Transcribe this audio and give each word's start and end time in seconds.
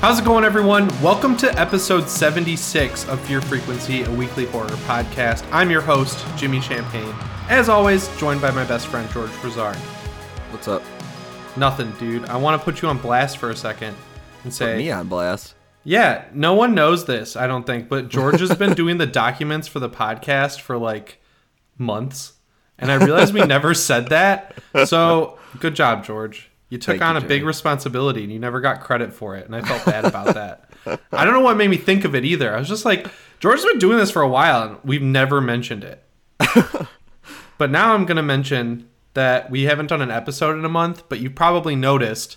How's 0.00 0.18
it 0.18 0.24
going, 0.24 0.44
everyone? 0.44 0.88
Welcome 1.02 1.36
to 1.38 1.60
episode 1.60 2.08
76 2.08 3.06
of 3.08 3.20
Fear 3.20 3.42
Frequency, 3.42 4.02
a 4.02 4.10
weekly 4.10 4.46
horror 4.46 4.68
podcast. 4.68 5.46
I'm 5.52 5.70
your 5.70 5.82
host, 5.82 6.24
Jimmy 6.38 6.60
Champagne. 6.62 7.14
As 7.50 7.68
always, 7.68 8.08
joined 8.16 8.40
by 8.40 8.50
my 8.50 8.64
best 8.64 8.86
friend, 8.86 9.08
George 9.10 9.30
Brazard. 9.42 9.76
What's 10.52 10.68
up? 10.68 10.82
Nothing, 11.56 11.90
dude. 11.92 12.24
I 12.30 12.38
want 12.38 12.58
to 12.58 12.64
put 12.64 12.80
you 12.80 12.88
on 12.88 12.96
blast 12.96 13.36
for 13.36 13.50
a 13.50 13.56
second 13.56 13.94
and 14.44 14.54
say, 14.54 14.72
Put 14.72 14.78
me 14.78 14.90
on 14.90 15.06
blast. 15.08 15.54
yeah, 15.84 16.24
no 16.32 16.54
one 16.54 16.74
knows 16.74 17.04
this, 17.04 17.36
I 17.36 17.46
don't 17.46 17.66
think, 17.66 17.90
but 17.90 18.08
George 18.08 18.40
has 18.40 18.54
been 18.56 18.72
doing 18.74 18.96
the 18.96 19.06
documents 19.06 19.68
for 19.68 19.80
the 19.80 19.90
podcast 19.90 20.60
for 20.60 20.78
like 20.78 21.20
months. 21.76 22.32
And 22.78 22.90
I 22.90 22.94
realized 22.94 23.34
we 23.34 23.44
never 23.44 23.74
said 23.74 24.08
that. 24.08 24.54
So, 24.86 25.38
good 25.58 25.74
job, 25.74 26.04
George. 26.06 26.49
You 26.70 26.78
took 26.78 26.98
Thank 26.98 27.02
on 27.02 27.16
you, 27.16 27.22
a 27.22 27.28
big 27.28 27.44
responsibility 27.44 28.22
and 28.22 28.32
you 28.32 28.38
never 28.38 28.60
got 28.60 28.80
credit 28.80 29.12
for 29.12 29.36
it. 29.36 29.44
And 29.44 29.54
I 29.54 29.60
felt 29.60 29.84
bad 29.84 30.04
about 30.04 30.34
that. 30.34 30.70
I 31.12 31.24
don't 31.24 31.34
know 31.34 31.40
what 31.40 31.56
made 31.56 31.68
me 31.68 31.76
think 31.76 32.04
of 32.04 32.14
it 32.14 32.24
either. 32.24 32.54
I 32.54 32.58
was 32.58 32.68
just 32.68 32.84
like, 32.84 33.08
George's 33.40 33.64
been 33.64 33.78
doing 33.78 33.98
this 33.98 34.10
for 34.10 34.22
a 34.22 34.28
while 34.28 34.62
and 34.62 34.78
we've 34.84 35.02
never 35.02 35.40
mentioned 35.40 35.84
it. 35.84 36.02
but 37.58 37.70
now 37.70 37.92
I'm 37.92 38.06
going 38.06 38.16
to 38.16 38.22
mention 38.22 38.88
that 39.14 39.50
we 39.50 39.62
haven't 39.62 39.88
done 39.88 40.00
an 40.00 40.12
episode 40.12 40.56
in 40.56 40.64
a 40.64 40.68
month, 40.68 41.08
but 41.08 41.18
you 41.18 41.28
probably 41.28 41.74
noticed 41.74 42.36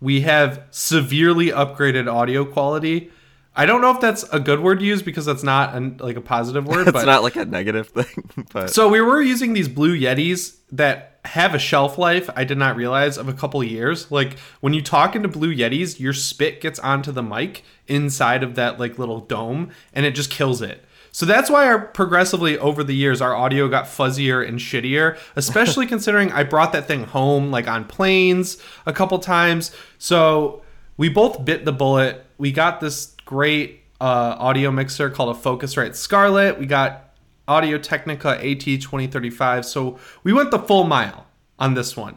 we 0.00 0.22
have 0.22 0.62
severely 0.70 1.48
upgraded 1.48 2.12
audio 2.12 2.44
quality. 2.44 3.10
I 3.54 3.66
don't 3.66 3.80
know 3.80 3.90
if 3.90 4.00
that's 4.00 4.24
a 4.24 4.40
good 4.40 4.60
word 4.60 4.80
to 4.80 4.84
use 4.84 5.02
because 5.02 5.26
that's 5.26 5.42
not 5.42 5.74
an, 5.74 5.98
like 5.98 6.16
a 6.16 6.20
positive 6.20 6.66
word, 6.66 6.88
It's 6.88 6.92
but 6.92 7.04
not 7.04 7.22
like 7.22 7.36
a 7.36 7.44
negative 7.44 7.88
thing, 7.88 8.46
but 8.52 8.70
so 8.70 8.88
we 8.88 9.00
were 9.00 9.22
using 9.22 9.52
these 9.52 9.68
blue 9.68 9.96
Yetis 9.96 10.56
that 10.72 11.13
have 11.24 11.54
a 11.54 11.58
shelf 11.58 11.96
life 11.96 12.28
I 12.36 12.44
did 12.44 12.58
not 12.58 12.76
realize 12.76 13.16
of 13.16 13.28
a 13.28 13.32
couple 13.32 13.62
years. 13.64 14.10
Like 14.10 14.38
when 14.60 14.74
you 14.74 14.82
talk 14.82 15.16
into 15.16 15.28
blue 15.28 15.54
Yetis, 15.54 15.98
your 15.98 16.12
spit 16.12 16.60
gets 16.60 16.78
onto 16.78 17.12
the 17.12 17.22
mic 17.22 17.64
inside 17.86 18.42
of 18.42 18.54
that 18.56 18.78
like 18.78 18.98
little 18.98 19.20
dome 19.20 19.70
and 19.92 20.04
it 20.04 20.14
just 20.14 20.30
kills 20.30 20.60
it. 20.60 20.84
So 21.12 21.26
that's 21.26 21.48
why 21.48 21.66
our 21.66 21.78
progressively 21.78 22.58
over 22.58 22.82
the 22.82 22.94
years 22.94 23.20
our 23.20 23.34
audio 23.34 23.68
got 23.68 23.84
fuzzier 23.84 24.46
and 24.46 24.58
shittier, 24.58 25.16
especially 25.36 25.86
considering 25.86 26.30
I 26.32 26.44
brought 26.44 26.72
that 26.72 26.86
thing 26.86 27.04
home 27.04 27.50
like 27.50 27.68
on 27.68 27.84
planes 27.84 28.58
a 28.84 28.92
couple 28.92 29.18
times. 29.18 29.74
So 29.98 30.62
we 30.96 31.08
both 31.08 31.44
bit 31.44 31.64
the 31.64 31.72
bullet. 31.72 32.26
We 32.36 32.52
got 32.52 32.80
this 32.80 33.14
great 33.24 33.80
uh, 34.00 34.36
audio 34.38 34.70
mixer 34.70 35.08
called 35.08 35.34
a 35.36 35.38
Focusrite 35.38 35.94
Scarlett. 35.94 36.58
We 36.58 36.66
got 36.66 37.03
Audio 37.46 37.78
Technica 37.78 38.38
AT2035. 38.42 39.64
So 39.64 39.98
we 40.22 40.32
went 40.32 40.50
the 40.50 40.58
full 40.58 40.84
mile 40.84 41.26
on 41.58 41.74
this 41.74 41.96
one. 41.96 42.16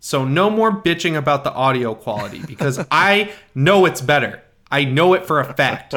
So 0.00 0.24
no 0.24 0.48
more 0.50 0.70
bitching 0.70 1.16
about 1.16 1.44
the 1.44 1.52
audio 1.52 1.94
quality 1.94 2.42
because 2.46 2.84
I 2.90 3.32
know 3.54 3.84
it's 3.86 4.00
better. 4.00 4.42
I 4.70 4.84
know 4.84 5.14
it 5.14 5.26
for 5.26 5.40
a 5.40 5.54
fact. 5.54 5.94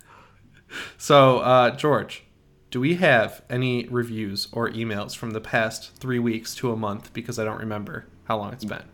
so, 0.98 1.38
uh, 1.38 1.76
George, 1.76 2.24
do 2.70 2.80
we 2.80 2.94
have 2.94 3.42
any 3.50 3.86
reviews 3.88 4.48
or 4.52 4.68
emails 4.70 5.14
from 5.14 5.30
the 5.30 5.40
past 5.40 5.94
three 5.96 6.18
weeks 6.18 6.54
to 6.56 6.72
a 6.72 6.76
month? 6.76 7.12
Because 7.12 7.38
I 7.38 7.44
don't 7.44 7.60
remember 7.60 8.06
how 8.24 8.38
long 8.38 8.52
it's 8.52 8.64
been. 8.64 8.84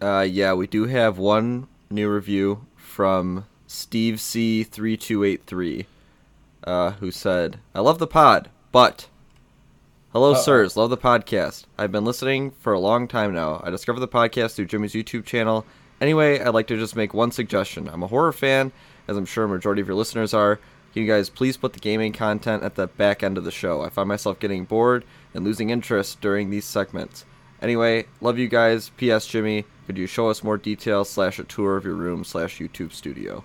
Uh, 0.00 0.26
yeah, 0.28 0.54
we 0.54 0.66
do 0.66 0.86
have 0.86 1.18
one 1.18 1.68
new 1.90 2.08
review 2.08 2.66
from 2.76 3.44
Steve 3.66 4.16
C3283 4.16 5.86
uh, 6.64 6.92
who 6.92 7.10
said, 7.10 7.60
"I 7.74 7.80
love 7.80 7.98
the 7.98 8.06
pod, 8.06 8.50
but." 8.72 9.08
Hello, 10.12 10.32
sirs. 10.32 10.74
Love 10.74 10.88
the 10.88 10.96
podcast. 10.96 11.64
I've 11.76 11.92
been 11.92 12.04
listening 12.04 12.52
for 12.52 12.72
a 12.72 12.80
long 12.80 13.06
time 13.08 13.34
now. 13.34 13.60
I 13.62 13.68
discovered 13.68 14.00
the 14.00 14.08
podcast 14.08 14.54
through 14.54 14.64
Jimmy's 14.64 14.94
YouTube 14.94 15.26
channel. 15.26 15.66
Anyway, 16.00 16.40
I'd 16.40 16.54
like 16.54 16.66
to 16.68 16.78
just 16.78 16.96
make 16.96 17.12
one 17.12 17.30
suggestion. 17.30 17.88
I'm 17.88 18.02
a 18.02 18.06
horror 18.06 18.32
fan, 18.32 18.72
as 19.06 19.18
I'm 19.18 19.26
sure 19.26 19.44
a 19.44 19.48
majority 19.48 19.82
of 19.82 19.88
your 19.88 19.96
listeners 19.96 20.32
are. 20.32 20.58
Can 20.92 21.02
you 21.02 21.08
guys 21.08 21.28
please 21.28 21.56
put 21.56 21.74
the 21.74 21.78
gaming 21.78 22.12
content 22.12 22.62
at 22.62 22.74
the 22.74 22.86
back 22.86 23.22
end 23.22 23.36
of 23.36 23.44
the 23.44 23.50
show? 23.50 23.82
I 23.82 23.90
find 23.90 24.08
myself 24.08 24.40
getting 24.40 24.64
bored 24.64 25.04
and 25.34 25.44
losing 25.44 25.70
interest 25.70 26.20
during 26.20 26.48
these 26.50 26.64
segments. 26.64 27.26
Anyway, 27.60 28.06
love 28.20 28.38
you 28.38 28.48
guys. 28.48 28.90
P.S. 28.96 29.26
Jimmy, 29.26 29.66
could 29.86 29.98
you 29.98 30.06
show 30.06 30.30
us 30.30 30.42
more 30.42 30.56
details 30.56 31.10
slash 31.10 31.38
a 31.38 31.44
tour 31.44 31.76
of 31.76 31.84
your 31.84 31.94
room 31.94 32.24
slash 32.24 32.58
YouTube 32.58 32.92
studio? 32.92 33.44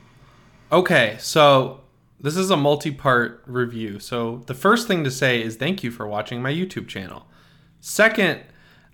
Okay, 0.72 1.18
so 1.19 1.81
this 2.19 2.38
is 2.38 2.50
a 2.50 2.57
multi-part 2.57 3.44
review. 3.46 4.00
So 4.00 4.44
the 4.47 4.53
first 4.53 4.88
thing 4.88 5.03
to 5.03 5.12
say 5.12 5.41
is 5.41 5.56
thank 5.56 5.84
you 5.84 5.91
for 5.91 6.07
watching 6.07 6.41
my 6.41 6.51
YouTube 6.51 6.88
channel. 6.88 7.28
Second, 7.79 8.41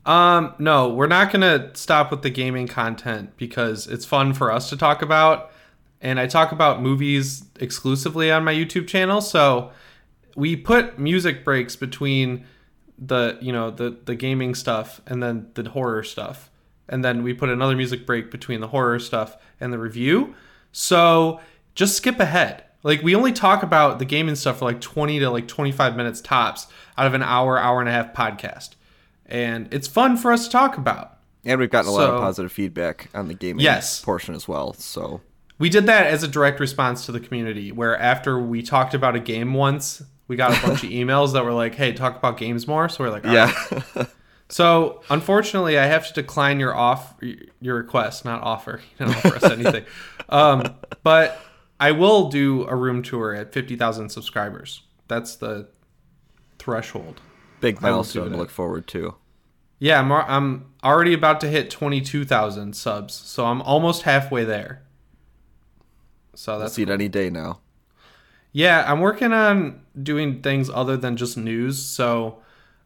um, 0.06 0.56
no, 0.58 0.90
we're 0.90 1.08
not 1.08 1.32
gonna 1.32 1.72
stop 1.76 2.10
with 2.10 2.22
the 2.24 2.30
gaming 2.30 2.68
content 2.68 3.38
because 3.38 3.86
it's 3.88 4.06
fun 4.06 4.34
for 4.34 4.52
us 4.52 4.70
to 4.70 4.78
talk 4.78 5.02
about, 5.02 5.52
and 6.02 6.20
I 6.20 6.26
talk 6.28 6.52
about 6.52 6.82
movies 6.82 7.46
exclusively 7.60 8.32
on 8.32 8.44
my 8.44 8.54
YouTube 8.54 8.88
channel. 8.88 9.22
So 9.22 9.72
we 10.36 10.56
put 10.56 10.98
music 10.98 11.44
breaks 11.44 11.76
between 11.76 12.46
the 12.98 13.38
you 13.42 13.52
know 13.52 13.72
the 13.72 13.98
the 14.06 14.16
gaming 14.16 14.54
stuff 14.54 15.02
and 15.08 15.24
then 15.24 15.48
the 15.54 15.70
horror 15.70 16.04
stuff 16.04 16.50
and 16.90 17.04
then 17.04 17.24
we 17.24 17.34
put 17.34 17.50
another 17.50 17.76
music 17.76 18.06
break 18.06 18.30
between 18.30 18.60
the 18.60 18.68
horror 18.68 19.00
stuff 19.00 19.38
and 19.60 19.72
the 19.72 19.78
review 19.78 20.36
so 20.72 21.40
just 21.76 21.96
skip 21.96 22.20
ahead 22.20 22.64
like 22.84 23.02
we 23.02 23.16
only 23.16 23.32
talk 23.34 23.64
about 23.64 24.00
the 24.00 24.06
gaming 24.06 24.36
stuff 24.36 24.60
for 24.60 24.66
like 24.66 24.80
20 24.82 25.20
to 25.20 25.30
like 25.30 25.48
25 25.48 25.96
minutes 25.96 26.22
tops 26.22 26.68
out 26.98 27.08
of 27.08 27.14
an 27.14 27.24
hour 27.24 27.58
hour 27.58 27.80
and 27.80 27.90
a 27.90 27.92
half 27.92 28.14
podcast 28.14 28.72
and 29.26 29.68
it's 29.74 29.88
fun 29.88 30.18
for 30.18 30.32
us 30.32 30.46
to 30.46 30.52
talk 30.52 30.78
about 30.78 31.18
And 31.46 31.60
we've 31.60 31.70
gotten 31.70 31.90
a 31.90 31.94
lot 31.94 32.10
of 32.10 32.20
positive 32.22 32.52
feedback 32.52 33.10
on 33.14 33.28
the 33.28 33.34
gaming 33.34 33.64
Yes. 33.64 34.02
portion 34.04 34.34
as 34.36 34.48
well. 34.48 34.74
So 34.74 35.22
we 35.58 35.70
did 35.70 35.86
that 35.88 36.08
as 36.08 36.24
a 36.24 36.28
direct 36.28 36.60
response 36.60 37.06
to 37.06 37.12
the 37.12 37.20
community 37.20 37.72
where 37.72 37.98
after 37.98 38.40
we 38.40 38.62
talked 38.62 38.94
about 38.94 39.16
a 39.16 39.20
game 39.20 39.54
once 39.54 40.02
we 40.28 40.36
got 40.36 40.58
a 40.58 40.66
bunch 40.68 40.84
of 40.84 40.90
emails 41.02 41.34
that 41.34 41.44
were 41.44 41.52
like 41.54 41.76
hey 41.76 41.92
talk 41.94 42.16
about 42.18 42.38
games 42.38 42.68
more 42.68 42.88
so 42.90 43.04
we're 43.04 43.10
like 43.10 43.26
"All 43.26 43.36
right." 43.36 43.54
yeah, 43.96 44.06
So 44.52 45.02
unfortunately, 45.12 45.78
I 45.78 45.86
have 45.86 46.08
to 46.08 46.14
decline 46.14 46.60
your 46.60 46.76
off 46.76 47.14
your 47.62 47.76
request, 47.76 48.26
not 48.26 48.42
offer. 48.42 48.82
You 49.00 49.06
don't 49.06 49.16
offer 49.16 49.36
us 49.36 49.44
anything. 49.44 49.86
Um, 50.28 50.74
but 51.04 51.40
I 51.80 51.92
will 51.92 52.30
do 52.30 52.66
a 52.68 52.76
room 52.76 53.02
tour 53.02 53.34
at 53.34 53.54
fifty 53.54 53.76
thousand 53.76 54.10
subscribers. 54.10 54.82
That's 55.08 55.36
the 55.36 55.70
threshold. 56.58 57.22
big 57.62 57.78
I 57.78 57.80
will 57.80 57.90
do 57.90 57.96
milestone 57.96 58.32
to 58.32 58.38
look 58.38 58.50
forward 58.50 58.88
to. 58.88 59.16
Yeah, 59.80 60.00
I'm, 60.00 60.12
I'm 60.12 60.74
already 60.84 61.14
about 61.14 61.40
to 61.42 61.48
hit 61.48 61.70
twenty 61.70 62.02
two 62.02 62.26
thousand 62.26 62.76
subs, 62.76 63.14
so 63.14 63.46
I'm 63.46 63.62
almost 63.62 64.04
halfway 64.04 64.44
there. 64.44 64.84
So 66.36 66.60
that's 66.60 66.74
see 66.74 66.84
it 66.84 66.90
any 66.90 67.08
day 67.08 67.30
now. 67.30 67.60
Yeah, 68.52 68.84
I'm 68.88 69.00
working 69.00 69.32
on 69.32 69.82
doing 70.02 70.42
things 70.42 70.70
other 70.70 70.98
than 70.98 71.18
just 71.18 71.38
news. 71.38 71.78
So 71.84 72.40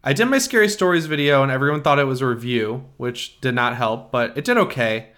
I 0.04 0.14
did 0.14 0.26
my 0.26 0.38
scary 0.38 0.68
stories 0.68 1.06
video 1.06 1.42
and 1.42 1.52
everyone 1.52 1.82
thought 1.82 2.00
it 2.00 2.04
was 2.04 2.22
a 2.22 2.28
review, 2.28 2.90
which 2.98 3.40
did 3.40 3.56
not 3.56 3.78
help, 3.78 4.12
but 4.12 4.38
it 4.38 4.44
did 4.44 4.58
okay. 4.58 5.13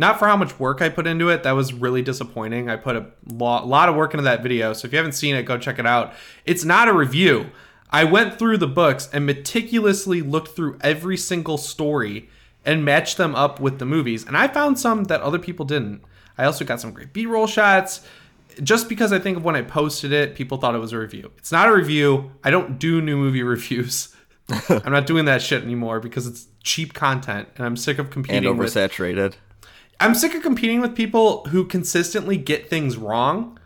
Not 0.00 0.18
for 0.18 0.26
how 0.26 0.36
much 0.36 0.58
work 0.58 0.80
I 0.80 0.88
put 0.88 1.06
into 1.06 1.28
it. 1.28 1.42
That 1.42 1.52
was 1.52 1.74
really 1.74 2.00
disappointing. 2.00 2.70
I 2.70 2.76
put 2.76 2.96
a 2.96 3.06
lot, 3.30 3.68
lot 3.68 3.90
of 3.90 3.96
work 3.96 4.14
into 4.14 4.22
that 4.22 4.42
video. 4.42 4.72
So 4.72 4.86
if 4.86 4.92
you 4.92 4.96
haven't 4.96 5.12
seen 5.12 5.36
it, 5.36 5.42
go 5.42 5.58
check 5.58 5.78
it 5.78 5.84
out. 5.84 6.14
It's 6.46 6.64
not 6.64 6.88
a 6.88 6.94
review. 6.94 7.50
I 7.90 8.04
went 8.04 8.38
through 8.38 8.56
the 8.56 8.66
books 8.66 9.10
and 9.12 9.26
meticulously 9.26 10.22
looked 10.22 10.56
through 10.56 10.78
every 10.80 11.18
single 11.18 11.58
story 11.58 12.30
and 12.64 12.82
matched 12.82 13.18
them 13.18 13.34
up 13.34 13.60
with 13.60 13.78
the 13.78 13.84
movies. 13.84 14.26
And 14.26 14.38
I 14.38 14.48
found 14.48 14.78
some 14.78 15.04
that 15.04 15.20
other 15.20 15.38
people 15.38 15.66
didn't. 15.66 16.02
I 16.38 16.46
also 16.46 16.64
got 16.64 16.80
some 16.80 16.92
great 16.92 17.12
B 17.12 17.26
roll 17.26 17.46
shots 17.46 18.00
just 18.62 18.88
because 18.88 19.12
I 19.12 19.18
think 19.18 19.36
of 19.36 19.44
when 19.44 19.54
I 19.54 19.60
posted 19.60 20.12
it, 20.12 20.34
people 20.34 20.56
thought 20.56 20.74
it 20.74 20.78
was 20.78 20.94
a 20.94 20.98
review. 20.98 21.30
It's 21.36 21.52
not 21.52 21.68
a 21.68 21.74
review. 21.74 22.32
I 22.42 22.48
don't 22.48 22.78
do 22.78 23.02
new 23.02 23.18
movie 23.18 23.42
reviews. 23.56 24.16
I'm 24.70 24.92
not 24.92 25.06
doing 25.06 25.26
that 25.26 25.42
shit 25.42 25.62
anymore 25.62 26.00
because 26.00 26.26
it's 26.26 26.46
cheap 26.62 26.94
content 26.94 27.48
and 27.56 27.66
I'm 27.66 27.76
sick 27.76 27.98
of 27.98 28.06
And 28.06 28.12
competing 28.12 28.56
with 28.56 28.74
oversaturated. 28.74 29.34
I'm 30.00 30.14
sick 30.14 30.34
of 30.34 30.42
competing 30.42 30.80
with 30.80 30.96
people 30.96 31.44
who 31.48 31.66
consistently 31.66 32.38
get 32.38 32.70
things 32.70 32.96
wrong 32.96 33.58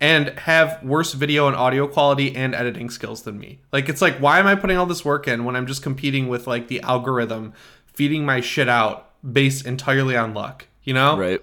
and 0.00 0.30
have 0.40 0.82
worse 0.82 1.12
video 1.12 1.46
and 1.46 1.54
audio 1.54 1.86
quality 1.86 2.34
and 2.34 2.52
editing 2.52 2.90
skills 2.90 3.22
than 3.22 3.38
me. 3.38 3.60
Like 3.72 3.88
it's 3.88 4.02
like 4.02 4.18
why 4.18 4.40
am 4.40 4.46
I 4.48 4.56
putting 4.56 4.76
all 4.76 4.86
this 4.86 5.04
work 5.04 5.28
in 5.28 5.44
when 5.44 5.54
I'm 5.54 5.68
just 5.68 5.82
competing 5.82 6.28
with 6.28 6.48
like 6.48 6.66
the 6.66 6.80
algorithm 6.80 7.52
feeding 7.86 8.26
my 8.26 8.40
shit 8.40 8.68
out 8.68 9.10
based 9.32 9.64
entirely 9.64 10.16
on 10.16 10.34
luck, 10.34 10.66
you 10.82 10.94
know? 10.94 11.16
Right. 11.16 11.40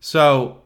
So, 0.00 0.62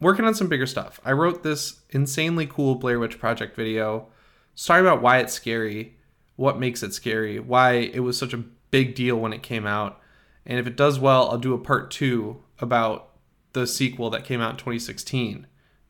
working 0.00 0.24
on 0.24 0.34
some 0.34 0.48
bigger 0.48 0.66
stuff. 0.66 1.00
I 1.04 1.12
wrote 1.12 1.42
this 1.42 1.80
insanely 1.90 2.46
cool 2.46 2.74
Blair 2.74 2.98
Witch 2.98 3.18
Project 3.18 3.56
video. 3.56 4.08
It's 4.52 4.66
talking 4.66 4.84
about 4.84 5.00
why 5.00 5.18
it's 5.18 5.32
scary, 5.32 5.96
what 6.36 6.58
makes 6.58 6.82
it 6.82 6.92
scary, 6.92 7.38
why 7.38 7.74
it 7.74 8.00
was 8.00 8.18
such 8.18 8.34
a 8.34 8.44
big 8.70 8.94
deal 8.94 9.16
when 9.16 9.32
it 9.32 9.42
came 9.42 9.66
out. 9.66 10.00
And 10.46 10.58
if 10.58 10.66
it 10.66 10.76
does 10.76 10.98
well, 10.98 11.30
I'll 11.30 11.38
do 11.38 11.54
a 11.54 11.58
part 11.58 11.90
two 11.90 12.42
about 12.58 13.10
the 13.52 13.66
sequel 13.66 14.10
that 14.10 14.24
came 14.24 14.40
out 14.40 14.52
in 14.52 14.56
2016 14.56 15.46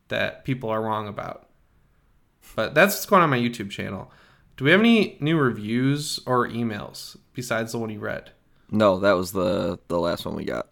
that 0.08 0.44
people 0.44 0.70
are 0.70 0.82
wrong 0.82 1.08
about. 1.08 1.48
But 2.54 2.74
that's 2.74 2.94
what's 2.94 3.06
going 3.06 3.22
on 3.22 3.30
my 3.30 3.38
YouTube 3.38 3.70
channel. 3.70 4.12
Do 4.56 4.64
we 4.64 4.70
have 4.70 4.80
any 4.80 5.16
new 5.20 5.36
reviews 5.36 6.20
or 6.26 6.46
emails 6.48 7.16
besides 7.32 7.72
the 7.72 7.78
one 7.78 7.90
you 7.90 7.98
read? 7.98 8.30
No, 8.70 8.98
that 9.00 9.12
was 9.12 9.32
the 9.32 9.78
the 9.88 9.98
last 9.98 10.24
one 10.24 10.36
we 10.36 10.44
got. 10.44 10.68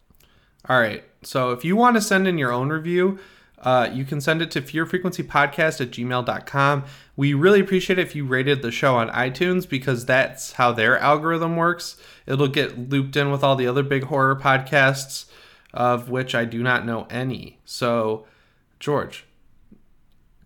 All 0.69 0.79
right. 0.79 1.03
So 1.23 1.51
if 1.51 1.65
you 1.65 1.77
want 1.77 1.97
to 1.97 2.01
send 2.01 2.29
in 2.29 2.39
your 2.39 2.53
own 2.53 2.69
review, 2.69 3.19
uh, 3.63 3.89
you 3.93 4.05
can 4.05 4.21
send 4.21 4.43
it 4.43 4.51
to 4.51 4.61
fearfrequencypodcast 4.61 5.81
at 5.81 5.91
gmail.com. 5.91 6.85
We 7.17 7.35
really 7.35 7.61
appreciate 7.61 7.99
it 7.99 8.03
if 8.03 8.17
you 8.17 8.25
rated 8.25 8.61
the 8.61 8.73
show 8.73 8.97
on 8.97 9.09
iTunes 9.11 9.69
because 9.69 10.05
that's 10.05 10.53
how 10.53 10.73
their 10.73 10.99
algorithm 10.99 11.57
works. 11.57 11.97
It'll 12.27 12.49
get 12.49 12.91
looped 12.91 13.17
in 13.17 13.31
with 13.31 13.45
all 13.45 13.55
the 13.55 13.69
other 13.69 13.83
big 13.83 14.05
horror 14.05 14.35
podcasts, 14.35 15.27
of 15.73 16.11
which 16.11 16.35
I 16.35 16.45
do 16.45 16.63
not 16.63 16.85
know 16.85 17.07
any. 17.09 17.61
So, 17.65 18.27
George, 18.81 19.27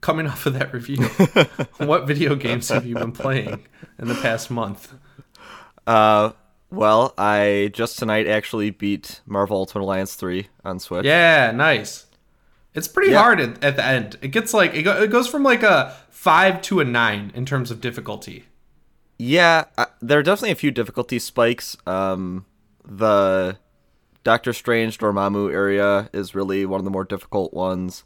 coming 0.02 0.26
off 0.28 0.44
of 0.44 0.52
that 0.54 0.72
review, 0.74 1.04
what 1.78 2.06
video 2.06 2.34
games 2.34 2.68
have 2.68 2.84
you 2.84 2.96
been 2.96 3.12
playing 3.12 3.64
in 3.98 4.08
the 4.08 4.14
past 4.14 4.50
month? 4.50 4.92
Uh, 5.86 6.32
well, 6.70 7.14
I 7.16 7.70
just 7.72 7.98
tonight 7.98 8.26
actually 8.26 8.70
beat 8.70 9.20
Marvel 9.24 9.56
Ultimate 9.56 9.84
Alliance 9.84 10.14
3 10.16 10.48
on 10.64 10.80
Switch. 10.80 11.06
Yeah, 11.06 11.52
nice. 11.52 12.05
It's 12.76 12.86
pretty 12.88 13.10
Yeah. 13.12 13.22
hard 13.22 13.40
at, 13.40 13.64
at 13.64 13.74
the 13.76 13.84
end. 13.84 14.18
It 14.22 14.28
gets 14.28 14.54
like 14.54 14.74
it, 14.74 14.82
go, 14.82 15.02
it 15.02 15.10
goes 15.10 15.26
from 15.26 15.42
like 15.42 15.62
a 15.64 15.96
five 16.10 16.60
to 16.62 16.78
a 16.80 16.84
nine 16.84 17.32
in 17.34 17.44
terms 17.46 17.70
of 17.72 17.80
difficulty. 17.80 18.44
Yeah, 19.18 19.64
I, 19.78 19.86
there 20.00 20.18
are 20.18 20.22
definitely 20.22 20.50
a 20.52 20.56
few 20.56 20.70
difficulty 20.70 21.18
spikes. 21.18 21.76
Um, 21.86 22.44
the 22.86 23.56
Doctor 24.24 24.52
Strange 24.52 24.98
Dormammu 24.98 25.50
area 25.52 26.10
is 26.12 26.34
really 26.34 26.66
one 26.66 26.78
of 26.80 26.84
the 26.84 26.90
more 26.90 27.04
difficult 27.04 27.54
ones. 27.54 28.04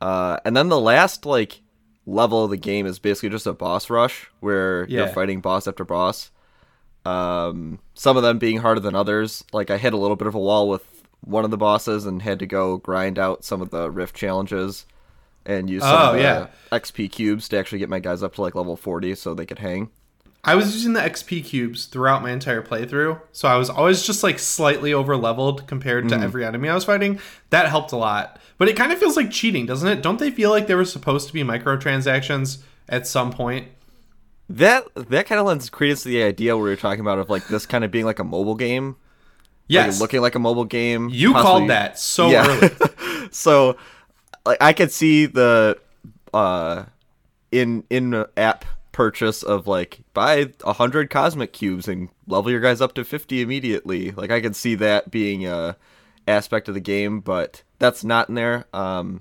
Uh, 0.00 0.36
and 0.44 0.56
then 0.56 0.68
the 0.68 0.78
last 0.80 1.26
like 1.26 1.62
level 2.06 2.44
of 2.44 2.50
the 2.50 2.56
game 2.56 2.86
is 2.86 2.98
basically 3.00 3.30
just 3.30 3.46
a 3.46 3.52
boss 3.52 3.90
rush 3.90 4.30
where 4.40 4.86
you're 4.88 5.08
fighting 5.08 5.40
boss 5.40 5.66
after 5.66 5.84
boss. 5.84 6.30
Um, 7.04 7.78
some 7.94 8.16
of 8.16 8.22
them 8.22 8.38
being 8.38 8.58
harder 8.58 8.80
than 8.80 8.94
others. 8.94 9.44
Like 9.52 9.70
I 9.70 9.78
hit 9.78 9.92
a 9.94 9.96
little 9.96 10.16
bit 10.16 10.28
of 10.28 10.34
a 10.34 10.38
wall 10.40 10.68
with 10.68 10.95
one 11.26 11.44
of 11.44 11.50
the 11.50 11.58
bosses 11.58 12.06
and 12.06 12.22
had 12.22 12.38
to 12.38 12.46
go 12.46 12.78
grind 12.78 13.18
out 13.18 13.44
some 13.44 13.60
of 13.60 13.70
the 13.70 13.90
rift 13.90 14.16
challenges 14.16 14.86
and 15.44 15.68
use 15.68 15.82
some 15.82 15.92
Oh, 15.92 16.10
of 16.10 16.14
the 16.14 16.22
yeah. 16.22 16.46
XP 16.72 17.10
cubes 17.12 17.48
to 17.48 17.58
actually 17.58 17.78
get 17.78 17.88
my 17.88 17.98
guys 17.98 18.22
up 18.22 18.34
to 18.36 18.42
like 18.42 18.54
level 18.54 18.76
40 18.76 19.14
so 19.16 19.34
they 19.34 19.46
could 19.46 19.58
hang. 19.58 19.90
I 20.44 20.54
was 20.54 20.72
using 20.74 20.92
the 20.92 21.00
XP 21.00 21.44
cubes 21.44 21.86
throughout 21.86 22.22
my 22.22 22.30
entire 22.30 22.62
playthrough, 22.62 23.20
so 23.32 23.48
I 23.48 23.56
was 23.56 23.68
always 23.68 24.02
just 24.02 24.22
like 24.22 24.38
slightly 24.38 24.94
over 24.94 25.16
leveled 25.16 25.66
compared 25.66 26.08
to 26.08 26.14
mm-hmm. 26.14 26.22
every 26.22 26.44
enemy 26.44 26.68
I 26.68 26.74
was 26.74 26.84
fighting. 26.84 27.18
That 27.50 27.68
helped 27.68 27.90
a 27.90 27.96
lot. 27.96 28.38
But 28.56 28.68
it 28.68 28.76
kind 28.76 28.92
of 28.92 28.98
feels 28.98 29.16
like 29.16 29.32
cheating, 29.32 29.66
doesn't 29.66 29.88
it? 29.88 30.02
Don't 30.02 30.20
they 30.20 30.30
feel 30.30 30.50
like 30.50 30.68
there 30.68 30.76
were 30.76 30.84
supposed 30.84 31.26
to 31.26 31.34
be 31.34 31.42
microtransactions 31.42 32.58
at 32.88 33.08
some 33.08 33.32
point? 33.32 33.68
That 34.48 34.84
that 34.94 35.26
kind 35.26 35.40
of 35.40 35.46
lends 35.46 35.68
credence 35.68 36.04
to 36.04 36.08
the 36.08 36.22
idea 36.22 36.56
we 36.56 36.62
were 36.62 36.76
talking 36.76 37.00
about 37.00 37.18
of 37.18 37.28
like 37.28 37.48
this 37.48 37.66
kind 37.66 37.82
of 37.84 37.90
being 37.90 38.04
like 38.04 38.20
a 38.20 38.24
mobile 38.24 38.54
game, 38.54 38.94
like 39.68 39.86
Yes. 39.86 40.00
looking 40.00 40.20
like 40.20 40.34
a 40.34 40.38
mobile 40.38 40.64
game. 40.64 41.08
you 41.10 41.32
possibly- 41.32 41.50
called 41.50 41.70
that 41.70 41.98
so 41.98 42.28
Yeah. 42.30 42.46
early. 42.48 43.28
so, 43.32 43.76
like 44.44 44.58
I 44.60 44.72
could 44.72 44.92
see 44.92 45.26
the 45.26 45.78
uh 46.34 46.84
in 47.52 47.84
in 47.90 48.24
app 48.36 48.64
purchase 48.92 49.42
of 49.42 49.66
like 49.66 50.00
buy 50.14 50.52
a 50.64 50.72
hundred 50.74 51.10
cosmic 51.10 51.52
cubes 51.52 51.86
and 51.88 52.08
level 52.26 52.50
your 52.50 52.60
guys 52.60 52.80
up 52.80 52.94
to 52.94 53.04
fifty 53.04 53.42
immediately. 53.42 54.10
Like 54.12 54.30
I 54.30 54.40
could 54.40 54.56
see 54.56 54.74
that 54.76 55.10
being 55.10 55.46
a 55.46 55.76
aspect 56.28 56.68
of 56.68 56.74
the 56.74 56.80
game, 56.80 57.20
but 57.20 57.62
that's 57.78 58.02
not 58.04 58.28
in 58.28 58.34
there. 58.36 58.64
Um, 58.72 59.20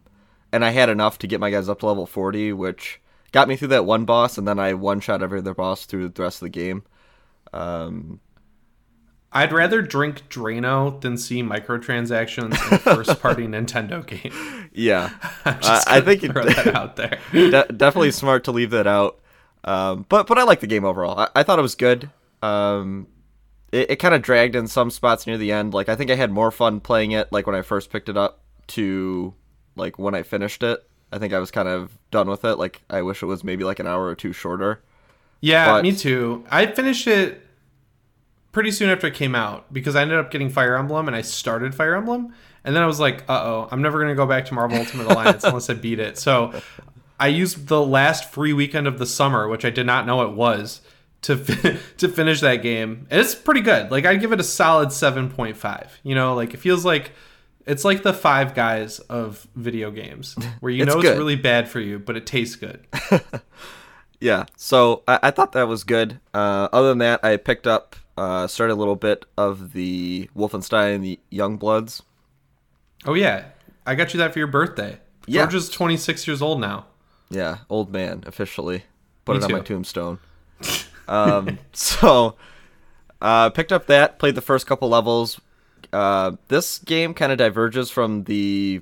and 0.51 0.63
I 0.63 0.69
had 0.71 0.89
enough 0.89 1.17
to 1.19 1.27
get 1.27 1.39
my 1.39 1.49
guys 1.51 1.67
up 1.69 1.79
to 1.79 1.85
level 1.87 2.05
forty, 2.05 2.53
which 2.53 2.99
got 3.31 3.47
me 3.47 3.55
through 3.57 3.67
that 3.69 3.85
one 3.85 4.05
boss, 4.05 4.37
and 4.37 4.47
then 4.47 4.59
I 4.59 4.73
one 4.73 4.99
shot 5.01 5.21
every 5.21 5.39
other 5.39 5.53
boss 5.53 5.85
through 5.85 6.09
the 6.09 6.21
rest 6.23 6.37
of 6.37 6.45
the 6.45 6.49
game. 6.49 6.83
Um, 7.53 8.19
I'd 9.35 9.51
rather 9.51 9.81
drink 9.81 10.29
Drano 10.29 10.99
than 11.01 11.17
see 11.17 11.43
microtransactions 11.43 12.45
in 12.67 12.73
a 12.73 12.79
first 12.79 13.19
party 13.21 13.45
Nintendo 13.47 14.05
game. 14.05 14.69
yeah, 14.73 15.09
I'm 15.45 15.59
just 15.59 15.87
I- 15.89 16.01
think 16.01 16.23
it- 16.23 16.31
throw 16.31 16.45
that 16.45 16.67
out 16.75 16.95
there. 16.95 17.19
De- 17.31 17.67
definitely 17.73 18.11
smart 18.11 18.45
to 18.45 18.51
leave 18.51 18.71
that 18.71 18.87
out. 18.87 19.19
Um, 19.63 20.05
but 20.09 20.27
but 20.27 20.37
I 20.37 20.43
like 20.43 20.59
the 20.61 20.67
game 20.67 20.85
overall. 20.85 21.19
I, 21.19 21.29
I 21.35 21.43
thought 21.43 21.59
it 21.59 21.63
was 21.63 21.75
good. 21.75 22.09
Um, 22.41 23.07
it, 23.71 23.91
it 23.91 23.95
kind 23.97 24.13
of 24.13 24.21
dragged 24.21 24.55
in 24.55 24.67
some 24.67 24.89
spots 24.91 25.25
near 25.27 25.37
the 25.37 25.51
end. 25.51 25.73
Like 25.73 25.89
I 25.89 25.95
think 25.95 26.11
I 26.11 26.15
had 26.15 26.31
more 26.31 26.51
fun 26.51 26.79
playing 26.79 27.11
it 27.11 27.31
like 27.31 27.45
when 27.47 27.55
I 27.55 27.61
first 27.61 27.89
picked 27.91 28.07
it 28.09 28.15
up 28.17 28.41
to 28.67 29.33
like 29.75 29.99
when 29.99 30.15
I 30.15 30.23
finished 30.23 30.63
it. 30.63 30.87
I 31.11 31.17
think 31.19 31.33
I 31.33 31.39
was 31.39 31.51
kind 31.51 31.67
of 31.67 31.97
done 32.11 32.29
with 32.29 32.45
it. 32.45 32.55
Like 32.57 32.81
I 32.89 33.01
wish 33.01 33.21
it 33.23 33.25
was 33.25 33.43
maybe 33.43 33.63
like 33.63 33.79
an 33.79 33.87
hour 33.87 34.05
or 34.05 34.15
two 34.15 34.33
shorter. 34.33 34.81
Yeah, 35.41 35.65
But- 35.67 35.83
me 35.83 35.91
too. 35.95 36.45
I 36.49 36.67
finished 36.67 37.07
it 37.07 37.44
pretty 38.55 38.71
soon 38.71 38.89
after 38.89 39.05
it 39.05 39.13
came 39.13 39.35
out 39.35 39.71
because 39.73 39.97
I 39.97 40.01
ended 40.01 40.17
up 40.17 40.31
getting 40.31 40.49
Fire 40.49 40.77
Emblem 40.77 41.07
and 41.09 41.15
I 41.15 41.21
started 41.23 41.75
Fire 41.75 41.93
Emblem. 41.93 42.33
And 42.63 42.73
then 42.73 42.81
I 42.81 42.85
was 42.85 43.01
like, 43.01 43.29
uh 43.29 43.41
oh, 43.43 43.67
I'm 43.69 43.81
never 43.81 43.99
going 43.99 44.07
to 44.07 44.15
go 44.15 44.25
back 44.25 44.45
to 44.45 44.53
Marvel 44.53 44.77
Ultimate 44.77 45.07
Alliance 45.07 45.43
unless 45.43 45.69
I 45.69 45.73
beat 45.73 45.99
it. 45.99 46.17
So 46.17 46.53
I 47.19 47.27
used 47.27 47.67
the 47.67 47.81
last 47.85 48.31
free 48.31 48.53
weekend 48.53 48.87
of 48.87 48.97
the 48.97 49.05
summer, 49.05 49.49
which 49.49 49.65
I 49.65 49.71
did 49.71 49.85
not 49.85 50.05
know 50.05 50.21
it 50.21 50.31
was, 50.31 50.79
to, 51.23 51.35
to 51.97 52.07
finish 52.07 52.39
that 52.39 52.63
game. 52.63 53.07
And 53.11 53.19
it's 53.19 53.35
pretty 53.35 53.59
good. 53.59 53.91
Like, 53.91 54.05
I'd 54.05 54.21
give 54.21 54.31
it 54.31 54.39
a 54.39 54.43
solid 54.43 54.89
7.5. 54.89 55.89
You 56.03 56.15
know, 56.15 56.33
like, 56.33 56.53
it 56.53 56.57
feels 56.57 56.85
like. 56.85 57.11
It's 57.67 57.83
like 57.83 58.03
the 58.03 58.13
five 58.13 58.53
guys 58.53 58.99
of 58.99 59.47
video 59.55 59.89
games, 59.89 60.35
where 60.59 60.71
you 60.71 60.83
It's 60.83 60.93
know 60.93 61.01
good. 61.01 61.13
it's 61.13 61.17
really 61.17 61.35
bad 61.35 61.67
for 61.67 61.79
you, 61.79 61.97
but 61.97 62.15
it 62.15 62.27
tastes 62.27 62.55
good. 62.55 62.85
Yeah, 64.19 64.45
so 64.55 65.03
I, 65.07 65.19
I 65.23 65.31
thought 65.31 65.51
that 65.51 65.67
was 65.67 65.83
good. 65.83 66.19
Uh, 66.33 66.67
other 66.71 66.89
than 66.89 66.99
that, 66.99 67.23
I 67.23 67.37
picked 67.37 67.67
up, 67.67 67.95
uh, 68.17 68.47
started 68.47 68.73
a 68.73 68.75
little 68.75 68.95
bit 68.95 69.25
of 69.37 69.73
the 69.73 70.29
Wolfenstein 70.35 71.01
the 71.01 71.19
Young 71.29 71.57
Bloods. 71.57 72.03
Oh 73.05 73.13
yeah, 73.13 73.45
I 73.85 73.95
got 73.95 74.13
you 74.13 74.17
that 74.19 74.33
for 74.33 74.39
your 74.39 74.47
birthday. 74.47 74.99
Yeah. 75.27 75.43
George 75.43 75.55
is 75.55 75.69
26 75.69 76.27
years 76.27 76.41
old 76.41 76.59
now. 76.59 76.85
Yeah, 77.29 77.59
old 77.69 77.91
man 77.91 78.23
officially. 78.25 78.83
Put 79.25 79.37
Me 79.37 79.37
it 79.39 79.45
on 79.45 79.51
my 79.51 79.59
tombstone. 79.59 80.19
um, 81.07 81.57
so 81.73 82.35
uh, 83.21 83.49
picked 83.49 83.71
up 83.71 83.87
that, 83.87 84.19
played 84.19 84.35
the 84.35 84.41
first 84.41 84.67
couple 84.67 84.89
levels. 84.89 85.39
Uh, 85.91 86.33
this 86.47 86.79
game 86.79 87.13
kind 87.13 87.31
of 87.31 87.37
diverges 87.37 87.89
from 87.89 88.25
the 88.25 88.81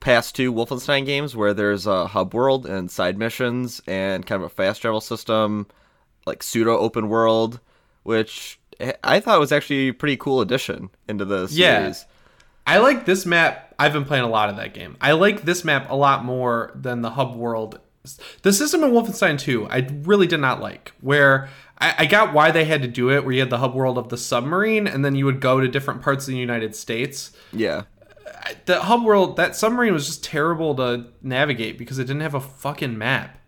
past 0.00 0.34
two 0.34 0.52
Wolfenstein 0.52 1.06
games, 1.06 1.34
where 1.34 1.54
there's 1.54 1.86
a 1.86 2.06
hub 2.08 2.34
world 2.34 2.66
and 2.66 2.90
side 2.90 3.18
missions 3.18 3.80
and 3.86 4.26
kind 4.26 4.42
of 4.42 4.46
a 4.46 4.54
fast 4.54 4.82
travel 4.82 5.00
system, 5.00 5.66
like 6.26 6.42
pseudo 6.42 6.76
open 6.78 7.08
world, 7.08 7.60
which 8.02 8.58
eh, 8.80 8.92
I 9.04 9.20
thought 9.20 9.40
was 9.40 9.52
actually 9.52 9.88
a 9.88 9.94
pretty 9.94 10.16
cool 10.16 10.40
addition 10.40 10.90
into 11.08 11.24
the 11.24 11.46
series. 11.48 11.56
Yeah. 11.56 11.94
I 12.66 12.78
like 12.78 13.06
this 13.06 13.26
map. 13.26 13.74
I've 13.78 13.92
been 13.92 14.04
playing 14.04 14.24
a 14.24 14.28
lot 14.28 14.48
of 14.48 14.56
that 14.56 14.72
game. 14.74 14.96
I 15.00 15.12
like 15.12 15.42
this 15.42 15.64
map 15.64 15.90
a 15.90 15.96
lot 15.96 16.24
more 16.24 16.70
than 16.74 17.02
the 17.02 17.10
hub 17.10 17.34
world. 17.34 17.80
The 18.42 18.52
system 18.52 18.82
in 18.84 18.90
Wolfenstein 18.90 19.38
2, 19.38 19.66
I 19.68 19.88
really 20.02 20.26
did 20.26 20.40
not 20.40 20.60
like. 20.60 20.92
Where 21.00 21.48
I, 21.78 21.94
I 21.98 22.06
got 22.06 22.32
why 22.32 22.50
they 22.52 22.64
had 22.64 22.82
to 22.82 22.88
do 22.88 23.10
it, 23.10 23.24
where 23.24 23.32
you 23.32 23.40
had 23.40 23.50
the 23.50 23.58
hub 23.58 23.74
world 23.74 23.98
of 23.98 24.08
the 24.08 24.16
submarine, 24.16 24.86
and 24.86 25.04
then 25.04 25.14
you 25.16 25.24
would 25.24 25.40
go 25.40 25.60
to 25.60 25.66
different 25.68 26.02
parts 26.02 26.26
of 26.28 26.32
the 26.32 26.38
United 26.38 26.74
States. 26.76 27.32
Yeah. 27.52 27.82
The 28.66 28.82
hub 28.82 29.04
world, 29.04 29.36
that 29.36 29.54
submarine 29.56 29.92
was 29.92 30.06
just 30.06 30.22
terrible 30.24 30.74
to 30.76 31.06
navigate 31.22 31.78
because 31.78 31.98
it 31.98 32.04
didn't 32.04 32.22
have 32.22 32.34
a 32.34 32.40
fucking 32.40 32.96
map. 32.98 33.38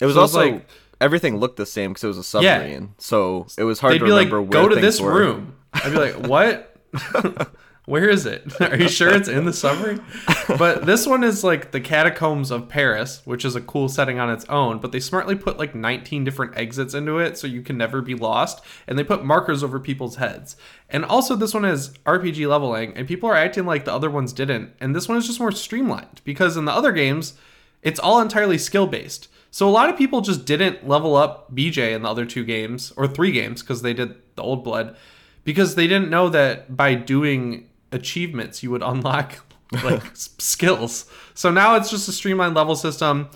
It 0.00 0.06
was 0.06 0.14
So 0.14 0.20
also 0.22 0.40
like- 0.52 0.66
everything 1.00 1.38
looked 1.38 1.56
the 1.56 1.66
same 1.66 1.90
because 1.92 2.04
it 2.04 2.08
was 2.08 2.18
a 2.18 2.24
submarine, 2.24 2.94
so 2.98 3.46
it 3.58 3.64
was 3.64 3.80
hard 3.80 3.94
They'd 3.94 3.98
to 3.98 4.04
be 4.04 4.12
like, 4.12 4.26
remember 4.30 4.42
where 4.42 4.68
go 4.68 4.68
to 4.68 4.80
this 4.80 5.00
were. 5.00 5.12
room. 5.12 5.56
I'd 5.72 5.92
be 5.92 5.98
like, 5.98 6.26
what? 6.26 6.76
Where 7.86 8.08
is 8.08 8.24
it? 8.24 8.60
Are 8.60 8.76
you 8.76 8.88
sure 8.88 9.12
it's 9.12 9.28
in 9.28 9.46
the 9.46 9.52
submarine? 9.52 10.00
But 10.46 10.86
this 10.86 11.08
one 11.08 11.24
is 11.24 11.42
like 11.42 11.72
the 11.72 11.80
catacombs 11.80 12.52
of 12.52 12.68
Paris, 12.68 13.20
which 13.24 13.44
is 13.44 13.56
a 13.56 13.60
cool 13.60 13.88
setting 13.88 14.20
on 14.20 14.30
its 14.30 14.44
own. 14.44 14.78
But 14.78 14.92
they 14.92 15.00
smartly 15.00 15.34
put 15.34 15.58
like 15.58 15.74
19 15.74 16.22
different 16.22 16.56
exits 16.56 16.94
into 16.94 17.18
it 17.18 17.36
so 17.36 17.48
you 17.48 17.62
can 17.62 17.76
never 17.76 18.00
be 18.00 18.14
lost. 18.14 18.62
And 18.86 18.96
they 18.96 19.02
put 19.02 19.24
markers 19.24 19.64
over 19.64 19.80
people's 19.80 20.16
heads. 20.16 20.54
And 20.88 21.04
also, 21.04 21.34
this 21.34 21.52
one 21.52 21.64
has 21.64 21.90
RPG 22.06 22.46
leveling, 22.48 22.92
and 22.96 23.08
people 23.08 23.28
are 23.28 23.34
acting 23.34 23.66
like 23.66 23.84
the 23.86 23.94
other 23.94 24.10
ones 24.10 24.32
didn't. 24.32 24.72
And 24.78 24.94
this 24.94 25.08
one 25.08 25.18
is 25.18 25.26
just 25.26 25.40
more 25.40 25.50
streamlined 25.50 26.20
because 26.22 26.56
in 26.56 26.66
the 26.66 26.72
other 26.72 26.92
games, 26.92 27.34
it's 27.82 27.98
all 27.98 28.20
entirely 28.20 28.58
skill 28.58 28.86
based. 28.86 29.26
So 29.50 29.68
a 29.68 29.70
lot 29.70 29.90
of 29.90 29.96
people 29.96 30.20
just 30.20 30.44
didn't 30.44 30.86
level 30.86 31.16
up 31.16 31.54
BJ 31.54 31.94
in 31.94 32.02
the 32.02 32.08
other 32.08 32.24
two 32.24 32.44
games 32.44 32.92
or 32.96 33.06
three 33.06 33.32
games 33.32 33.62
because 33.62 33.82
they 33.82 33.92
did 33.92 34.14
the 34.36 34.42
old 34.42 34.62
blood 34.62 34.96
because 35.44 35.74
they 35.74 35.86
didn't 35.86 36.10
know 36.10 36.28
that 36.28 36.76
by 36.76 36.94
doing 36.94 37.68
achievements 37.92 38.62
you 38.62 38.70
would 38.70 38.82
unlock 38.84 39.44
like 39.84 40.02
skills. 40.14 41.06
So 41.34 41.50
now 41.50 41.76
it's 41.76 41.90
just 41.90 42.08
a 42.08 42.12
streamlined 42.12 42.54
level 42.54 42.76
system. 42.76 43.28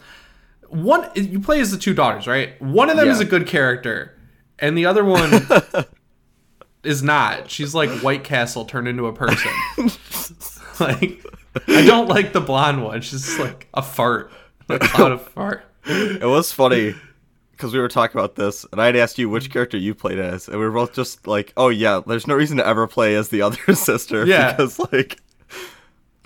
One 0.68 1.08
you 1.14 1.40
play 1.40 1.60
as 1.60 1.70
the 1.70 1.78
two 1.78 1.94
daughters, 1.94 2.26
right? 2.26 2.60
One 2.60 2.90
of 2.90 2.96
them 2.96 3.08
is 3.08 3.20
a 3.20 3.24
good 3.24 3.46
character 3.46 4.16
and 4.58 4.78
the 4.78 4.86
other 4.86 5.04
one 5.04 5.30
is 6.84 7.02
not. 7.02 7.50
She's 7.50 7.74
like 7.74 7.90
White 8.00 8.24
Castle 8.24 8.64
turned 8.64 8.88
into 8.88 9.06
a 9.06 9.12
person. 9.12 9.50
like 10.80 11.24
I 11.68 11.84
don't 11.84 12.08
like 12.08 12.32
the 12.32 12.40
blonde 12.40 12.84
one. 12.84 13.00
She's 13.00 13.24
just 13.24 13.38
like 13.38 13.68
a 13.74 13.82
fart. 13.82 14.30
A 14.68 14.78
cloud 14.78 15.12
of 15.12 15.28
fart. 15.28 15.62
It 15.86 16.26
was 16.26 16.50
funny 16.52 16.94
because 17.52 17.72
we 17.72 17.78
were 17.78 17.88
talking 17.88 18.18
about 18.18 18.34
this, 18.36 18.64
and 18.72 18.80
I'd 18.80 18.96
asked 18.96 19.18
you 19.18 19.28
which 19.28 19.50
character 19.50 19.76
you 19.76 19.94
played 19.94 20.18
as, 20.18 20.48
and 20.48 20.58
we 20.58 20.64
were 20.64 20.72
both 20.72 20.92
just 20.94 21.26
like, 21.26 21.52
"Oh 21.56 21.68
yeah, 21.68 22.00
there's 22.06 22.26
no 22.26 22.34
reason 22.34 22.56
to 22.56 22.66
ever 22.66 22.86
play 22.86 23.14
as 23.14 23.28
the 23.28 23.42
other 23.42 23.74
sister." 23.74 24.26
Yeah. 24.26 24.52
because 24.52 24.78
like, 24.92 25.20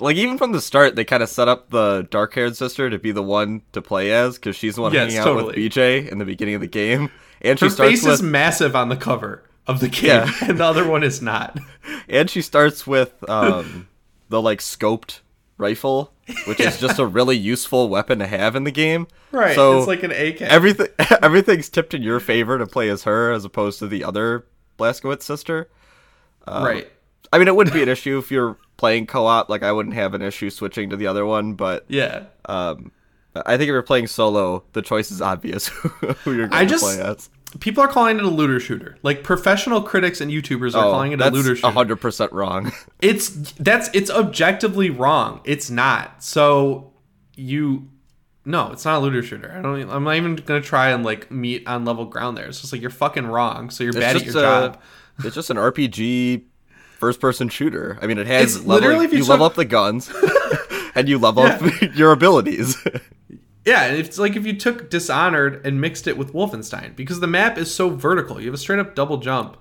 like 0.01 0.17
even 0.17 0.39
from 0.39 0.53
the 0.53 0.61
start, 0.61 0.95
they 0.97 1.05
kind 1.05 1.23
of 1.23 1.29
set 1.29 1.49
up 1.49 1.71
the 1.71 2.07
dark-haired 2.11 2.57
sister 2.57 2.89
to 2.89 2.99
be 2.99 3.11
the 3.13 3.23
one 3.23 3.63
to 3.73 3.83
play 3.83 4.13
as, 4.13 4.37
because 4.37 4.57
she's 4.57 4.77
the 4.77 4.83
one 4.83 4.93
Yes, 4.93 5.13
hanging 5.13 5.29
out 5.29 5.37
with 5.37 5.47
totally. 5.47 5.69
BJ 5.69 6.09
in 6.11 6.19
the 6.19 6.25
beginning 6.25 6.55
of 6.55 6.61
the 6.61 6.67
game, 6.69 7.11
and 7.43 7.59
Her 7.59 7.67
she 7.67 7.71
starts 7.75 7.91
face 7.93 8.05
with 8.05 8.15
is 8.15 8.23
massive 8.23 8.77
on 8.77 8.89
the 8.89 8.97
cover 8.97 9.43
of 9.67 9.81
the 9.81 9.89
game, 9.89 10.07
Yeah. 10.07 10.33
and 10.43 10.59
the 10.59 10.65
other 10.65 10.87
one 10.89 11.03
is 11.03 11.21
not. 11.21 11.59
and 12.09 12.31
she 12.31 12.43
starts 12.43 12.87
with 12.87 13.29
um 13.29 13.89
the 14.29 14.41
like 14.41 14.61
scoped 14.61 15.21
rifle, 15.59 16.13
which 16.47 16.61
is 16.61 16.79
just 16.81 16.99
a 16.99 17.07
really 17.07 17.37
useful 17.37 17.89
weapon 17.89 18.19
to 18.19 18.27
have 18.27 18.55
in 18.57 18.65
the 18.65 18.71
game. 18.71 19.07
Right. 19.33 19.55
So 19.55 19.79
it's 19.79 19.87
like 19.87 20.03
an 20.03 20.11
AK. 20.13 20.43
everything 20.43 20.89
everything's 21.23 21.69
tipped 21.69 21.95
in 21.95 22.03
your 22.03 22.21
favor 22.21 22.59
to 22.59 22.67
play 22.67 22.89
as 22.89 23.05
her 23.05 23.33
as 23.33 23.45
opposed 23.45 23.79
to 23.81 23.87
the 23.87 24.05
other 24.05 24.47
Blazkowicz 24.79 25.23
sister. 25.23 25.69
right. 26.47 26.91
I 27.33 27.39
mean, 27.39 27.49
it 27.49 27.55
wouldn't 27.55 27.75
be 27.75 27.83
an 27.83 27.89
issue 27.91 28.17
if 28.19 28.31
you're 28.31 28.57
playing 28.79 29.07
co-op. 29.07 29.51
Like, 29.51 29.63
I 29.63 29.71
wouldn't 29.73 29.95
have 29.95 30.15
an 30.15 30.23
issue 30.23 30.49
switching 30.49 30.89
to 30.91 30.97
the 30.97 31.07
other 31.07 31.27
one. 31.27 31.55
But 31.55 31.85
Yeah. 31.89 32.25
um, 32.47 32.91
I 33.37 33.59
think 33.59 33.63
if 33.63 33.67
you're 33.69 33.83
playing 33.83 34.07
solo, 34.07 34.65
the 34.73 34.81
choice 34.81 35.11
is 35.11 35.21
obvious 35.21 35.69
who 36.25 36.33
you're 36.33 36.49
going 36.49 36.53
I 36.53 36.65
to 36.65 36.79
play 36.79 36.99
as. 37.01 37.29
People 37.61 37.83
are 37.83 37.89
calling 37.89 38.19
it 38.19 38.25
a 38.25 38.29
looter 38.29 38.61
shooter. 38.61 38.97
Like 39.03 39.23
professional 39.25 39.81
critics 39.83 40.21
and 40.21 40.31
YouTubers 40.31 40.75
are 40.75 40.85
oh, 40.85 40.91
calling 40.93 41.13
it 41.13 41.21
a 41.21 41.27
Oh, 41.27 41.31
looter 41.31 41.57
shooter. 41.57 41.73
hundred 41.73 41.97
percent 41.97 42.33
wrong. 42.33 42.73
It's 43.01 43.31
that's 43.53 43.89
it's 43.95 44.11
objectively 44.11 44.91
wrong. 44.91 45.41
It's 45.45 45.71
not. 45.71 46.23
So 46.23 46.93
you 47.37 47.89
no, 48.45 48.73
it's 48.73 48.85
not 48.85 48.99
a 48.99 49.01
looter 49.01 49.23
shooter. 49.23 49.53
I 49.57 49.61
don't. 49.63 49.91
I'm 49.91 50.05
not 50.05 50.17
even 50.17 50.37
gonna 50.37 50.61
try 50.61 50.91
and 50.91 51.05
like 51.05 51.31
meet 51.31 51.67
on 51.69 51.85
level 51.85 52.05
ground 52.07 52.37
there. 52.37 52.47
It's 52.47 52.61
just 52.61 52.73
like 52.73 52.81
you're 52.83 52.91
fucking 52.91 53.27
wrong. 53.27 53.71
So 53.71 53.85
you're 53.85 53.93
bad 53.93 54.17
at 54.17 54.25
your 54.25 54.39
a- 54.39 54.41
job. 54.41 54.81
It's 55.25 55.35
just 55.35 55.51
an 55.51 55.57
RPG 55.57 56.43
first-person 56.99 57.49
shooter. 57.49 57.99
I 58.03 58.07
mean, 58.07 58.19
it 58.19 58.27
has 58.27 58.57
It's 58.57 58.65
level, 58.67 58.89
literally 58.89 59.07
you, 59.13 59.23
you 59.23 59.29
level 59.29 59.47
up 59.47 59.55
the 59.55 59.65
guns, 59.65 60.11
and 60.95 61.09
you 61.09 61.19
level 61.19 61.45
up 61.45 61.61
your 61.95 62.13
abilities. 62.13 62.77
Yeah, 63.65 63.87
it's 63.87 64.19
like 64.19 64.37
if 64.37 64.47
you 64.47 64.57
took 64.57 64.89
Dishonored 64.89 65.65
and 65.67 65.81
mixed 65.81 66.07
it 66.07 66.17
with 66.17 66.33
Wolfenstein 66.33 66.97
because 66.97 67.21
the 67.21 67.27
map 67.27 67.59
is 67.59 67.75
so 67.75 67.91
vertical. 67.91 68.41
You 68.41 68.47
have 68.47 68.55
a 68.55 68.59
straight 68.59 68.79
up 68.79 68.95
double 68.95 69.19
jump 69.19 69.59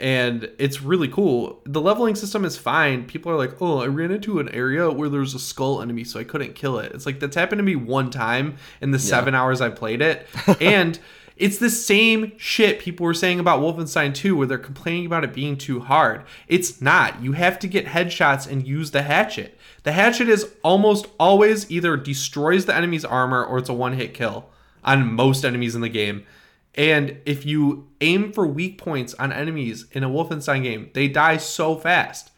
and 0.00 0.48
it's 0.58 0.80
really 0.80 1.08
cool. 1.08 1.60
The 1.64 1.80
leveling 1.80 2.14
system 2.14 2.44
is 2.44 2.56
fine. 2.56 3.04
People 3.04 3.32
are 3.32 3.36
like, 3.36 3.60
"Oh, 3.60 3.78
I 3.78 3.86
ran 3.86 4.12
into 4.12 4.38
an 4.38 4.48
area 4.50 4.90
where 4.90 5.08
there 5.08 5.20
was 5.20 5.34
a 5.34 5.38
skull 5.38 5.82
enemy 5.82 6.04
so 6.04 6.20
I 6.20 6.24
couldn't 6.24 6.54
kill 6.54 6.78
it." 6.78 6.92
It's 6.94 7.06
like 7.06 7.18
that's 7.20 7.36
happened 7.36 7.58
to 7.58 7.64
me 7.64 7.76
one 7.76 8.10
time 8.10 8.56
in 8.80 8.92
the 8.92 8.98
7 8.98 9.34
hours 9.34 9.60
I 9.60 9.70
played 9.70 10.00
it. 10.00 10.26
and 10.60 10.98
it's 11.36 11.58
the 11.58 11.70
same 11.70 12.32
shit 12.36 12.80
people 12.80 13.06
were 13.06 13.14
saying 13.14 13.40
about 13.40 13.60
Wolfenstein 13.60 14.14
2 14.14 14.36
where 14.36 14.46
they're 14.46 14.58
complaining 14.58 15.06
about 15.06 15.24
it 15.24 15.32
being 15.32 15.56
too 15.56 15.80
hard. 15.80 16.22
It's 16.46 16.80
not. 16.80 17.22
You 17.22 17.32
have 17.32 17.58
to 17.60 17.68
get 17.68 17.86
headshots 17.86 18.50
and 18.50 18.66
use 18.66 18.90
the 18.90 19.02
hatchet. 19.02 19.57
The 19.82 19.92
hatchet 19.92 20.28
is 20.28 20.50
almost 20.62 21.06
always 21.18 21.70
either 21.70 21.96
destroys 21.96 22.66
the 22.66 22.74
enemy's 22.74 23.04
armor 23.04 23.44
or 23.44 23.58
it's 23.58 23.68
a 23.68 23.74
one-hit 23.74 24.14
kill 24.14 24.48
on 24.84 25.12
most 25.12 25.44
enemies 25.44 25.74
in 25.74 25.80
the 25.80 25.88
game. 25.88 26.26
And 26.74 27.18
if 27.24 27.44
you 27.44 27.88
aim 28.00 28.32
for 28.32 28.46
weak 28.46 28.78
points 28.78 29.14
on 29.14 29.32
enemies 29.32 29.86
in 29.92 30.04
a 30.04 30.08
Wolfenstein 30.08 30.62
game, 30.62 30.90
they 30.94 31.08
die 31.08 31.36
so 31.36 31.76
fast. 31.76 32.30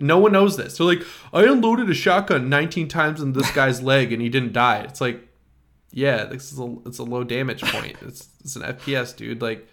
No 0.00 0.18
one 0.18 0.32
knows 0.32 0.56
this. 0.56 0.76
They're 0.76 0.86
like, 0.86 1.02
I 1.32 1.44
unloaded 1.44 1.88
a 1.90 1.94
shotgun 1.94 2.48
19 2.48 2.88
times 2.88 3.20
in 3.20 3.32
this 3.32 3.50
guy's 3.54 3.82
leg 3.82 4.12
and 4.12 4.20
he 4.20 4.28
didn't 4.28 4.52
die. 4.52 4.80
It's 4.80 5.00
like, 5.00 5.26
yeah, 5.92 6.24
this 6.24 6.52
is 6.52 6.58
a 6.58 6.76
it's 6.86 6.98
a 6.98 7.02
low 7.04 7.24
damage 7.24 7.62
point. 7.62 7.96
It's 8.02 8.28
it's 8.40 8.56
an 8.56 8.62
FPS, 8.62 9.16
dude. 9.16 9.42
Like, 9.42 9.66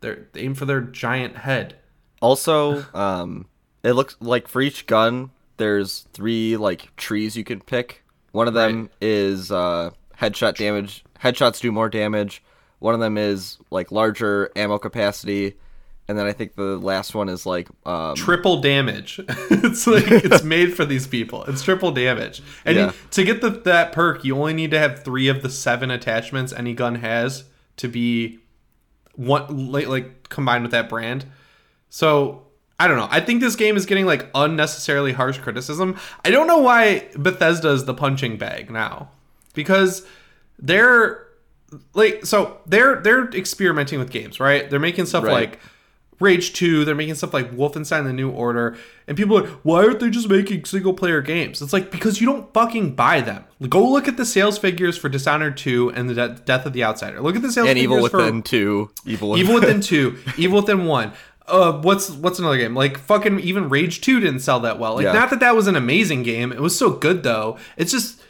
they're 0.00 0.28
they 0.32 0.42
aim 0.42 0.54
for 0.54 0.64
their 0.66 0.80
giant 0.80 1.38
head. 1.38 1.76
Also, 2.20 2.84
um, 2.94 3.46
it 3.82 3.92
looks 3.92 4.16
like 4.20 4.48
for 4.48 4.60
each 4.60 4.86
gun, 4.86 5.30
there's 5.58 6.06
three 6.12 6.56
like 6.56 6.94
trees 6.96 7.36
you 7.36 7.44
can 7.44 7.60
pick. 7.60 8.02
One 8.32 8.48
of 8.48 8.54
them 8.54 8.82
Right. 8.82 8.90
is 9.00 9.52
uh, 9.52 9.90
headshot 10.18 10.56
damage. 10.56 11.04
Headshots 11.22 11.60
do 11.60 11.70
more 11.72 11.88
damage. 11.88 12.42
One 12.78 12.94
of 12.94 13.00
them 13.00 13.18
is 13.18 13.58
like 13.70 13.90
larger 13.90 14.50
ammo 14.54 14.78
capacity, 14.78 15.56
and 16.06 16.16
then 16.16 16.26
I 16.26 16.32
think 16.32 16.54
the 16.54 16.78
last 16.78 17.14
one 17.14 17.28
is 17.28 17.44
like 17.44 17.68
um, 17.84 18.14
triple 18.14 18.60
damage. 18.60 19.18
it's 19.28 19.86
like 19.86 20.04
it's 20.08 20.42
made 20.56 20.74
for 20.74 20.84
these 20.84 21.06
people. 21.06 21.44
It's 21.44 21.62
triple 21.62 21.90
damage. 21.90 22.40
And 22.64 22.76
Yeah. 22.76 22.86
you, 22.86 22.92
to 23.10 23.24
get 23.24 23.40
the, 23.40 23.50
that 23.50 23.92
perk, 23.92 24.24
you 24.24 24.36
only 24.36 24.54
need 24.54 24.70
to 24.70 24.78
have 24.78 25.02
three 25.04 25.26
of 25.28 25.42
the 25.42 25.50
seven 25.50 25.90
attachments 25.90 26.52
any 26.52 26.72
gun 26.72 26.96
has 26.96 27.44
to 27.78 27.88
be 27.88 28.38
one 29.16 29.72
like, 29.72 29.88
like 29.88 30.28
combined 30.28 30.62
with 30.62 30.70
that 30.72 30.88
brand. 30.88 31.26
So 31.90 32.46
I 32.80 32.86
don't 32.86 32.96
know. 32.96 33.08
I 33.10 33.20
think 33.20 33.40
this 33.40 33.56
game 33.56 33.76
is 33.76 33.86
getting 33.86 34.06
like 34.06 34.28
unnecessarily 34.34 35.12
harsh 35.12 35.38
criticism. 35.38 35.96
I 36.24 36.30
don't 36.30 36.46
know 36.46 36.58
why 36.58 37.08
Bethesda 37.16 37.70
is 37.70 37.84
the 37.86 37.94
punching 37.94 38.36
bag 38.36 38.70
now 38.70 39.10
because 39.54 40.06
they're 40.58 41.26
like 41.94 42.24
so 42.24 42.58
they're 42.66 42.96
they're 43.02 43.28
experimenting 43.30 43.98
with 43.98 44.10
games, 44.10 44.40
right? 44.40 44.68
They're 44.70 44.78
making 44.80 45.06
stuff 45.06 45.24
Right. 45.24 45.32
like 45.32 45.60
Rage 46.20 46.52
2, 46.54 46.84
they're 46.84 46.96
making 46.96 47.14
stuff 47.14 47.32
like 47.32 47.52
Wolfenstein 47.52 48.02
the 48.02 48.12
New 48.12 48.28
Order, 48.30 48.76
and 49.06 49.16
people 49.16 49.38
are 49.38 49.42
like, 49.42 49.50
why 49.62 49.84
aren't 49.84 50.00
they 50.00 50.10
just 50.10 50.28
making 50.28 50.64
single 50.64 50.92
player 50.92 51.20
games? 51.22 51.62
It's 51.62 51.72
like 51.72 51.92
because 51.92 52.20
you 52.20 52.26
don't 52.26 52.52
fucking 52.52 52.96
buy 52.96 53.20
them. 53.20 53.44
Go 53.68 53.88
look 53.88 54.08
at 54.08 54.16
the 54.16 54.24
sales 54.24 54.58
figures 54.58 54.98
for 54.98 55.08
Dishonored 55.08 55.56
2 55.56 55.90
and 55.92 56.10
the 56.10 56.14
De- 56.14 56.40
Death 56.44 56.66
of 56.66 56.72
the 56.72 56.82
Outsider. 56.82 57.20
Look 57.20 57.36
at 57.36 57.42
the 57.42 57.52
sales 57.52 57.68
and 57.68 57.76
figures 57.78 57.96
Evil 57.98 58.08
for 58.08 58.16
Within 58.18 58.42
two, 58.42 58.90
Evil 59.06 59.30
Within, 59.30 59.44
Evil 59.46 59.54
Within 59.60 59.80
2, 59.80 60.18
Evil 60.38 60.60
Within 60.60 60.86
1. 60.86 61.12
Uh, 61.48 61.72
what's 61.80 62.10
what's 62.10 62.38
another 62.38 62.56
game? 62.58 62.74
Like 62.74 62.98
fucking 62.98 63.40
even 63.40 63.68
Rage 63.68 64.00
2 64.00 64.20
didn't 64.20 64.40
sell 64.40 64.60
that 64.60 64.78
well. 64.78 64.94
Like 64.94 65.04
Yeah. 65.04 65.12
not 65.12 65.30
that 65.30 65.40
that 65.40 65.54
was 65.56 65.66
an 65.66 65.76
amazing 65.76 66.22
game. 66.22 66.52
It 66.52 66.60
was 66.60 66.76
so 66.78 66.90
good 66.90 67.22
though. 67.22 67.58
It's 67.76 67.92
just 67.92 68.20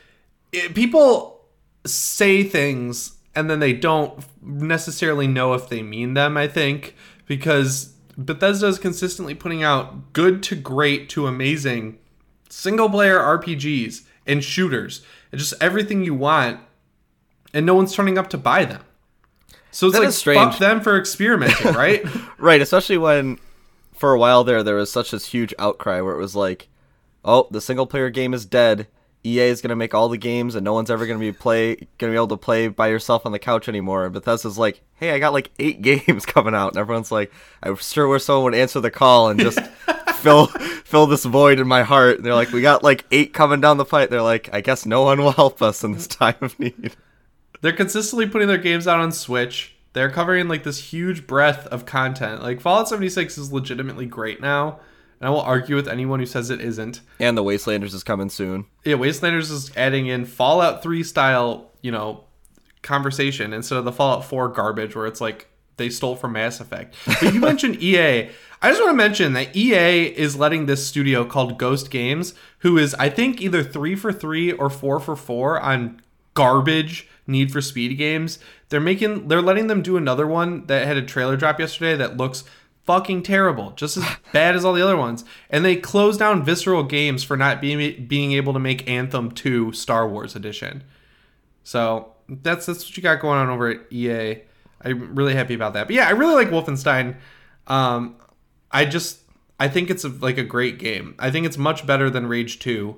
it, 0.52 0.74
people 0.74 1.44
say 1.86 2.42
things 2.44 3.16
and 3.34 3.48
then 3.48 3.60
they 3.60 3.72
don't 3.72 4.24
necessarily 4.42 5.26
know 5.26 5.54
if 5.54 5.68
they 5.68 5.82
mean 5.82 6.14
them, 6.14 6.36
I 6.36 6.48
think, 6.48 6.94
because 7.26 7.92
Bethesda 8.16 8.66
is 8.66 8.78
consistently 8.78 9.34
putting 9.34 9.62
out 9.62 10.12
good 10.12 10.42
to 10.44 10.56
great 10.56 11.08
to 11.10 11.26
amazing 11.26 11.98
single 12.48 12.88
player 12.90 13.18
RPGs 13.18 14.02
and 14.26 14.42
shooters 14.42 15.02
and 15.30 15.38
just 15.38 15.54
everything 15.60 16.02
you 16.04 16.14
want, 16.14 16.58
and 17.54 17.64
no 17.64 17.74
one's 17.74 17.94
turning 17.94 18.18
up 18.18 18.28
to 18.30 18.38
buy 18.38 18.64
them. 18.64 18.82
So 19.70 19.86
it's 19.88 19.96
That 19.96 20.04
like 20.04 20.12
strange. 20.12 20.50
fuck 20.52 20.58
them 20.58 20.80
for 20.80 20.98
experimenting, 20.98 21.72
right? 21.74 22.02
right? 22.38 22.60
Especially 22.60 22.98
when 22.98 23.38
for 23.92 24.12
a 24.12 24.18
while 24.18 24.44
there 24.44 24.62
there 24.62 24.76
was 24.76 24.90
such 24.90 25.10
this 25.10 25.26
huge 25.26 25.52
outcry 25.58 26.00
where 26.00 26.14
it 26.14 26.18
was 26.18 26.34
like, 26.36 26.68
oh, 27.24 27.48
the 27.50 27.60
single 27.60 27.86
player 27.86 28.10
game 28.10 28.32
is 28.34 28.46
dead. 28.46 28.86
EA 29.24 29.40
is 29.48 29.60
gonna 29.60 29.76
make 29.76 29.92
all 29.94 30.08
the 30.08 30.16
games, 30.16 30.54
and 30.54 30.64
no 30.64 30.72
one's 30.72 30.90
ever 30.90 31.04
gonna 31.06 31.18
be 31.18 31.32
play 31.32 31.76
gonna 31.98 32.12
be 32.12 32.16
able 32.16 32.28
to 32.28 32.36
play 32.36 32.68
by 32.68 32.86
yourself 32.88 33.26
on 33.26 33.32
the 33.32 33.38
couch 33.38 33.68
anymore. 33.68 34.04
And 34.04 34.14
Bethesda's 34.14 34.56
like, 34.56 34.80
hey, 34.94 35.10
I 35.10 35.18
got 35.18 35.32
like 35.32 35.50
eight 35.58 35.82
games 36.06 36.24
coming 36.24 36.54
out, 36.54 36.68
and 36.68 36.78
everyone's 36.78 37.10
like, 37.12 37.30
"I'm 37.62 37.76
sure 37.76 38.08
wish 38.08 38.24
someone 38.24 38.44
would 38.44 38.54
answer 38.54 38.80
the 38.80 38.90
call 38.92 39.28
and 39.28 39.38
just 39.40 39.60
fill 40.14 40.46
fill 40.46 41.06
this 41.06 41.24
void 41.24 41.58
in 41.58 41.66
my 41.68 41.82
heart. 41.82 42.16
And 42.18 42.24
they're 42.26 42.34
like, 42.34 42.52
we 42.52 42.62
got 42.62 42.82
like 42.84 43.04
eight 43.10 43.34
coming 43.34 43.60
down 43.60 43.76
the 43.76 43.84
pipe. 43.84 44.08
They're 44.08 44.22
like, 44.22 44.48
I 44.52 44.60
guess 44.60 44.86
no 44.86 45.02
one 45.02 45.18
will 45.20 45.32
help 45.32 45.60
us 45.62 45.82
in 45.84 45.92
this 45.92 46.06
time 46.06 46.36
of 46.40 46.58
need. 46.58 46.96
They're 47.60 47.72
consistently 47.72 48.28
putting 48.28 48.48
their 48.48 48.58
games 48.58 48.86
out 48.86 49.00
on 49.00 49.12
Switch. 49.12 49.74
They're 49.92 50.10
covering 50.10 50.48
like 50.48 50.62
this 50.62 50.92
huge 50.92 51.26
breadth 51.26 51.66
of 51.68 51.86
content. 51.86 52.42
Like 52.42 52.60
Fallout 52.60 52.88
76 52.88 53.36
is 53.38 53.52
legitimately 53.52 54.06
great 54.06 54.40
now. 54.40 54.80
And 55.20 55.26
I 55.26 55.30
will 55.30 55.40
argue 55.40 55.74
with 55.74 55.88
anyone 55.88 56.20
who 56.20 56.26
says 56.26 56.50
it 56.50 56.60
isn't. 56.60 57.00
And 57.18 57.36
the 57.36 57.42
Wastelanders 57.42 57.94
is 57.94 58.04
coming 58.04 58.30
soon. 58.30 58.66
Yeah, 58.84 58.94
Wastelanders 58.94 59.50
is 59.50 59.76
adding 59.76 60.06
in 60.06 60.24
Fallout 60.24 60.82
3 60.82 61.02
style, 61.02 61.72
you 61.82 61.90
know, 61.90 62.24
conversation 62.82 63.52
instead 63.52 63.78
of 63.78 63.84
the 63.84 63.92
Fallout 63.92 64.24
4 64.24 64.48
garbage 64.50 64.94
where 64.94 65.06
it's 65.06 65.20
like 65.20 65.48
they 65.76 65.90
stole 65.90 66.14
from 66.14 66.32
Mass 66.32 66.60
Effect. 66.60 66.94
But 67.06 67.34
you 67.34 67.40
mentioned 67.40 67.82
EA. 67.82 68.30
I 68.60 68.70
just 68.70 68.80
want 68.80 68.90
to 68.90 68.96
mention 68.96 69.32
that 69.32 69.56
EA 69.56 70.04
is 70.04 70.36
letting 70.36 70.66
this 70.66 70.86
studio 70.86 71.24
called 71.24 71.58
Ghost 71.58 71.90
Games, 71.90 72.34
who 72.60 72.78
is 72.78 72.94
I 72.94 73.08
think 73.08 73.40
either 73.40 73.62
3 73.64 73.96
for 73.96 74.12
3 74.12 74.52
or 74.52 74.70
4 74.70 75.00
for 75.00 75.16
4 75.16 75.60
on 75.60 76.00
garbage 76.38 77.08
Need 77.26 77.52
for 77.52 77.60
Speed 77.60 77.98
games. 77.98 78.38
They're 78.68 78.80
making 78.80 79.26
they're 79.26 79.42
letting 79.42 79.66
them 79.66 79.82
do 79.82 79.96
another 79.96 80.26
one 80.26 80.64
that 80.66 80.86
had 80.86 80.96
a 80.96 81.02
trailer 81.02 81.36
drop 81.36 81.58
yesterday 81.58 81.96
that 81.96 82.16
looks 82.16 82.44
fucking 82.84 83.24
terrible, 83.24 83.72
just 83.72 83.96
as 83.96 84.04
bad 84.32 84.54
as 84.54 84.64
all 84.64 84.72
the 84.72 84.80
other 84.80 84.96
ones. 84.96 85.24
And 85.50 85.64
they 85.64 85.74
closed 85.74 86.20
down 86.20 86.44
Visceral 86.44 86.84
Games 86.84 87.24
for 87.24 87.36
not 87.36 87.60
being 87.60 88.06
being 88.06 88.32
able 88.32 88.52
to 88.52 88.60
make 88.60 88.88
Anthem 88.88 89.32
2 89.32 89.72
Star 89.72 90.08
Wars 90.08 90.36
edition. 90.36 90.84
So 91.64 92.12
that's 92.28 92.66
that's 92.66 92.84
what 92.84 92.96
you 92.96 93.02
got 93.02 93.20
going 93.20 93.40
on 93.40 93.50
over 93.50 93.68
at 93.68 93.92
EA. 93.92 94.42
I'm 94.80 95.16
really 95.16 95.34
happy 95.34 95.54
about 95.54 95.72
that. 95.74 95.88
But 95.88 95.96
yeah, 95.96 96.06
I 96.06 96.12
really 96.12 96.34
like 96.34 96.52
Wolfenstein. 96.52 97.16
Um, 97.66 98.16
I 98.70 98.84
just 98.84 99.20
I 99.58 99.66
think 99.68 99.90
it's 99.90 100.04
a, 100.04 100.08
like 100.08 100.38
a 100.38 100.44
great 100.44 100.78
game. 100.78 101.16
I 101.18 101.32
think 101.32 101.46
it's 101.46 101.58
much 101.58 101.84
better 101.84 102.08
than 102.08 102.28
Rage 102.28 102.60
2. 102.60 102.96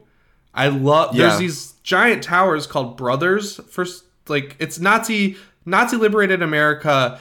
I 0.54 0.68
love 0.68 1.14
Yeah. 1.14 1.28
there's 1.28 1.38
these 1.38 1.72
giant 1.82 2.22
towers 2.22 2.66
called 2.66 2.96
Brothers 2.96 3.56
for 3.70 3.86
like 4.28 4.56
it's 4.58 4.78
Nazi 4.78 5.36
Nazi 5.64 5.96
liberated 5.96 6.42
America. 6.42 7.18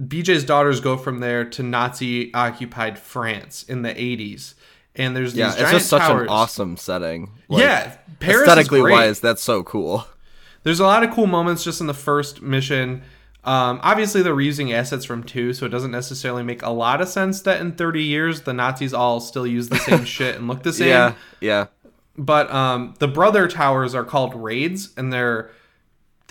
BJ's 0.00 0.44
daughters 0.44 0.80
go 0.80 0.96
from 0.96 1.20
there 1.20 1.44
to 1.44 1.62
Nazi 1.62 2.32
occupied 2.34 2.98
France 2.98 3.62
in 3.62 3.80
the 3.82 3.94
80s. 3.94 4.54
And 4.94 5.16
there's 5.16 5.32
these 5.32 5.38
Yeah, 5.40 5.52
it's 5.58 5.70
just 5.70 5.88
such 5.88 6.02
towers. 6.02 6.22
an 6.22 6.28
awesome 6.28 6.76
setting. 6.76 7.30
Like, 7.48 7.62
yeah, 7.62 7.96
Paris 8.20 8.42
is 8.42 8.48
aesthetically 8.48 8.82
wise, 8.82 9.20
that's 9.20 9.42
so 9.42 9.62
cool. 9.62 10.06
There's 10.64 10.80
a 10.80 10.84
lot 10.84 11.02
of 11.04 11.12
cool 11.12 11.26
moments 11.26 11.64
just 11.64 11.80
in 11.80 11.86
the 11.86 11.94
first 11.94 12.42
mission. 12.42 13.02
Um, 13.44 13.78
obviously, 13.82 14.22
they're 14.22 14.34
reusing 14.34 14.72
assets 14.72 15.04
from 15.04 15.22
two, 15.22 15.52
so 15.52 15.64
it 15.66 15.68
doesn't 15.68 15.92
necessarily 15.92 16.42
make 16.42 16.62
a 16.62 16.70
lot 16.70 17.00
of 17.00 17.08
sense 17.08 17.42
that 17.42 17.60
in 17.60 17.72
30 17.72 18.02
years 18.02 18.40
the 18.42 18.52
Nazis 18.52 18.92
all 18.92 19.20
still 19.20 19.46
use 19.46 19.68
the 19.68 19.76
same 19.78 20.04
shit 20.16 20.34
and 20.36 20.48
look 20.48 20.62
the 20.64 20.72
same. 20.72 20.88
Yeah, 20.88 21.12
yeah. 21.40 21.66
But 22.18 22.50
um, 22.52 22.94
the 22.98 23.08
brother 23.08 23.48
towers 23.48 23.94
are 23.94 24.04
called 24.04 24.34
raids, 24.34 24.92
and 24.96 25.12
they're 25.12 25.50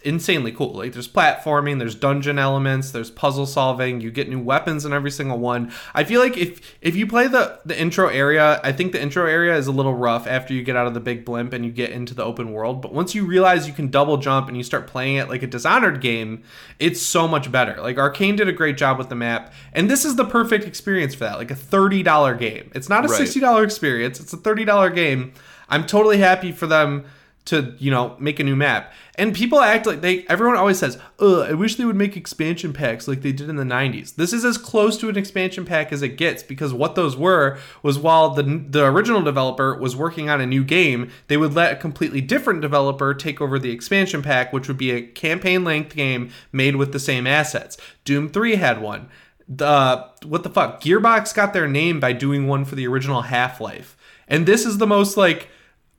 insanely 0.03 0.51
cool. 0.51 0.73
Like 0.73 0.93
there's 0.93 1.07
platforming, 1.07 1.79
there's 1.79 1.95
dungeon 1.95 2.37
elements, 2.37 2.91
there's 2.91 3.09
puzzle 3.09 3.47
solving. 3.47 4.01
You 4.01 4.11
get 4.11 4.29
new 4.29 4.39
weapons 4.39 4.85
in 4.85 4.93
every 4.93 5.09
single 5.09 5.39
one. 5.39 5.71
I 5.95 6.03
feel 6.03 6.21
like 6.21 6.37
if 6.37 6.61
if 6.79 6.95
you 6.95 7.07
play 7.07 7.27
the 7.27 7.59
the 7.65 7.77
intro 7.79 8.07
area, 8.07 8.61
I 8.63 8.71
think 8.71 8.91
the 8.91 9.01
intro 9.01 9.25
area 9.25 9.55
is 9.57 9.65
a 9.65 9.71
little 9.71 9.95
rough 9.95 10.27
after 10.27 10.53
you 10.53 10.61
get 10.61 10.75
out 10.75 10.85
of 10.85 10.93
the 10.93 10.99
big 10.99 11.25
blimp 11.25 11.53
and 11.53 11.65
you 11.65 11.71
get 11.71 11.89
into 11.89 12.13
the 12.13 12.23
open 12.23 12.51
world. 12.53 12.83
But 12.83 12.93
once 12.93 13.15
you 13.15 13.25
realize 13.25 13.67
you 13.67 13.73
can 13.73 13.89
double 13.89 14.17
jump 14.17 14.47
and 14.47 14.55
you 14.55 14.61
start 14.63 14.85
playing 14.85 15.15
it 15.15 15.27
like 15.27 15.41
a 15.41 15.47
Dishonored 15.47 16.01
game, 16.01 16.43
it's 16.77 17.01
so 17.01 17.27
much 17.27 17.51
better. 17.51 17.81
Like 17.81 17.95
Arkane 17.97 18.37
did 18.37 18.47
a 18.47 18.53
great 18.53 18.77
job 18.77 18.99
with 18.99 19.09
the 19.09 19.15
map, 19.15 19.53
and 19.73 19.89
this 19.89 20.05
is 20.05 20.17
the 20.17 20.25
perfect 20.25 20.65
experience 20.65 21.15
for 21.15 21.23
that. 21.23 21.39
Like 21.39 21.49
a 21.49 21.55
thirty 21.55 22.03
dollar 22.03 22.35
game. 22.35 22.71
It's 22.75 22.89
not 22.89 23.05
a 23.05 23.07
Right. 23.07 23.17
sixty 23.17 23.39
dollar 23.39 23.63
experience. 23.63 24.19
It's 24.19 24.33
a 24.33 24.37
thirty 24.37 24.65
dollar 24.65 24.91
game. 24.91 25.33
I'm 25.69 25.85
totally 25.85 26.17
happy 26.17 26.51
for 26.51 26.67
them 26.67 27.05
to 27.45 27.75
you 27.77 27.91
know 27.91 28.15
make 28.19 28.39
a 28.39 28.43
new 28.43 28.55
map. 28.55 28.91
And 29.17 29.33
people 29.33 29.59
act 29.59 29.85
like 29.85 30.01
they. 30.01 30.25
Everyone 30.27 30.57
always 30.57 30.79
says, 30.79 30.97
"Ugh, 31.19 31.47
I 31.47 31.53
wish 31.53 31.75
they 31.75 31.85
would 31.85 31.95
make 31.95 32.17
expansion 32.17 32.73
packs 32.73 33.07
like 33.07 33.21
they 33.21 33.31
did 33.31 33.49
in 33.49 33.55
the 33.55 33.63
'90s." 33.63 34.15
This 34.15 34.33
is 34.33 34.43
as 34.43 34.57
close 34.57 34.97
to 34.97 35.09
an 35.09 35.17
expansion 35.17 35.63
pack 35.63 35.93
as 35.93 36.01
it 36.01 36.17
gets 36.17 36.43
because 36.43 36.73
what 36.73 36.95
those 36.95 37.15
were 37.15 37.57
was 37.83 37.99
while 37.99 38.31
the 38.31 38.43
the 38.43 38.85
original 38.85 39.21
developer 39.21 39.77
was 39.77 39.95
working 39.95 40.29
on 40.29 40.41
a 40.41 40.45
new 40.45 40.63
game, 40.63 41.11
they 41.27 41.37
would 41.37 41.53
let 41.53 41.73
a 41.73 41.75
completely 41.75 42.19
different 42.19 42.61
developer 42.61 43.13
take 43.13 43.39
over 43.39 43.59
the 43.59 43.71
expansion 43.71 44.21
pack, 44.21 44.51
which 44.51 44.67
would 44.67 44.77
be 44.77 44.91
a 44.91 45.01
campaign 45.01 45.63
length 45.63 45.95
game 45.95 46.31
made 46.51 46.75
with 46.75 46.91
the 46.91 46.99
same 46.99 47.27
assets. 47.27 47.77
Doom 48.03 48.27
3 48.27 48.55
had 48.55 48.81
one. 48.81 49.07
The 49.47 50.07
what 50.23 50.41
the 50.41 50.49
fuck? 50.49 50.81
Gearbox 50.81 51.33
got 51.35 51.53
their 51.53 51.67
name 51.67 51.99
by 51.99 52.11
doing 52.11 52.47
one 52.47 52.65
for 52.65 52.73
the 52.73 52.87
original 52.87 53.21
Half-Life. 53.21 53.95
And 54.27 54.47
this 54.47 54.65
is 54.65 54.79
the 54.79 54.87
most 54.87 55.15
like 55.15 55.49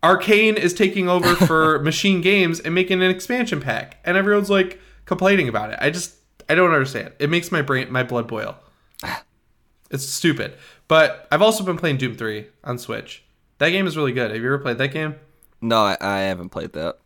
Arkane 0.03 0.57
is 0.57 0.75
taking 0.75 1.09
over 1.09 1.35
for 1.47 1.81
MachineGames 1.81 2.65
and 2.65 2.75
making 2.75 3.03
an 3.03 3.11
expansion 3.11 3.61
pack, 3.61 3.99
and 4.05 4.17
everyone's 4.17 4.51
like 4.51 4.81
complaining 5.05 5.49
about 5.49 5.71
it. 5.71 5.79
I 5.81 5.91
just 5.91 6.17
I 6.49 6.55
don't 6.55 6.73
understand. 6.73 7.13
It 7.19 7.31
makes 7.31 7.51
my 7.51 7.63
brain 7.63 7.91
my 7.91 8.03
blood 8.03 8.27
boil. 8.27 8.57
It's 9.89 10.05
stupid. 10.05 10.55
But 10.89 11.29
I've 11.31 11.43
also 11.43 11.63
been 11.63 11.77
playing 11.77 11.99
Doom 11.99 12.17
3 12.17 12.47
on 12.65 12.77
Switch. 12.77 13.23
That 13.59 13.71
game 13.71 13.87
is 13.87 13.97
really 13.97 14.11
good. 14.11 14.33
Have 14.33 14.41
you 14.41 14.47
ever 14.49 14.59
played 14.59 14.79
that 14.79 14.89
game? 14.89 15.15
No, 15.61 15.79
I, 15.79 15.97
I 16.01 16.19
haven't 16.23 16.49
played 16.49 16.73
that. 16.73 16.99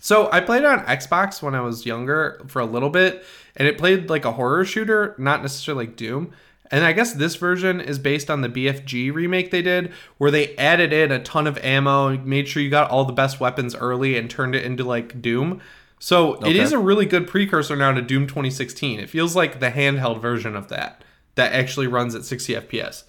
So 0.00 0.30
I 0.32 0.40
played 0.40 0.62
it 0.62 0.66
on 0.66 0.80
Xbox 0.86 1.40
when 1.40 1.54
I 1.54 1.60
was 1.60 1.86
younger 1.86 2.44
for 2.48 2.60
a 2.60 2.66
little 2.66 2.90
bit, 2.90 3.24
and 3.56 3.66
it 3.66 3.78
played 3.78 4.10
like 4.10 4.24
a 4.24 4.32
horror 4.32 4.64
shooter, 4.64 5.14
not 5.18 5.42
necessarily 5.42 5.86
like 5.86 5.96
Doom. 5.96 6.32
And 6.70 6.84
I 6.84 6.92
guess 6.92 7.12
this 7.12 7.36
version 7.36 7.80
is 7.80 7.98
based 7.98 8.28
on 8.30 8.40
the 8.40 8.48
BFG 8.48 9.12
remake 9.14 9.50
they 9.50 9.62
did, 9.62 9.92
where 10.18 10.30
they 10.30 10.56
added 10.56 10.92
in 10.92 11.12
a 11.12 11.22
ton 11.22 11.46
of 11.46 11.58
ammo, 11.58 12.16
made 12.18 12.48
sure 12.48 12.62
you 12.62 12.70
got 12.70 12.90
all 12.90 13.04
the 13.04 13.12
best 13.12 13.38
weapons 13.38 13.74
early, 13.76 14.16
and 14.18 14.28
turned 14.28 14.54
it 14.54 14.64
into 14.64 14.82
like 14.84 15.22
Doom. 15.22 15.60
So 15.98 16.34
it 16.34 16.42
Okay. 16.48 16.58
is 16.60 16.72
a 16.72 16.78
really 16.78 17.06
good 17.06 17.26
precursor 17.28 17.76
now 17.76 17.92
to 17.92 18.02
Doom 18.02 18.26
2016. 18.26 18.98
It 19.00 19.08
feels 19.08 19.36
like 19.36 19.60
the 19.60 19.70
handheld 19.70 20.20
version 20.20 20.56
of 20.56 20.68
that 20.68 21.02
that 21.36 21.52
actually 21.52 21.86
runs 21.86 22.14
at 22.14 22.24
60 22.24 22.54
FPS. 22.54 23.04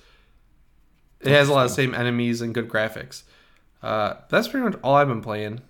It 1.22 1.30
has 1.30 1.50
a 1.50 1.54
lot 1.54 1.66
of 1.66 1.72
same 1.72 1.96
enemies 1.96 2.42
and 2.42 2.54
good 2.54 2.70
graphics. 2.70 3.24
Uh, 3.82 4.16
that's 4.30 4.48
pretty 4.48 4.66
much 4.66 4.76
all 4.84 4.96
I've 4.96 5.08
been 5.08 5.22
playing. 5.22 5.62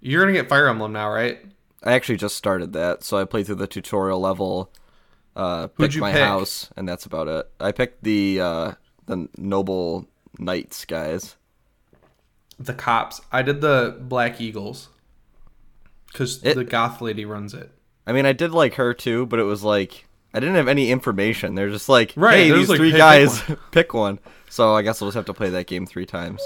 You're 0.00 0.22
gonna 0.22 0.32
get 0.32 0.48
Fire 0.48 0.68
Emblem 0.68 0.92
now, 0.92 1.10
right? 1.10 1.40
I 1.82 1.92
actually 1.94 2.16
just 2.18 2.36
started 2.36 2.72
that, 2.74 3.02
so 3.02 3.16
I 3.18 3.24
played 3.24 3.46
through 3.46 3.56
the 3.56 3.66
tutorial 3.66 4.20
level, 4.20 4.70
uh, 5.36 5.62
Who'd 5.62 5.76
picked 5.76 5.94
you 5.94 6.00
my 6.00 6.12
pick? 6.12 6.22
house, 6.22 6.70
and 6.76 6.88
that's 6.88 7.06
about 7.06 7.28
it. 7.28 7.50
I 7.60 7.72
picked 7.72 8.02
the 8.04 8.40
uh, 8.40 8.72
the 9.06 9.28
noble 9.36 10.06
knights 10.38 10.84
guys. 10.84 11.36
The 12.58 12.74
cops. 12.74 13.20
I 13.32 13.42
did 13.42 13.60
the 13.60 13.96
Black 14.00 14.40
Eagles 14.40 14.88
because 16.08 16.40
the 16.40 16.64
goth 16.64 17.00
lady 17.00 17.24
runs 17.24 17.54
it. 17.54 17.70
I 18.06 18.12
mean, 18.12 18.26
I 18.26 18.32
did 18.32 18.52
like 18.52 18.74
her 18.74 18.94
too, 18.94 19.26
but 19.26 19.38
it 19.38 19.44
was 19.44 19.62
like 19.64 20.06
I 20.34 20.40
didn't 20.40 20.56
have 20.56 20.68
any 20.68 20.90
information. 20.90 21.54
They're 21.54 21.70
just 21.70 21.88
like, 21.88 22.12
Right, 22.16 22.34
hey, 22.34 22.50
these 22.52 22.68
like, 22.68 22.78
three 22.78 22.90
"Hey, 22.90 22.92
pick 22.92 22.98
guys, 22.98 23.42
pick 23.70 23.94
one. 23.94 24.18
So 24.48 24.74
I 24.74 24.82
guess 24.82 25.00
I'll 25.00 25.08
just 25.08 25.16
have 25.16 25.24
to 25.26 25.34
play 25.34 25.50
that 25.50 25.66
game 25.66 25.86
three 25.86 26.06
times. 26.06 26.40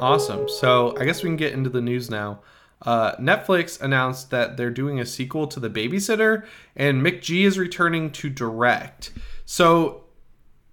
Awesome. 0.00 0.48
So 0.48 0.96
I 0.98 1.04
guess 1.04 1.22
we 1.22 1.28
can 1.28 1.36
get 1.36 1.52
into 1.52 1.70
the 1.70 1.80
news 1.80 2.10
now. 2.10 2.40
Uh, 2.82 3.14
Netflix 3.16 3.80
announced 3.80 4.30
that 4.30 4.56
they're 4.56 4.70
doing 4.70 5.00
a 5.00 5.06
sequel 5.06 5.46
to 5.46 5.60
The 5.60 5.70
Babysitter, 5.70 6.44
and 6.76 7.02
McG 7.02 7.46
is 7.46 7.58
returning 7.58 8.10
to 8.12 8.28
direct. 8.28 9.12
So 9.46 10.04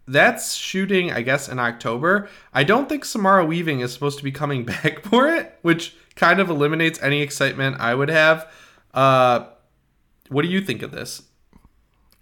that's 0.08 0.56
shooting, 0.56 1.12
I 1.12 1.22
guess, 1.22 1.48
in 1.48 1.60
October. 1.60 2.28
I 2.54 2.64
don't 2.64 2.90
think 2.90 3.06
Samara 3.06 3.46
Weaving 3.46 3.80
is 3.80 3.94
supposed 3.94 4.18
to 4.18 4.24
be 4.24 4.32
coming 4.32 4.66
back 4.66 5.04
for 5.04 5.30
it, 5.30 5.58
which 5.62 5.96
kind 6.16 6.40
of 6.40 6.50
eliminates 6.50 7.02
any 7.02 7.22
excitement 7.22 7.80
I 7.80 7.96
would 7.96 8.10
have. 8.10 8.52
Uh, 8.94 9.46
what 10.30 10.42
do 10.42 10.50
you 10.50 10.62
think 10.62 10.82
of 10.82 10.92
this? 10.92 11.24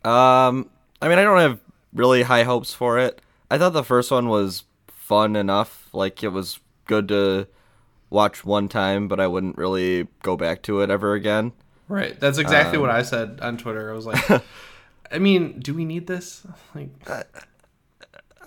Um, 0.04 0.70
I 1.02 1.10
mean, 1.10 1.18
I 1.18 1.24
don't 1.24 1.40
have 1.40 1.60
really 1.94 2.24
high 2.24 2.44
hopes 2.44 2.74
for 2.74 3.00
it. 3.00 3.22
I 3.50 3.58
thought 3.58 3.74
the 3.74 3.84
first 3.84 4.12
one 4.12 4.28
was 4.28 4.64
fun 4.88 5.36
enough, 5.36 5.90
like 5.94 6.24
it 6.24 6.30
was 6.30 6.60
good 6.90 7.08
to 7.10 7.48
watch 8.10 8.44
one 8.44 8.68
time, 8.68 9.08
but 9.08 9.20
I 9.20 9.28
wouldn't 9.28 9.58
really 9.58 10.08
go 10.24 10.36
back 10.36 10.64
to 10.64 10.82
it 10.82 10.90
ever 10.90 11.14
again. 11.14 11.54
Right. 11.88 12.20
That's 12.20 12.38
exactly 12.40 12.78
Um, 12.78 12.82
what 12.82 12.90
I 12.90 13.04
said 13.04 13.40
on 13.42 13.58
Twitter. 13.58 13.90
I 13.92 13.94
was 13.96 14.06
like, 14.06 14.44
I 15.12 15.20
mean, 15.20 15.60
do 15.60 15.74
we 15.74 15.86
need 15.86 16.08
this? 16.08 16.46
Like, 16.76 16.90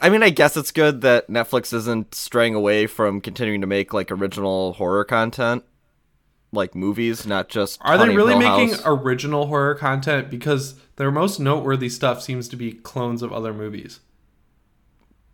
I 0.00 0.10
mean, 0.10 0.22
I 0.22 0.30
guess 0.30 0.56
it's 0.56 0.72
good 0.72 1.00
that 1.02 1.28
Netflix 1.28 1.72
isn't 1.72 2.14
straying 2.14 2.54
away 2.56 2.86
from 2.86 3.20
continuing 3.20 3.60
to 3.60 3.66
make 3.66 3.94
like 3.94 4.10
original 4.10 4.72
horror 4.74 5.04
content, 5.04 5.64
like 6.52 6.74
movies, 6.74 7.24
not 7.26 7.48
just. 7.48 7.78
are 7.82 7.96
they 7.96 8.14
really 8.14 8.34
Hill 8.34 8.40
making 8.58 8.70
House. 8.74 8.82
original 8.84 9.46
horror 9.46 9.74
content? 9.76 10.28
Because 10.30 10.74
their 10.96 11.10
most 11.12 11.38
noteworthy 11.40 11.88
stuff 11.88 12.20
seems 12.22 12.48
to 12.48 12.56
be 12.56 12.72
clones 12.72 13.22
of 13.22 13.32
other 13.32 13.52
movies. 13.54 14.00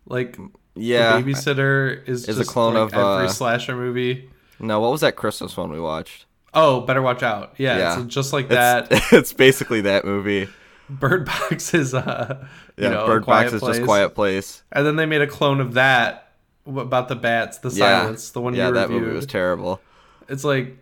Like, 0.07 0.39
Yeah. 0.79 1.21
The 1.21 1.23
Babysitter 1.33 2.09
is, 2.09 2.29
Is 2.29 2.39
a 2.39 2.45
clone 2.45 2.75
like 2.75 2.93
of, 2.93 2.95
every 2.95 3.27
uh, 3.27 3.29
slasher 3.29 3.77
movie. 3.77 4.31
No, 4.61 4.81
what 4.81 4.91
was 4.91 5.01
that 5.03 5.17
Christmas 5.17 5.57
one 5.57 5.71
we 5.71 5.81
watched? 5.81 6.25
Oh, 6.55 6.81
better 6.81 7.03
watch 7.03 7.23
out. 7.23 7.55
Yeah, 7.59 7.77
Yeah. 7.79 8.03
it's 8.03 8.15
just 8.15 8.33
like 8.33 8.49
that. 8.49 8.89
it's 9.13 9.33
basically 9.33 9.83
that 9.83 10.05
movie. 10.05 10.49
Bird 10.91 11.27
Box 11.27 11.75
is, 11.83 11.95
uh, 11.95 12.47
you 12.77 12.85
Yeah, 12.85 12.91
know, 12.91 13.07
Bird 13.07 13.27
Box 13.27 13.53
is 13.53 13.61
place. 13.61 13.77
just 13.77 13.87
Quiet 13.87 14.15
Place. 14.15 14.63
And 14.73 14.87
then 14.87 14.97
they 14.97 15.07
made 15.07 15.21
a 15.21 15.27
clone 15.27 15.61
of 15.61 15.75
that 15.75 16.33
about 16.67 17.09
the 17.09 17.17
bats, 17.17 17.59
the 17.59 17.69
Yeah, 17.71 18.03
silence, 18.03 18.31
the 18.31 18.41
one 18.41 18.55
yeah, 18.55 18.69
you 18.69 18.75
that 18.75 18.89
reviewed. 18.89 19.03
movie 19.03 19.17
was 19.17 19.27
terrible. 19.27 19.81
it's 20.29 20.45
like 20.45 20.77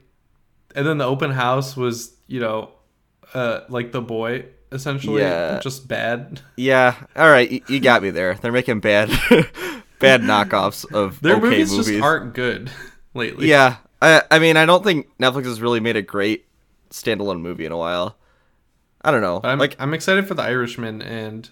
and 0.74 0.86
then 0.86 0.98
the 0.98 1.04
open 1.04 1.30
house 1.30 1.76
was 1.76 2.14
you 2.26 2.40
know 2.40 2.70
uh 3.34 3.60
like 3.68 3.92
the 3.92 4.00
boy 4.02 4.44
essentially 4.72 5.22
Yeah. 5.22 5.58
just 5.60 5.86
bad 5.88 6.40
Yeah, 6.56 6.96
all 7.16 7.30
right, 7.30 7.50
you, 7.50 7.60
you 7.68 7.80
got 7.80 8.02
me 8.02 8.10
there. 8.10 8.34
They're 8.34 8.50
making 8.52 8.80
bad, 8.80 9.10
bad 9.98 10.20
knockoffs 10.22 10.90
of 10.92 11.20
their 11.20 11.36
okay 11.36 11.42
movies, 11.42 11.70
movies. 11.70 11.86
just 11.88 12.02
aren't 12.02 12.34
good 12.34 12.70
lately 13.14 13.48
Yeah, 13.48 13.76
I, 14.02 14.22
I 14.30 14.38
mean, 14.38 14.56
I 14.56 14.66
don't 14.66 14.84
think 14.84 15.08
Netflix 15.18 15.44
has 15.44 15.60
really 15.60 15.80
made 15.80 15.96
a 15.96 16.02
great 16.02 16.46
standalone 16.90 17.40
movie 17.40 17.64
in 17.64 17.72
a 17.72 17.76
while. 17.76 18.16
I 19.02 19.10
don't 19.10 19.20
know. 19.22 19.40
but 19.40 19.48
I'm, 19.48 19.58
like, 19.58 19.76
I'm 19.78 19.94
excited 19.94 20.26
for 20.26 20.34
the 20.34 20.42
irishman 20.42 21.00
and 21.02 21.48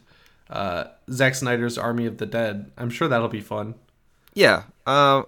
uh 0.50 0.84
Zack 1.10 1.34
Snyder's 1.34 1.78
Army 1.78 2.06
of 2.06 2.18
the 2.18 2.26
Dead. 2.26 2.70
I'm 2.76 2.90
sure 2.90 3.08
that'll 3.08 3.28
be 3.28 3.40
fun. 3.40 3.74
yeah. 4.34 4.64
Um, 4.86 5.26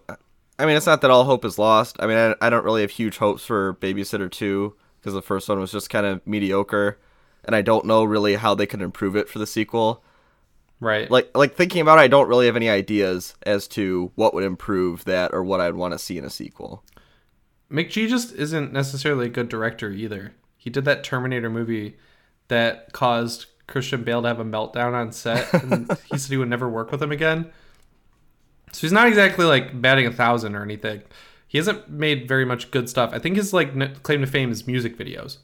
I 0.58 0.64
mean, 0.66 0.76
it's 0.76 0.86
not 0.86 1.00
that 1.02 1.10
all 1.10 1.24
hope 1.24 1.44
is 1.44 1.58
lost. 1.58 1.96
I 2.00 2.06
mean, 2.06 2.16
I, 2.16 2.34
I 2.40 2.50
don't 2.50 2.64
really 2.64 2.80
have 2.82 2.90
huge 2.90 3.18
hopes 3.18 3.44
for 3.44 3.74
Babysitter 3.74 4.30
Two 4.30 4.74
because 5.00 5.14
the 5.14 5.22
first 5.22 5.48
one 5.48 5.60
was 5.60 5.72
just 5.72 5.88
kind 5.90 6.04
of 6.06 6.26
mediocre, 6.26 6.98
and 7.44 7.54
I 7.56 7.62
don't 7.62 7.84
know 7.86 8.04
really 8.04 8.34
how 8.36 8.54
they 8.54 8.66
could 8.66 8.82
improve 8.82 9.16
it 9.16 9.28
for 9.28 9.38
the 9.38 9.46
sequel. 9.46 10.02
Right. 10.80 11.10
Like, 11.10 11.36
like 11.36 11.54
thinking 11.54 11.80
about 11.80 11.98
it, 11.98 12.02
I 12.02 12.08
don't 12.08 12.28
really 12.28 12.46
have 12.46 12.56
any 12.56 12.68
ideas 12.68 13.34
as 13.44 13.66
to 13.68 14.12
what 14.14 14.34
would 14.34 14.44
improve 14.44 15.04
that 15.04 15.32
or 15.32 15.42
what 15.42 15.60
I'd 15.60 15.74
want 15.74 15.92
to 15.92 15.98
see 15.98 16.18
in 16.18 16.24
a 16.24 16.30
sequel. 16.30 16.84
McG 17.70 18.08
just 18.08 18.32
isn't 18.34 18.72
necessarily 18.72 19.26
a 19.26 19.30
good 19.30 19.48
director 19.48 19.90
either. 19.90 20.34
He 20.56 20.70
did 20.70 20.84
that 20.84 21.02
Terminator 21.02 21.50
movie 21.50 21.96
that 22.48 22.92
caused 22.92 23.46
Christian 23.66 24.04
Bale 24.04 24.22
to 24.22 24.28
have 24.28 24.40
a 24.40 24.44
meltdown 24.44 24.92
on 24.92 25.12
set, 25.12 25.52
and 25.62 25.90
he 26.10 26.18
said 26.18 26.30
he 26.30 26.36
would 26.36 26.48
never 26.48 26.68
work 26.68 26.90
with 26.90 27.02
him 27.02 27.12
again. 27.12 27.50
So 28.72 28.80
he's 28.80 28.92
not 28.92 29.08
exactly 29.08 29.44
like 29.44 29.80
batting 29.80 30.06
a 30.06 30.12
thousand 30.12 30.54
or 30.54 30.62
anything. 30.62 31.02
He 31.48 31.58
hasn't 31.58 31.88
made 31.88 32.28
very 32.28 32.44
much 32.44 32.70
good 32.70 32.88
stuff. 32.88 33.10
I 33.12 33.18
think 33.18 33.36
his 33.36 33.52
like 33.52 33.68
n- 33.68 33.96
claim 34.02 34.20
to 34.20 34.26
fame 34.26 34.50
is 34.50 34.66
music 34.66 34.98
videos. 34.98 35.38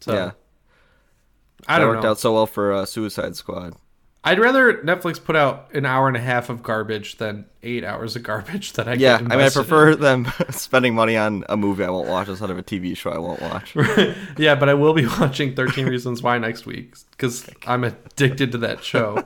So 0.00 0.12
yeah, 0.12 0.30
I 1.66 1.78
don't 1.78 1.86
know. 1.86 1.92
It 1.92 1.94
worked 1.94 2.02
know. 2.04 2.10
out 2.10 2.18
so 2.18 2.34
well 2.34 2.46
for 2.46 2.72
uh, 2.72 2.84
Suicide 2.84 3.36
Squad. 3.36 3.74
I'd 4.22 4.38
rather 4.38 4.74
Netflix 4.82 5.22
put 5.22 5.34
out 5.34 5.72
an 5.74 5.86
hour 5.86 6.06
and 6.06 6.16
a 6.16 6.20
half 6.20 6.50
of 6.50 6.62
garbage 6.62 7.16
than 7.16 7.46
eight 7.62 7.84
hours 7.84 8.16
of 8.16 8.22
garbage 8.22 8.74
that 8.74 8.86
I 8.86 8.92
Yeah, 8.92 8.96
get 8.96 9.00
Yeah, 9.00 9.14
I 9.16 9.20
mean, 9.22 9.30
I 9.32 9.34
invested 9.36 9.58
in. 9.60 9.64
prefer 9.64 9.94
them 9.94 10.32
spending 10.50 10.94
money 10.94 11.16
on 11.16 11.44
a 11.48 11.56
movie 11.56 11.84
I 11.84 11.90
won't 11.90 12.08
watch 12.08 12.28
instead 12.28 12.50
of 12.50 12.58
a 12.58 12.62
TV 12.62 12.94
show 12.96 13.10
I 13.10 13.18
won't 13.18 13.40
watch. 13.40 13.74
yeah, 14.36 14.54
but 14.56 14.68
I 14.68 14.74
will 14.74 14.92
be 14.92 15.06
watching 15.20 15.54
13 15.54 15.86
Reasons 15.86 16.22
Why 16.22 16.36
next 16.36 16.66
week 16.66 16.94
because 17.12 17.48
I'm 17.66 17.82
addicted 17.84 18.52
to 18.52 18.58
that 18.58 18.84
show. 18.84 19.24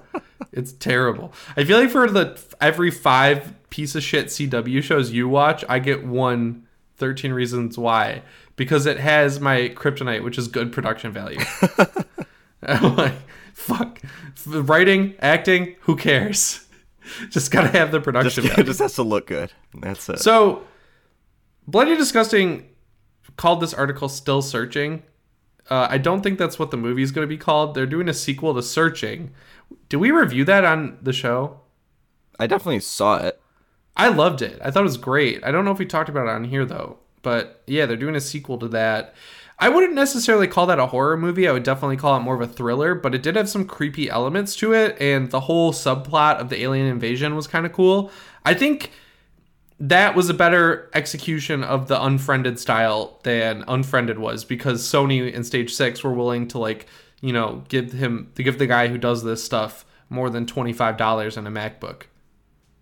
it's 0.53 0.73
terrible. 0.73 1.33
I 1.57 1.65
feel 1.65 1.79
like 1.81 1.91
for 1.91 2.09
the 2.09 2.41
every 2.61 2.93
five 2.93 3.53
piece 3.71 3.97
of 3.97 4.03
shit 4.05 4.27
CW 4.27 4.81
shows 4.83 5.11
you 5.11 5.29
watch, 5.29 5.65
I 5.69 5.81
get 5.81 6.07
one 6.07 6.67
13 6.99 7.33
Reasons 7.33 7.77
Why 7.77 8.23
because 8.55 8.87
it 8.87 9.01
has 9.01 9.41
my 9.41 9.71
kryptonite, 9.71 10.23
which 10.23 10.39
is 10.39 10.47
good 10.47 10.71
production 10.73 11.11
value. 11.11 11.41
I'm 12.63 12.95
like, 12.97 13.15
fuck. 13.55 14.01
Writing, 14.47 15.15
acting, 15.21 15.77
who 15.81 15.97
cares? 15.97 16.67
Just 17.31 17.51
gotta 17.51 17.69
have 17.69 17.91
the 17.93 18.01
production 18.01 18.45
it 18.45 18.49
value. 18.49 18.65
just 18.65 18.79
has 18.81 18.95
to 18.95 19.03
look 19.03 19.27
good. 19.27 19.53
That's 19.75 20.09
it. 20.09 20.21
So, 20.21 20.65
Bloody 21.67 21.97
Disgusting 21.97 22.67
called 23.37 23.61
this 23.61 23.75
article 23.75 24.09
Still 24.09 24.41
Searching. 24.41 25.03
Uh, 25.69 25.87
I 25.91 25.99
don't 25.99 26.23
think 26.23 26.39
that's 26.39 26.59
what 26.59 26.71
the 26.71 26.77
movie 26.79 27.03
is 27.03 27.13
going 27.13 27.27
to 27.27 27.29
be 27.29 27.37
called. 27.39 27.75
They're 27.75 27.87
doing 27.87 28.09
a 28.09 28.15
sequel 28.15 28.55
to 28.55 28.63
Searching. 28.63 29.33
Do 29.89 29.99
we 29.99 30.11
review 30.11 30.45
that 30.47 30.65
on 30.65 30.99
the 31.03 31.13
show? 31.13 31.61
I 32.39 32.47
definitely 32.47 32.81
saw 32.81 33.19
it. 33.19 33.41
I 33.97 34.09
loved 34.09 34.43
it. 34.43 34.59
I 34.63 34.71
thought 34.71 34.81
it 34.81 34.85
was 34.85 34.97
great. 34.97 35.45
I 35.45 35.51
don't 35.51 35.65
know 35.65 35.71
if 35.71 35.79
we 35.79 35.87
talked 35.87 36.09
about 36.09 36.27
it 36.27 36.31
on 36.31 36.45
here 36.45 36.65
though. 36.65 36.99
But 37.23 37.63
yeah, 37.67 37.87
they're 37.87 37.97
doing 37.97 38.17
a 38.17 38.21
sequel 38.21 38.59
to 38.59 38.69
that. 38.69 39.15
I 39.59 39.69
wouldn't 39.69 39.95
necessarily 39.95 40.49
call 40.49 40.67
that 40.67 40.79
a 40.81 40.87
horror 40.87 41.17
movie. 41.17 41.49
I 41.49 41.53
would 41.53 41.63
definitely 41.63 41.97
call 41.97 42.17
it 42.17 42.21
more 42.21 42.35
of 42.35 42.41
a 42.41 42.47
thriller, 42.47 42.95
but 42.95 43.15
it 43.15 43.23
did 43.23 43.37
have 43.37 43.49
some 43.49 43.65
creepy 43.65 44.11
elements 44.11 44.57
to 44.57 44.73
it 44.73 44.97
and 45.01 45.31
the 45.31 45.41
whole 45.41 45.73
subplot 45.73 46.37
of 46.37 46.49
the 46.49 46.61
alien 46.63 46.87
invasion 46.87 47.35
was 47.35 47.47
kind 47.47 47.65
of 47.65 47.73
cool. 47.73 48.11
I 48.45 48.55
think 48.55 48.91
that 49.81 50.15
was 50.15 50.29
a 50.29 50.35
better 50.35 50.91
execution 50.95 51.63
of 51.63 51.89
the 51.89 52.03
unfriended 52.03 52.59
style 52.59 53.21
than 53.23 53.65
unfriended 53.69 54.19
was 54.19 54.45
because 54.45 54.83
Sony 54.83 55.35
and 55.35 55.47
Stage 55.47 55.73
6 55.73 56.03
were 56.03 56.13
willing 56.13 56.49
to 56.49 56.59
like, 56.59 56.87
you 57.21 57.33
know, 57.33 57.65
give 57.69 57.93
him 57.93 58.33
to 58.35 58.43
give 58.43 58.59
the 58.59 58.67
guy 58.67 58.89
who 58.89 58.99
does 58.99 59.23
this 59.23 59.43
stuff 59.43 59.85
more 60.11 60.31
than 60.31 60.47
$25 60.47 61.37
in 61.37 61.47
a 61.47 61.51
MacBook. 61.51 62.03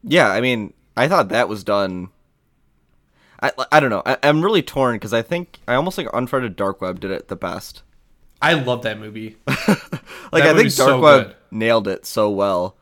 Yeah, 0.05 0.29
I 0.29 0.41
mean, 0.41 0.75
I 0.97 1.09
thought 1.09 1.29
that 1.31 1.49
was 1.49 1.65
done. 1.65 2.11
I, 3.43 3.51
I 3.73 3.81
don't 3.81 3.91
know. 3.91 4.03
I, 4.07 4.17
I'm 4.23 4.43
really 4.43 4.63
torn 4.63 4.95
because 4.97 5.13
I 5.13 5.23
think 5.23 5.59
I 5.67 5.75
almost 5.75 5.97
think 5.97 6.09
Unfriended 6.13 6.55
Dark 6.57 6.81
Web 6.81 7.01
did 7.01 7.11
it 7.11 7.29
the 7.29 7.37
best. 7.37 7.83
I 8.41 8.55
love 8.55 8.83
that 8.83 8.99
movie. 8.99 9.37
Like 10.33 10.45
That 10.45 10.57
I 10.57 10.59
think 10.59 10.75
Dark 10.75 10.89
so 10.89 11.01
Web 11.01 11.27
good. 11.27 11.37
nailed 11.51 11.87
it 11.89 12.07
so 12.07 12.31
well, 12.31 12.77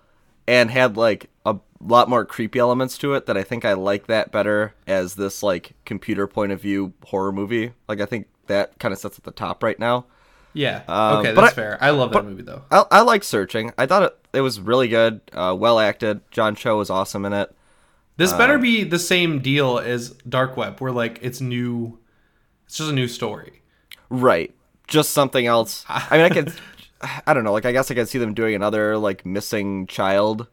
and 0.46 0.70
had 0.70 0.96
like 0.96 1.30
a 1.44 1.56
lot 1.80 2.08
more 2.08 2.24
creepy 2.24 2.58
elements 2.60 2.96
to 2.98 3.14
it 3.14 3.26
that 3.26 3.36
I 3.36 3.42
think 3.42 3.64
I 3.64 3.72
like 3.72 4.06
that 4.06 4.30
better 4.30 4.74
as 4.86 5.16
this 5.16 5.42
like 5.42 5.72
computer 5.84 6.26
point 6.28 6.52
of 6.52 6.60
view 6.60 6.92
horror 7.06 7.32
movie. 7.32 7.72
Like 7.88 8.00
I 8.00 8.06
think 8.06 8.28
that 8.46 8.78
kind 8.78 8.92
of 8.92 8.98
sets 9.00 9.18
at 9.18 9.24
the 9.24 9.32
top 9.32 9.62
right 9.64 9.78
now. 9.80 10.06
Yeah. 10.52 10.82
Um, 10.86 11.18
okay, 11.18 11.32
that's 11.32 11.52
I- 11.52 11.54
fair. 11.54 11.78
I 11.80 11.90
love 11.90 12.12
that 12.12 12.24
movie 12.24 12.42
though. 12.42 12.62
I, 12.70 12.84
I 12.90 13.00
like 13.00 13.24
searching. 13.24 13.72
I 13.76 13.86
thought 13.86 14.02
it, 14.04 14.18
it 14.32 14.40
was 14.42 14.60
really 14.60 14.86
good, 14.88 15.20
uh, 15.32 15.56
well 15.58 15.80
acted. 15.80 16.20
John 16.30 16.54
Cho 16.54 16.78
was 16.78 16.90
awesome 16.90 17.24
in 17.24 17.32
it. 17.32 17.52
This 18.20 18.32
better 18.34 18.54
Um, 18.56 18.60
be 18.60 18.84
the 18.84 18.98
same 18.98 19.40
deal 19.40 19.78
as 19.78 20.10
Dark 20.28 20.56
Web, 20.56 20.78
where 20.80 20.92
like 20.92 21.18
it's 21.22 21.40
new. 21.40 21.98
It's 22.66 22.76
just 22.76 22.90
a 22.90 22.94
new 22.94 23.08
story. 23.08 23.62
Right. 24.10 24.54
Just 24.86 25.10
something 25.10 25.46
else. 25.46 25.84
I 25.88 26.16
mean, 26.16 26.26
I 26.26 26.28
could. 26.28 26.52
I 27.26 27.32
don't 27.32 27.44
know. 27.44 27.52
Like, 27.52 27.64
I 27.64 27.72
guess 27.72 27.90
I 27.90 27.94
could 27.94 28.08
see 28.08 28.18
them 28.18 28.34
doing 28.34 28.54
another 28.54 28.98
like 28.98 29.24
missing 29.24 29.86
child 29.86 30.46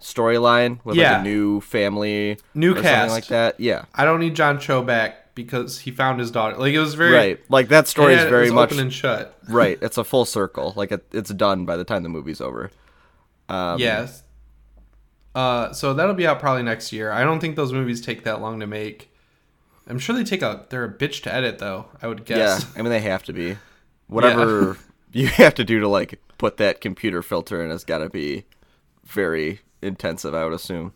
storyline 0.00 0.78
with 0.84 0.96
Yeah. 0.96 1.12
like 1.12 1.20
a 1.20 1.24
new 1.24 1.60
family, 1.60 2.38
New 2.54 2.72
or 2.72 2.74
something 2.76 2.90
cast. 2.92 3.12
like 3.12 3.26
that. 3.26 3.60
Yeah. 3.60 3.84
I 3.94 4.04
don't 4.04 4.20
need 4.20 4.34
John 4.34 4.58
Cho 4.58 4.82
back 4.82 5.34
because 5.34 5.80
he 5.80 5.90
found 5.90 6.20
his 6.20 6.30
daughter. 6.30 6.56
Like 6.56 6.72
it 6.72 6.78
was 6.78 6.94
very 6.94 7.12
Right. 7.12 7.40
Like 7.48 7.68
that 7.68 7.86
story 7.88 8.14
is 8.14 8.24
very 8.24 8.50
much 8.50 8.70
open 8.72 8.80
and 8.84 8.92
shut. 8.92 9.36
right. 9.48 9.78
It's 9.82 9.98
a 9.98 10.04
full 10.04 10.24
circle. 10.24 10.72
Like 10.76 10.92
it, 10.92 11.04
it's 11.12 11.30
done 11.30 11.64
by 11.64 11.76
the 11.76 11.84
time 11.84 12.02
the 12.02 12.08
movie's 12.08 12.40
over. 12.40 12.70
Um, 13.48 13.78
yes. 13.78 14.22
Uh, 15.38 15.72
so 15.72 15.94
that'll 15.94 16.16
be 16.16 16.26
out 16.26 16.40
probably 16.40 16.64
next 16.64 16.92
year. 16.92 17.12
I 17.12 17.22
don't 17.22 17.38
think 17.38 17.54
those 17.54 17.72
movies 17.72 18.00
take 18.00 18.24
that 18.24 18.40
long 18.40 18.58
to 18.58 18.66
make. 18.66 19.14
I'm 19.86 20.00
sure 20.00 20.16
they 20.16 20.24
take 20.24 20.42
a. 20.42 20.66
They're 20.68 20.82
a 20.82 20.92
bitch 20.92 21.22
to 21.22 21.32
edit 21.32 21.60
though. 21.60 21.86
I 22.02 22.08
would 22.08 22.24
guess. 22.24 22.64
Yeah. 22.64 22.68
I 22.74 22.82
mean, 22.82 22.90
they 22.90 23.02
have 23.02 23.22
to 23.24 23.32
be. 23.32 23.56
Whatever 24.08 24.78
you 25.12 25.28
have 25.28 25.54
to 25.54 25.64
do 25.64 25.78
to 25.78 25.86
like 25.86 26.20
put 26.38 26.56
that 26.56 26.80
computer 26.80 27.22
filter 27.22 27.62
in 27.62 27.70
has 27.70 27.84
got 27.84 27.98
to 27.98 28.08
be 28.08 28.46
very 29.04 29.60
intensive. 29.80 30.34
I 30.34 30.42
would 30.42 30.54
assume. 30.54 30.92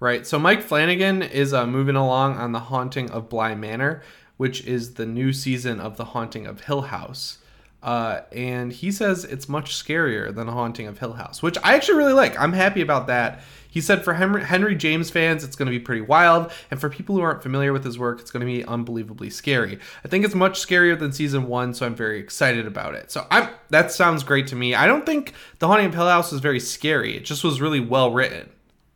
Right. 0.00 0.26
So 0.26 0.40
Mike 0.40 0.62
Flanagan 0.62 1.22
is 1.22 1.54
uh, 1.54 1.64
moving 1.64 1.94
along 1.94 2.36
on 2.36 2.50
the 2.50 2.58
Haunting 2.58 3.12
of 3.12 3.28
Bly 3.28 3.54
Manor, 3.54 4.02
which 4.38 4.66
is 4.66 4.94
the 4.94 5.06
new 5.06 5.32
season 5.32 5.78
of 5.78 5.98
the 5.98 6.06
Haunting 6.06 6.48
of 6.48 6.62
Hill 6.62 6.82
House. 6.82 7.38
Uh, 7.80 8.22
and 8.32 8.72
he 8.72 8.90
says 8.90 9.24
it's 9.24 9.48
much 9.48 9.76
scarier 9.76 10.34
than 10.34 10.46
the 10.46 10.52
Haunting 10.52 10.88
of 10.88 10.98
Hill 10.98 11.12
House, 11.12 11.42
which 11.42 11.58
I 11.62 11.74
actually 11.74 11.98
really 11.98 12.14
like. 12.14 12.36
I'm 12.40 12.54
happy 12.54 12.80
about 12.80 13.06
that. 13.06 13.42
He 13.74 13.80
said 13.80 14.04
for 14.04 14.14
Henry, 14.14 14.44
Henry 14.44 14.76
James 14.76 15.10
fans, 15.10 15.42
it's 15.42 15.56
going 15.56 15.66
to 15.66 15.76
be 15.76 15.80
pretty 15.80 16.00
wild, 16.00 16.52
and 16.70 16.80
for 16.80 16.88
people 16.88 17.16
who 17.16 17.22
aren't 17.22 17.42
familiar 17.42 17.72
with 17.72 17.82
his 17.82 17.98
work, 17.98 18.20
it's 18.20 18.30
going 18.30 18.40
to 18.40 18.46
be 18.46 18.64
unbelievably 18.64 19.30
scary. 19.30 19.80
I 20.04 20.08
think 20.08 20.24
it's 20.24 20.36
much 20.36 20.64
scarier 20.64 20.96
than 20.96 21.10
season 21.10 21.48
one, 21.48 21.74
so 21.74 21.84
I'm 21.84 21.96
very 21.96 22.20
excited 22.20 22.68
about 22.68 22.94
it. 22.94 23.10
So 23.10 23.26
I'm 23.32 23.48
that 23.70 23.90
sounds 23.90 24.22
great 24.22 24.46
to 24.46 24.54
me. 24.54 24.76
I 24.76 24.86
don't 24.86 25.04
think 25.04 25.32
the 25.58 25.66
Haunting 25.66 25.86
of 25.86 25.94
Hill 25.94 26.06
House 26.06 26.30
was 26.30 26.40
very 26.40 26.60
scary. 26.60 27.16
It 27.16 27.24
just 27.24 27.42
was 27.42 27.60
really 27.60 27.80
well 27.80 28.12
written. 28.12 28.48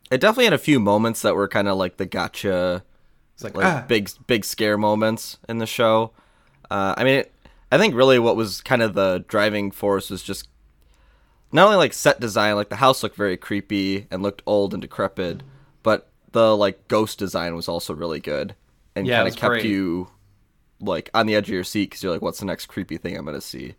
It 0.09 0.21
definitely 0.21 0.45
had 0.45 0.53
a 0.53 0.57
few 0.57 0.79
moments 0.79 1.23
that 1.23 1.35
were 1.35 1.49
kind 1.49 1.67
of 1.67 1.75
like 1.75 1.97
the 1.97 2.05
gotcha, 2.05 2.81
It's 3.33 3.43
like, 3.43 3.57
like 3.57 3.65
ah, 3.65 3.83
big 3.85 4.09
big 4.27 4.45
scare 4.45 4.77
moments 4.77 5.39
in 5.49 5.57
the 5.57 5.67
show. 5.67 6.13
Uh, 6.71 6.93
I 6.95 7.03
mean, 7.03 7.15
it, 7.15 7.33
I 7.69 7.77
think 7.77 7.95
really 7.95 8.17
what 8.17 8.37
was 8.37 8.61
kind 8.61 8.81
of 8.81 8.93
the 8.93 9.25
driving 9.27 9.71
force 9.71 10.09
was 10.09 10.23
just 10.23 10.47
not 11.51 11.65
only 11.65 11.77
like 11.77 11.93
set 11.93 12.19
design, 12.19 12.55
like 12.55 12.69
the 12.69 12.75
house 12.77 13.03
looked 13.03 13.15
very 13.15 13.37
creepy 13.37 14.07
and 14.11 14.21
looked 14.23 14.41
old 14.45 14.73
and 14.73 14.81
decrepit, 14.81 15.43
but 15.83 16.09
the 16.31 16.55
like 16.55 16.87
ghost 16.87 17.17
design 17.19 17.55
was 17.55 17.67
also 17.67 17.93
really 17.93 18.19
good 18.19 18.55
and 18.95 19.07
Yeah, 19.07 19.17
kind 19.17 19.27
of 19.27 19.35
kept 19.35 19.49
great. 19.51 19.65
you 19.65 20.09
like 20.79 21.09
on 21.13 21.25
the 21.25 21.35
edge 21.35 21.49
of 21.49 21.53
your 21.53 21.63
seat 21.63 21.89
because 21.89 22.03
you're 22.03 22.11
like, 22.11 22.21
what's 22.21 22.39
the 22.39 22.45
next 22.45 22.67
creepy 22.67 22.97
thing 22.97 23.17
I'm 23.17 23.25
gonna 23.25 23.41
see? 23.41 23.75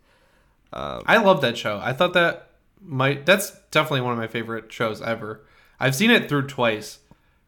I 0.73 1.17
love 1.17 1.41
that 1.41 1.57
show. 1.57 1.79
I 1.81 1.93
thought 1.93 2.13
that 2.13 2.49
might 2.81 3.25
that's 3.25 3.51
definitely 3.71 4.01
one 4.01 4.13
of 4.13 4.19
my 4.19 4.27
favorite 4.27 4.71
shows 4.71 5.01
ever. 5.01 5.45
I've 5.79 5.95
seen 5.95 6.11
it 6.11 6.29
through 6.29 6.47
twice, 6.47 6.99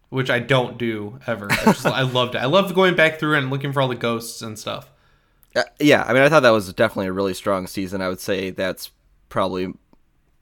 which 0.10 0.30
I 0.30 0.40
don't 0.40 0.78
do 0.78 1.20
ever. 1.28 1.48
I, 1.52 1.66
just, 1.66 1.86
I 1.86 2.02
loved 2.04 2.36
it. 2.36 2.40
I 2.40 2.46
loved 2.46 2.74
going 2.76 2.96
back 2.96 3.20
through 3.20 3.38
and 3.38 3.50
looking 3.50 3.72
for 3.74 3.82
all 3.82 3.88
the 3.88 3.96
ghosts 3.96 4.42
and 4.42 4.58
stuff. 4.58 4.90
Uh, 5.56 5.64
yeah, 5.80 6.04
I 6.08 6.14
mean, 6.14 6.24
I 6.24 6.30
thought 6.30 6.42
that 6.42 6.50
was 6.50 6.74
definitely 6.74 7.08
a 7.08 7.14
really 7.14 7.34
strong 7.34 7.68
season. 7.68 8.02
I 8.02 8.10
would 8.10 8.20
say 8.20 8.50
that's 8.50 8.90
probably 9.30 9.74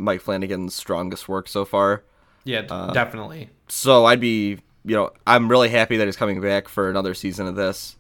Mike 0.02 0.22
Flanagan's 0.22 0.74
strongest 0.74 1.30
work 1.30 1.48
so 1.48 1.64
far. 1.64 2.04
Yeah, 2.44 2.62
d- 2.62 2.94
definitely. 2.94 3.50
So 3.68 4.06
I'd 4.06 4.20
be, 4.20 4.60
you 4.84 4.96
know, 4.96 5.12
I'm 5.28 5.50
really 5.50 5.70
happy 5.70 5.98
that 5.98 6.06
he's 6.08 6.16
coming 6.16 6.42
back 6.42 6.68
for 6.68 6.90
another 6.90 7.14
season 7.14 7.48
of 7.48 7.56
this 7.56 7.96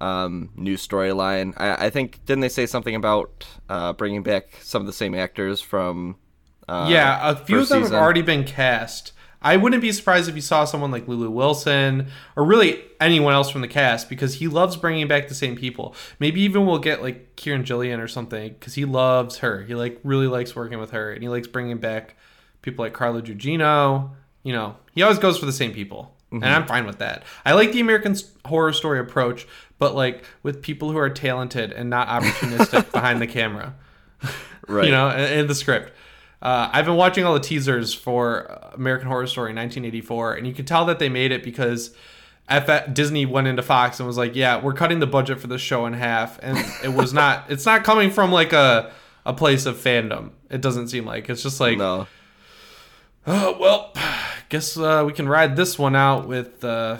um, 0.00 0.50
new 0.56 0.76
storyline. 0.76 1.54
I, 1.56 1.86
I 1.86 1.90
think 1.90 2.24
didn't 2.24 2.40
they 2.40 2.48
say 2.48 2.66
something 2.66 2.94
about 2.94 3.46
uh, 3.68 3.92
bringing 3.92 4.22
back 4.22 4.58
some 4.62 4.80
of 4.82 4.86
the 4.86 4.92
same 4.92 5.14
actors 5.14 5.60
from? 5.60 6.16
Uh, 6.68 6.88
yeah, 6.90 7.30
a 7.30 7.36
few 7.36 7.60
of 7.60 7.68
them 7.68 7.82
season? 7.82 7.94
have 7.94 8.02
already 8.02 8.22
been 8.22 8.44
cast. 8.44 9.12
I 9.42 9.56
wouldn't 9.56 9.82
be 9.82 9.92
surprised 9.92 10.28
if 10.28 10.34
you 10.34 10.40
saw 10.40 10.64
someone 10.64 10.90
like 10.90 11.08
Lulu 11.08 11.30
Wilson 11.30 12.08
or 12.36 12.44
really 12.44 12.82
anyone 13.00 13.34
else 13.34 13.50
from 13.50 13.60
the 13.60 13.68
cast 13.68 14.08
because 14.08 14.34
he 14.34 14.48
loves 14.48 14.76
bringing 14.76 15.08
back 15.08 15.28
the 15.28 15.34
same 15.34 15.56
people. 15.56 15.94
Maybe 16.18 16.40
even 16.42 16.64
we'll 16.64 16.78
get 16.78 17.02
like 17.02 17.36
Karen 17.36 17.64
Gillan 17.64 18.02
or 18.02 18.08
something 18.08 18.52
because 18.52 18.74
he 18.74 18.84
loves 18.84 19.38
her. 19.38 19.62
He 19.62 19.74
like 19.74 19.98
really 20.04 20.28
likes 20.28 20.54
working 20.54 20.78
with 20.78 20.92
her 20.92 21.12
and 21.12 21.22
he 21.22 21.28
likes 21.28 21.48
bringing 21.48 21.78
back 21.78 22.16
people 22.62 22.84
like 22.84 22.92
Carla 22.92 23.20
Gugino. 23.20 24.10
You 24.44 24.52
know, 24.52 24.76
he 24.92 25.02
always 25.02 25.18
goes 25.18 25.38
for 25.38 25.46
the 25.46 25.52
same 25.52 25.72
people. 25.72 26.14
And 26.30 26.42
mm-hmm. 26.42 26.54
I'm 26.54 26.66
fine 26.66 26.86
with 26.86 26.98
that. 26.98 27.24
I 27.44 27.52
like 27.52 27.72
the 27.72 27.80
American 27.80 28.16
horror 28.46 28.72
story 28.72 28.98
approach, 28.98 29.46
but 29.78 29.94
like 29.94 30.24
with 30.42 30.62
people 30.62 30.90
who 30.90 30.98
are 30.98 31.10
talented 31.10 31.72
and 31.72 31.90
not 31.90 32.08
opportunistic 32.08 32.90
behind 32.92 33.20
the 33.20 33.26
camera 33.26 33.74
right. 34.68 34.84
you 34.86 34.90
know, 34.90 35.10
in 35.10 35.46
the 35.46 35.54
script. 35.54 35.92
Uh, 36.42 36.68
I've 36.72 36.84
been 36.84 36.96
watching 36.96 37.24
all 37.24 37.34
the 37.34 37.40
teasers 37.40 37.94
for 37.94 38.58
American 38.74 39.06
Horror 39.06 39.28
Story 39.28 39.50
1984, 39.54 40.34
and 40.34 40.46
you 40.46 40.52
can 40.52 40.64
tell 40.64 40.84
that 40.86 40.98
they 40.98 41.08
made 41.08 41.30
it 41.30 41.44
because 41.44 41.94
F- 42.48 42.92
Disney 42.92 43.24
went 43.26 43.46
into 43.46 43.62
Fox 43.62 44.00
and 44.00 44.06
was 44.08 44.18
like, 44.18 44.34
"Yeah, 44.34 44.60
we're 44.60 44.72
cutting 44.72 44.98
the 44.98 45.06
budget 45.06 45.40
for 45.40 45.46
this 45.46 45.60
show 45.60 45.86
in 45.86 45.92
half," 45.92 46.40
and 46.42 46.58
it 46.82 46.92
was 46.92 47.12
not. 47.22 47.44
It's 47.48 47.64
not 47.64 47.84
coming 47.84 48.10
from 48.10 48.32
like 48.32 48.52
a 48.52 48.92
a 49.24 49.32
place 49.32 49.66
of 49.66 49.76
fandom. 49.76 50.30
It 50.50 50.60
doesn't 50.60 50.88
seem 50.88 51.06
like 51.06 51.30
it's 51.30 51.44
just 51.44 51.60
like, 51.60 51.78
no. 51.78 52.08
oh 53.24 53.56
well, 53.60 53.92
guess 54.48 54.76
uh, 54.76 55.04
we 55.06 55.12
can 55.12 55.28
ride 55.28 55.54
this 55.54 55.78
one 55.78 55.94
out 55.94 56.26
with 56.26 56.64
uh, 56.64 56.98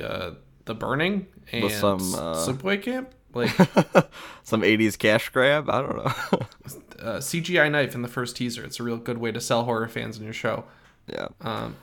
uh, 0.00 0.30
the 0.66 0.74
burning 0.74 1.26
and 1.52 1.64
With 1.64 1.74
some, 1.74 2.14
uh, 2.14 2.34
sleepaway 2.36 2.82
camp. 2.82 3.12
Like 3.32 3.50
Some 4.42 4.62
80s 4.62 4.98
cash 4.98 5.28
grab? 5.28 5.70
I 5.70 5.82
don't 5.82 5.96
know. 5.96 6.12
uh, 7.00 7.18
CGI 7.18 7.70
knife 7.70 7.94
in 7.94 8.02
the 8.02 8.08
first 8.08 8.36
teaser. 8.36 8.64
It's 8.64 8.80
a 8.80 8.82
real 8.82 8.96
good 8.96 9.18
way 9.18 9.32
to 9.32 9.40
sell 9.40 9.64
horror 9.64 9.88
fans 9.88 10.18
in 10.18 10.24
your 10.24 10.32
show. 10.32 10.64
yeah. 11.06 11.28
Um, 11.40 11.76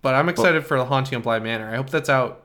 but 0.00 0.16
I'm 0.16 0.28
excited 0.28 0.66
for 0.66 0.76
the 0.78 0.86
Haunting 0.86 1.16
of 1.16 1.22
Bly 1.22 1.38
Manor. 1.38 1.72
I 1.72 1.76
hope 1.76 1.90
that's 1.90 2.08
out. 2.08 2.42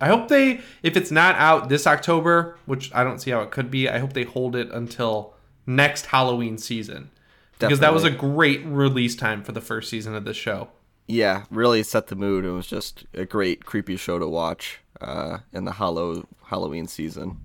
I 0.00 0.06
hope 0.06 0.28
they, 0.28 0.60
if 0.82 0.96
it's 0.96 1.10
not 1.10 1.34
out 1.34 1.68
this 1.68 1.86
October, 1.86 2.56
which 2.64 2.94
I 2.94 3.02
don't 3.02 3.18
see 3.18 3.32
how 3.32 3.40
it 3.40 3.50
could 3.50 3.70
be, 3.70 3.88
I 3.88 3.98
hope 3.98 4.12
they 4.12 4.22
hold 4.22 4.54
it 4.54 4.70
until 4.70 5.34
next 5.66 6.06
Halloween 6.06 6.58
season 6.58 7.10
because 7.58 7.80
that 7.80 7.92
was 7.92 8.04
a 8.04 8.10
great 8.10 8.64
release 8.64 9.14
time 9.14 9.42
for 9.42 9.52
the 9.52 9.60
first 9.60 9.88
season 9.88 10.14
of 10.14 10.24
the 10.24 10.34
show. 10.34 10.68
Yeah, 11.06 11.44
really 11.50 11.82
set 11.82 12.06
the 12.06 12.16
mood. 12.16 12.44
It 12.44 12.50
was 12.50 12.66
just 12.66 13.04
a 13.14 13.24
great 13.24 13.64
creepy 13.64 13.96
show 13.96 14.18
to 14.18 14.28
watch 14.28 14.80
uh, 15.00 15.38
in 15.52 15.64
the 15.64 15.72
Hollow 15.72 16.26
Halloween 16.44 16.86
season. 16.86 17.38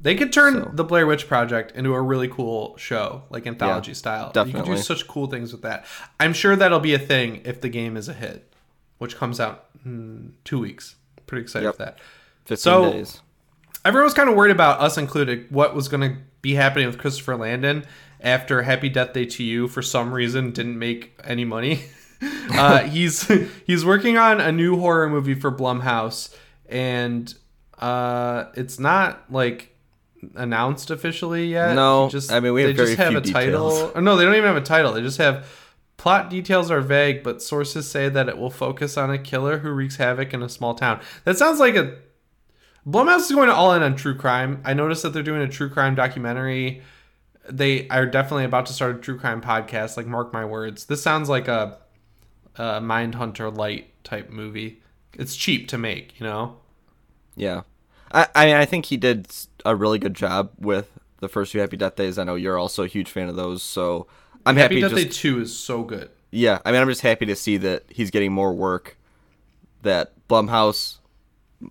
They 0.00 0.14
could 0.14 0.32
turn 0.32 0.54
So- 0.54 0.70
the 0.74 0.84
Blair 0.84 1.06
Witch 1.06 1.26
Project 1.26 1.72
into 1.76 1.94
a 1.94 2.00
really 2.02 2.28
cool 2.28 2.76
show, 2.76 3.22
like 3.30 3.46
anthology 3.46 3.94
style. 3.94 4.30
You 4.34 4.52
could 4.52 4.64
do 4.64 4.76
such 4.76 5.06
cool 5.08 5.26
things 5.26 5.52
with 5.52 5.62
that. 5.62 5.86
I'm 6.20 6.32
sure 6.32 6.54
that'll 6.54 6.80
be 6.80 6.94
a 6.94 6.98
thing 6.98 7.40
if 7.44 7.60
the 7.60 7.68
game 7.70 7.96
is 7.96 8.08
a 8.08 8.12
hit, 8.12 8.52
which 8.98 9.16
comes 9.16 9.40
out 9.40 9.66
in 9.84 10.34
two 10.44 10.58
weeks. 10.58 10.96
Pretty 11.26 11.42
excited 11.42 11.64
Yep. 11.66 11.76
for 11.76 11.82
that. 11.84 11.98
15 12.44 12.56
So- 12.58 12.92
days. 12.92 13.20
Everyone 13.84 14.04
was 14.04 14.14
kind 14.14 14.28
of 14.28 14.34
worried 14.34 14.50
about 14.50 14.80
us 14.80 14.98
included 14.98 15.46
what 15.50 15.74
was 15.74 15.86
going 15.88 16.00
to 16.00 16.16
be 16.42 16.54
happening 16.54 16.86
with 16.88 16.98
Christopher 16.98 17.36
Landon 17.36 17.84
after 18.20 18.62
Happy 18.62 18.88
Death 18.88 19.12
Day 19.12 19.24
2U 19.26 19.68
for 19.68 19.80
some 19.80 20.12
reason 20.12 20.50
didn't 20.50 20.76
make 20.78 21.16
any 21.22 21.44
money. 21.44 21.84
uh, 22.50 22.80
he's 22.82 23.30
he's 23.64 23.84
working 23.84 24.18
on 24.18 24.40
a 24.40 24.50
new 24.50 24.76
horror 24.78 25.08
movie 25.08 25.34
for 25.34 25.52
Blumhouse, 25.52 26.34
and 26.68 27.32
uh, 27.78 28.46
it's 28.54 28.80
not 28.80 29.22
like 29.30 29.75
announced 30.34 30.90
officially 30.90 31.46
yet. 31.46 31.74
No, 31.74 32.08
just 32.08 32.32
I 32.32 32.40
mean, 32.40 32.52
we 32.52 32.62
have 32.62 32.76
they 32.76 32.84
just 32.84 32.98
have 32.98 33.14
a 33.14 33.20
title. 33.20 33.70
Or 33.70 33.92
oh, 33.96 34.00
no, 34.00 34.16
they 34.16 34.24
don't 34.24 34.34
even 34.34 34.46
have 34.46 34.56
a 34.56 34.60
title. 34.60 34.92
They 34.92 35.02
just 35.02 35.18
have 35.18 35.46
plot 35.96 36.30
details 36.30 36.70
are 36.70 36.80
vague, 36.80 37.22
but 37.22 37.42
sources 37.42 37.90
say 37.90 38.08
that 38.08 38.28
it 38.28 38.38
will 38.38 38.50
focus 38.50 38.96
on 38.96 39.10
a 39.10 39.18
killer 39.18 39.58
who 39.58 39.70
wreaks 39.70 39.96
havoc 39.96 40.34
in 40.34 40.42
a 40.42 40.48
small 40.48 40.74
town. 40.74 41.00
That 41.24 41.38
sounds 41.38 41.58
like 41.58 41.76
a 41.76 41.96
Blumhouse 42.86 43.22
is 43.22 43.32
going 43.32 43.48
to 43.48 43.54
all 43.54 43.72
in 43.72 43.82
on 43.82 43.96
true 43.96 44.14
crime. 44.14 44.60
I 44.64 44.72
noticed 44.72 45.02
that 45.02 45.12
they're 45.12 45.22
doing 45.24 45.42
a 45.42 45.48
true 45.48 45.68
crime 45.68 45.96
documentary. 45.96 46.82
They 47.50 47.88
are 47.88 48.06
definitely 48.06 48.44
about 48.44 48.66
to 48.66 48.72
start 48.72 48.96
a 48.96 48.98
true 49.00 49.18
crime 49.18 49.40
podcast. 49.40 49.96
Like, 49.96 50.06
mark 50.06 50.32
my 50.32 50.44
words. 50.44 50.86
This 50.86 51.02
sounds 51.02 51.28
like 51.28 51.48
a, 51.48 51.78
a 52.54 52.80
Mindhunter 52.80 53.54
light 53.56 53.92
type 54.04 54.30
movie. 54.30 54.82
It's 55.14 55.34
cheap 55.34 55.66
to 55.68 55.78
make, 55.78 56.20
you 56.20 56.26
know. 56.26 56.58
Yeah. 57.34 57.62
I, 58.12 58.26
I 58.34 58.46
mean, 58.46 58.56
I 58.56 58.64
think 58.64 58.86
he 58.86 58.96
did 58.96 59.28
a 59.64 59.74
really 59.76 59.98
good 59.98 60.14
job 60.14 60.50
with 60.58 60.90
the 61.20 61.28
first 61.28 61.52
few 61.52 61.60
Happy 61.60 61.76
Death 61.76 61.96
Days. 61.96 62.18
I 62.18 62.24
know 62.24 62.34
you're 62.34 62.58
also 62.58 62.82
a 62.84 62.86
huge 62.88 63.10
fan 63.10 63.28
of 63.28 63.36
those, 63.36 63.62
so 63.62 64.06
I'm 64.44 64.56
Happy 64.56 64.76
happy, 64.76 64.80
Death 64.82 64.98
just 64.98 65.22
Day 65.22 65.28
Two 65.30 65.40
is 65.40 65.56
so 65.56 65.82
good. 65.82 66.10
yeah. 66.30 66.60
I 66.64 66.72
mean, 66.72 66.80
I'm 66.80 66.88
just 66.88 67.00
happy 67.00 67.26
to 67.26 67.36
see 67.36 67.56
that 67.58 67.84
he's 67.88 68.10
getting 68.10 68.32
more 68.32 68.54
work. 68.54 68.96
That 69.82 70.12
Blumhouse, 70.28 70.98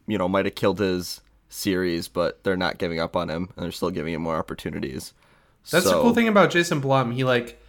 you 0.07 0.17
know, 0.17 0.27
might 0.29 0.45
have 0.45 0.55
killed 0.55 0.79
his 0.79 1.21
series, 1.49 2.07
but 2.07 2.43
they're 2.43 2.55
not 2.57 2.77
giving 2.77 2.99
up 2.99 3.15
on 3.15 3.29
him, 3.29 3.49
and 3.55 3.63
they're 3.63 3.71
still 3.71 3.91
giving 3.91 4.13
him 4.13 4.21
more 4.21 4.35
opportunities. 4.37 5.13
That's 5.71 5.85
the 5.85 5.99
cool 6.01 6.13
thing 6.13 6.27
about 6.27 6.51
Jason 6.51 6.79
Blum. 6.79 7.11
He 7.11 7.23
like 7.23 7.61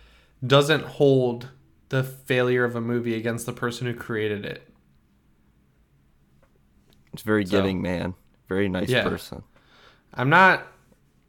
doesn't 0.46 0.84
hold 0.84 1.48
the 1.88 2.02
failure 2.04 2.64
of 2.64 2.76
a 2.76 2.80
movie 2.80 3.14
against 3.14 3.46
the 3.46 3.52
person 3.52 3.86
who 3.86 3.94
created 3.94 4.44
it. 4.44 4.68
It's 7.12 7.22
very 7.22 7.44
So- 7.46 7.50
giving 7.52 7.80
man, 7.80 8.14
very 8.48 8.68
nice 8.68 8.88
Yeah. 8.88 9.02
person. 9.04 9.42
I'm 10.14 10.30
not 10.30 10.66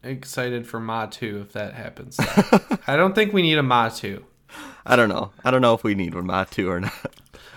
excited 0.03 0.65
for 0.67 0.79
Ma 0.79 1.05
2 1.07 1.41
if 1.45 1.53
that 1.53 1.73
happens. 1.73 2.17
I 2.87 2.95
don't 2.95 3.13
think 3.15 3.33
we 3.33 3.41
need 3.41 3.57
a 3.57 3.63
Ma 3.63 3.89
2. 3.89 4.23
I 4.85 4.95
don't 4.95 5.09
know. 5.09 5.31
I 5.43 5.51
don't 5.51 5.61
know 5.61 5.73
if 5.73 5.83
we 5.83 5.95
need 5.95 6.15
one 6.15 6.25
Ma 6.27 6.45
two 6.45 6.69
or 6.69 6.79
not. 6.79 6.93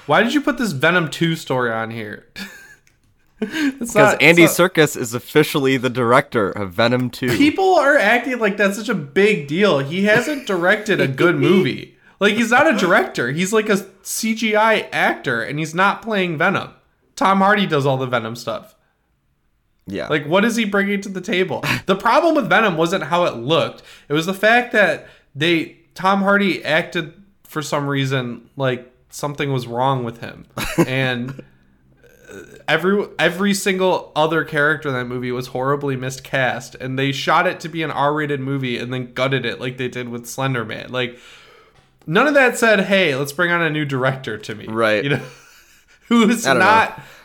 Why 0.06 0.22
did 0.24 0.34
you 0.34 0.40
put 0.40 0.58
this 0.58 0.72
Venom 0.72 1.08
2 1.10 1.36
story 1.36 1.70
on 1.72 1.90
here? 1.90 2.26
Because 3.38 3.96
Andy 4.20 4.42
not- 4.42 4.50
Serkis 4.50 4.98
is 4.98 5.14
officially 5.14 5.78
the 5.78 5.88
director 5.88 6.50
of 6.50 6.74
Venom 6.74 7.08
2. 7.08 7.38
People 7.38 7.74
are 7.76 7.96
acting 7.96 8.38
like 8.38 8.58
that's 8.58 8.76
such 8.76 8.90
a 8.90 8.94
big 8.94 9.48
deal. 9.48 9.78
He 9.78 10.04
hasn't 10.04 10.46
directed 10.46 11.00
a 11.00 11.08
good 11.08 11.36
movie. 11.48 11.96
Like 12.18 12.34
he's 12.34 12.50
not 12.50 12.66
a 12.66 12.76
director. 12.76 13.30
He's 13.30 13.50
like 13.50 13.70
a 13.70 13.76
CGI 14.02 14.88
actor 14.92 15.42
and 15.42 15.58
he's 15.58 15.74
not 15.74 16.02
playing 16.02 16.36
Venom. 16.36 16.74
Tom 17.16 17.38
Hardy 17.38 17.66
does 17.66 17.86
all 17.86 17.96
the 17.96 18.04
Venom 18.06 18.36
stuff. 18.36 18.74
Yeah. 19.90 20.08
Like, 20.08 20.26
what 20.26 20.44
is 20.44 20.56
he 20.56 20.64
bringing 20.64 21.00
to 21.02 21.08
the 21.08 21.20
table? 21.20 21.64
The 21.86 21.96
problem 21.96 22.36
with 22.36 22.48
Venom 22.48 22.76
wasn't 22.76 23.04
how 23.04 23.24
it 23.24 23.36
looked. 23.36 23.82
It 24.08 24.12
was 24.12 24.26
the 24.26 24.34
fact 24.34 24.72
that 24.72 25.08
they 25.34 25.78
Tom 25.94 26.22
Hardy 26.22 26.64
acted 26.64 27.14
for 27.42 27.62
some 27.62 27.88
reason 27.88 28.48
like 28.56 28.92
something 29.08 29.52
was 29.52 29.66
wrong 29.66 30.04
with 30.04 30.20
him, 30.20 30.46
and 30.86 31.42
uh, 32.30 32.42
every 32.68 33.08
every 33.18 33.54
single 33.54 34.12
other 34.14 34.44
character 34.44 34.88
in 34.88 34.94
that 34.94 35.06
movie 35.06 35.32
was 35.32 35.48
horribly 35.48 35.96
miscast, 35.96 36.76
and 36.76 36.96
they 36.96 37.10
shot 37.10 37.46
it 37.46 37.58
to 37.60 37.68
be 37.68 37.82
an 37.82 37.90
R-rated 37.90 38.38
movie 38.40 38.78
and 38.78 38.92
then 38.92 39.12
gutted 39.12 39.44
it 39.44 39.60
like 39.60 39.76
they 39.76 39.88
did 39.88 40.08
with 40.08 40.26
Slender 40.26 40.64
Man. 40.64 40.92
Like, 40.92 41.18
none 42.06 42.28
of 42.28 42.34
that 42.34 42.56
said, 42.56 42.80
"Hey, 42.82 43.16
let's 43.16 43.32
bring 43.32 43.50
on 43.50 43.62
a 43.62 43.70
new 43.70 43.84
director 43.84 44.38
to 44.38 44.54
me." 44.54 44.66
Right. 44.66 45.02
You 45.02 45.10
know, 45.10 45.22
who's 46.08 46.44
don't 46.44 46.58
know. 46.58 46.64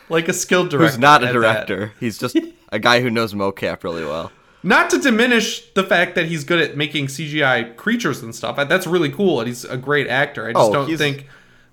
Like 0.08 0.28
a 0.28 0.32
skilled 0.32 0.70
director. 0.70 0.92
Who's 0.92 0.98
not 0.98 1.22
a 1.24 1.32
director. 1.32 1.92
He's 2.00 2.18
just 2.18 2.36
a 2.72 2.78
guy 2.78 3.00
who 3.00 3.10
knows 3.10 3.34
mocap 3.34 3.84
really 3.84 4.04
well. 4.04 4.32
Not 4.62 4.90
to 4.90 4.98
diminish 4.98 5.72
the 5.74 5.84
fact 5.84 6.14
that 6.16 6.26
he's 6.26 6.42
good 6.42 6.58
at 6.60 6.76
making 6.76 7.06
CGI 7.06 7.76
creatures 7.76 8.22
and 8.22 8.34
stuff. 8.34 8.56
That's 8.68 8.86
really 8.86 9.10
cool, 9.10 9.38
and 9.40 9.46
he's 9.46 9.64
a 9.64 9.76
great 9.76 10.08
actor. 10.08 10.48
I 10.48 10.52
just 10.52 10.70
Oh, 10.70 10.72
don't 10.72 10.96
think 10.96 11.28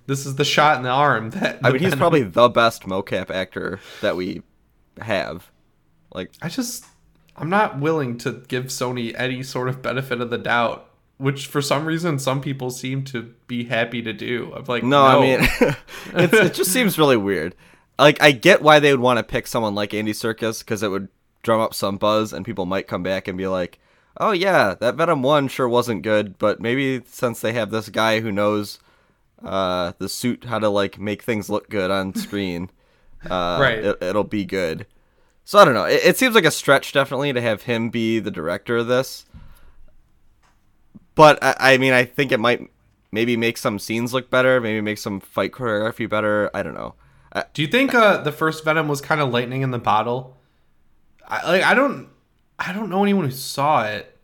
this 0.05 0.25
is 0.25 0.35
the 0.35 0.45
shot 0.45 0.77
in 0.77 0.83
the 0.83 0.89
arm 0.89 1.31
that. 1.31 1.59
I 1.63 1.71
mean, 1.71 1.81
he's 1.81 1.95
probably 1.95 2.21
the 2.23 2.49
best 2.49 2.83
mocap 2.83 3.31
actor 3.31 3.79
that 4.01 4.15
we 4.15 4.43
have. 4.99 5.49
Like, 6.13 6.31
I 6.41 6.49
just, 6.49 6.85
I'm 7.35 7.49
not 7.49 7.79
willing 7.79 8.19
to 8.19 8.43
give 8.47 8.65
Sony 8.65 9.15
any 9.17 9.41
sort 9.41 9.69
of 9.69 9.81
benefit 9.81 10.21
of 10.21 10.29
the 10.29 10.37
doubt, 10.37 10.87
which 11.17 11.47
for 11.47 11.61
some 11.63 11.85
reason 11.85 12.19
some 12.19 12.41
people 12.41 12.69
seem 12.69 13.03
to 13.05 13.33
be 13.47 13.63
happy 13.63 14.03
to 14.03 14.13
do. 14.13 14.53
I'm 14.55 14.65
like, 14.65 14.83
no, 14.83 15.03
I 15.03 15.19
mean, 15.19 15.39
it's, 16.13 16.33
it 16.33 16.53
just 16.53 16.71
seems 16.71 16.99
really 16.99 17.17
weird. 17.17 17.55
Like, 18.03 18.21
I 18.21 18.31
get 18.31 18.61
why 18.61 18.79
they 18.79 18.91
would 18.91 18.99
want 18.99 19.17
to 19.17 19.23
pick 19.23 19.47
someone 19.47 19.75
like 19.75 19.93
Andy 19.93 20.11
Serkis 20.11 20.59
because 20.59 20.83
it 20.83 20.89
would 20.89 21.07
drum 21.41 21.61
up 21.61 21.73
some 21.73 21.97
buzz, 21.97 22.33
and 22.33 22.45
people 22.45 22.65
might 22.65 22.87
come 22.87 23.01
back 23.01 23.27
and 23.29 23.37
be 23.37 23.47
like, 23.47 23.79
"Oh 24.17 24.31
yeah, 24.31 24.75
that 24.79 24.95
Venom 24.95 25.23
one 25.23 25.47
sure 25.47 25.69
wasn't 25.69 26.01
good, 26.01 26.37
but 26.37 26.59
maybe 26.59 27.01
since 27.07 27.39
they 27.39 27.53
have 27.53 27.71
this 27.71 27.87
guy 27.89 28.19
who 28.19 28.31
knows 28.31 28.79
uh, 29.43 29.93
the 29.99 30.09
suit 30.09 30.45
how 30.45 30.59
to 30.59 30.67
like 30.69 30.99
make 30.99 31.21
things 31.23 31.49
look 31.49 31.69
good 31.69 31.91
on 31.91 32.13
screen, 32.25 32.69
uh, 33.29 33.57
Right. 33.61 33.79
it, 33.79 33.97
it'll 34.01 34.23
be 34.25 34.43
good." 34.45 34.85
So 35.45 35.59
I 35.59 35.65
don't 35.65 35.73
know. 35.73 35.85
It, 35.85 36.01
it 36.03 36.17
seems 36.17 36.35
like 36.35 36.45
a 36.45 36.51
stretch 36.51 36.91
definitely 36.93 37.31
to 37.33 37.41
have 37.41 37.63
him 37.63 37.89
be 37.89 38.19
the 38.19 38.31
director 38.31 38.77
of 38.77 38.87
this. 38.87 39.25
But 41.15 41.41
I, 41.43 41.55
I 41.73 41.77
mean, 41.77 41.93
I 41.93 42.05
think 42.05 42.31
it 42.31 42.39
might 42.39 42.69
maybe 43.11 43.37
make 43.37 43.57
some 43.57 43.79
scenes 43.79 44.13
look 44.13 44.29
better, 44.29 44.59
maybe 44.59 44.81
make 44.81 44.97
some 44.97 45.19
fight 45.19 45.51
choreography 45.51 46.09
better. 46.09 46.49
I 46.53 46.63
don't 46.63 46.73
know. 46.73 46.95
I, 47.33 47.45
Do 47.53 47.61
you 47.61 47.67
think 47.67 47.93
uh, 47.93 48.17
the 48.21 48.31
first 48.31 48.63
Venom 48.63 48.87
was 48.87 49.01
kind 49.01 49.19
of 49.19 49.31
lightning 49.31 49.61
in 49.61 49.71
the 49.71 49.79
bottle? 49.79 50.37
I, 51.27 51.51
like, 51.51 51.63
I 51.63 51.73
don't, 51.73 52.09
I 52.59 52.71
don't 52.73 52.89
know 52.89 53.03
anyone 53.03 53.25
who 53.25 53.31
saw 53.31 53.85
it 53.85 54.17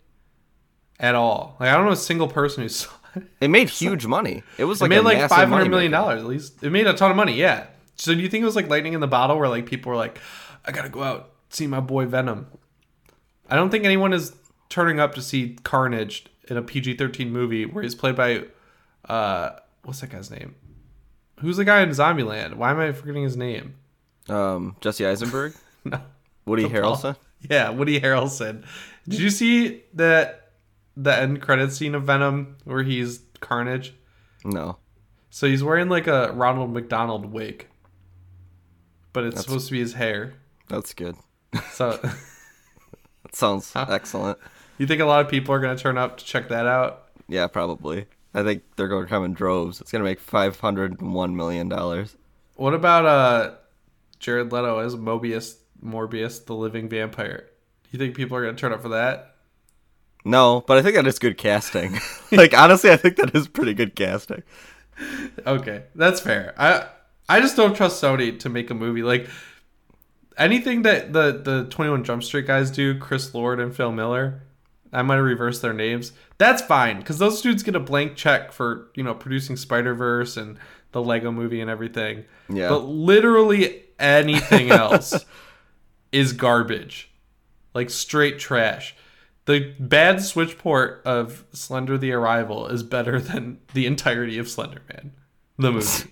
at 0.99 1.15
all. 1.15 1.57
Like, 1.59 1.69
I 1.69 1.75
don't 1.75 1.85
know 1.85 1.91
a 1.91 1.97
single 1.97 2.27
person 2.27 2.63
who 2.63 2.69
saw 2.69 2.91
it. 3.15 3.23
it 3.41 3.47
made 3.49 3.69
huge 3.69 4.05
money. 4.05 4.43
It 4.57 4.65
was 4.65 4.81
It 4.81 4.87
made 4.89 4.99
like 4.99 5.27
five 5.29 5.49
hundred 5.49 5.69
million 5.69 5.91
dollars 5.91 6.21
at 6.21 6.27
least. 6.27 6.61
It 6.63 6.69
made 6.69 6.87
a 6.87 6.93
ton 6.93 7.09
of 7.09 7.17
money. 7.17 7.33
Yeah. 7.33 7.67
So 7.95 8.13
do 8.13 8.21
you 8.21 8.29
think 8.29 8.43
it 8.43 8.45
was 8.45 8.55
like 8.55 8.69
lightning 8.69 8.93
in 8.93 8.99
the 9.01 9.07
bottle, 9.07 9.37
where 9.37 9.49
like 9.49 9.65
people 9.65 9.89
were 9.89 9.97
like, 9.97 10.19
"I 10.65 10.71
gotta 10.71 10.89
go 10.89 11.03
out 11.03 11.31
see 11.49 11.67
my 11.67 11.79
boy 11.79 12.05
Venom." 12.05 12.47
I 13.49 13.55
don't 13.55 13.71
think 13.71 13.83
anyone 13.83 14.13
is 14.13 14.33
turning 14.69 14.99
up 14.99 15.15
to 15.15 15.21
see 15.21 15.57
Carnage 15.63 16.25
in 16.47 16.55
a 16.57 16.61
PG 16.61 16.95
thirteen 16.97 17.31
movie 17.31 17.65
where 17.65 17.83
he's 17.83 17.95
played 17.95 18.15
by, 18.15 18.43
uh, 19.05 19.51
what's 19.83 20.01
that 20.01 20.11
guy's 20.11 20.29
name? 20.29 20.55
Who's 21.39 21.57
the 21.57 21.65
guy 21.65 21.81
in 21.81 21.89
Zombieland? 21.89 22.55
Why 22.55 22.71
am 22.71 22.79
I 22.79 22.91
forgetting 22.91 23.23
his 23.23 23.37
name? 23.37 23.75
Um, 24.27 24.75
Jesse 24.81 25.05
Eisenberg, 25.05 25.53
No. 25.85 25.99
Woody 26.45 26.63
The 26.63 26.69
Paul. 26.81 26.95
Harrelson. 26.97 27.15
Yeah, 27.49 27.69
Woody 27.69 27.99
Harrelson. 28.01 28.65
Did 29.07 29.19
you 29.19 29.29
see 29.29 29.83
that 29.93 30.51
the 30.97 31.15
end 31.15 31.41
credit 31.41 31.71
scene 31.71 31.95
of 31.95 32.03
Venom 32.03 32.57
where 32.65 32.83
he's 32.83 33.21
Carnage? 33.39 33.93
No, 34.43 34.77
So 35.29 35.47
he's 35.47 35.63
wearing 35.63 35.89
like 35.89 36.07
a 36.07 36.31
Ronald 36.33 36.71
McDonald 36.73 37.25
wig, 37.31 37.67
but 39.13 39.23
it's 39.23 39.35
That's- 39.35 39.45
supposed 39.45 39.67
to 39.67 39.71
be 39.73 39.79
his 39.79 39.93
hair. 39.93 40.33
that's 40.67 40.93
good. 40.93 41.15
So 41.71 41.91
That 43.23 43.35
sounds 43.35 43.71
excellent. 43.75 44.37
you 44.77 44.85
think 44.87 45.01
a 45.01 45.05
lot 45.05 45.23
of 45.25 45.29
people 45.31 45.53
are 45.53 45.59
gonna 45.59 45.77
turn 45.77 45.97
up 45.97 46.17
to 46.17 46.25
check 46.25 46.49
that 46.49 46.65
out? 46.67 47.05
Yeah, 47.27 47.47
probably. 47.47 48.05
I 48.33 48.43
think 48.43 48.63
they're 48.75 48.87
going 48.87 49.05
to 49.05 49.09
come 49.09 49.25
in 49.25 49.33
droves. 49.33 49.81
It's 49.81 49.91
going 49.91 50.03
to 50.03 50.09
make 50.09 50.19
five 50.19 50.59
hundred 50.59 50.99
and 50.99 51.13
one 51.13 51.35
million 51.35 51.69
dollars. 51.69 52.15
What 52.55 52.73
about 52.73 53.05
uh, 53.05 53.55
Jared 54.19 54.51
Leto 54.51 54.79
as 54.79 54.95
Mobius, 54.95 55.55
Morbius, 55.83 56.45
the 56.45 56.53
living 56.53 56.89
vampire? 56.89 57.49
Do 57.83 57.89
You 57.91 57.99
think 57.99 58.15
people 58.15 58.37
are 58.37 58.45
gonna 58.45 58.57
turn 58.57 58.73
up 58.73 58.81
for 58.81 58.89
that? 58.89 59.35
No, 60.25 60.63
but 60.67 60.77
I 60.77 60.81
think 60.81 60.95
that 60.95 61.07
is 61.07 61.17
good 61.17 61.37
casting. 61.37 61.97
like 62.31 62.53
honestly, 62.55 62.91
I 62.91 62.97
think 62.97 63.15
that 63.15 63.33
is 63.33 63.47
pretty 63.47 63.73
good 63.73 63.95
casting. 63.95 64.43
Okay, 65.47 65.83
that's 65.95 66.19
fair. 66.19 66.53
I 66.57 66.87
I 67.27 67.39
just 67.39 67.55
don't 67.55 67.75
trust 67.75 68.03
Sony 68.03 68.37
to 68.39 68.49
make 68.49 68.69
a 68.69 68.73
movie 68.73 69.01
like 69.01 69.27
anything 70.37 70.83
that 70.83 71.13
the 71.13 71.31
the 71.31 71.67
Twenty 71.69 71.89
One 71.89 72.03
Jump 72.03 72.23
Street 72.23 72.45
guys 72.45 72.69
do, 72.69 72.99
Chris 72.99 73.33
Lord 73.33 73.59
and 73.59 73.75
Phil 73.75 73.91
Miller. 73.91 74.43
I 74.91 75.01
might 75.01 75.15
have 75.15 75.25
reversed 75.25 75.61
their 75.61 75.73
names. 75.73 76.13
That's 76.37 76.61
fine 76.61 76.99
because 76.99 77.19
those 77.19 77.41
dudes 77.41 77.63
get 77.63 77.75
a 77.75 77.79
blank 77.79 78.15
check 78.15 78.51
for 78.51 78.89
you 78.95 79.03
know 79.03 79.13
producing 79.13 79.55
Spider 79.57 79.93
Verse 79.93 80.37
and 80.37 80.57
the 80.91 81.01
Lego 81.01 81.31
Movie 81.31 81.61
and 81.61 81.69
everything. 81.69 82.25
Yeah. 82.49 82.69
But 82.69 82.85
literally 82.85 83.83
anything 83.99 84.71
else 84.71 85.25
is 86.11 86.33
garbage, 86.33 87.11
like 87.73 87.89
straight 87.89 88.39
trash. 88.39 88.95
The 89.45 89.73
bad 89.79 90.21
Switch 90.21 90.57
port 90.57 91.01
of 91.05 91.45
Slender: 91.51 91.97
The 91.97 92.11
Arrival 92.11 92.67
is 92.67 92.83
better 92.83 93.19
than 93.19 93.59
the 93.73 93.85
entirety 93.85 94.37
of 94.37 94.49
Slender 94.49 94.81
Man, 94.93 95.11
the 95.57 95.71
movie. 95.71 96.09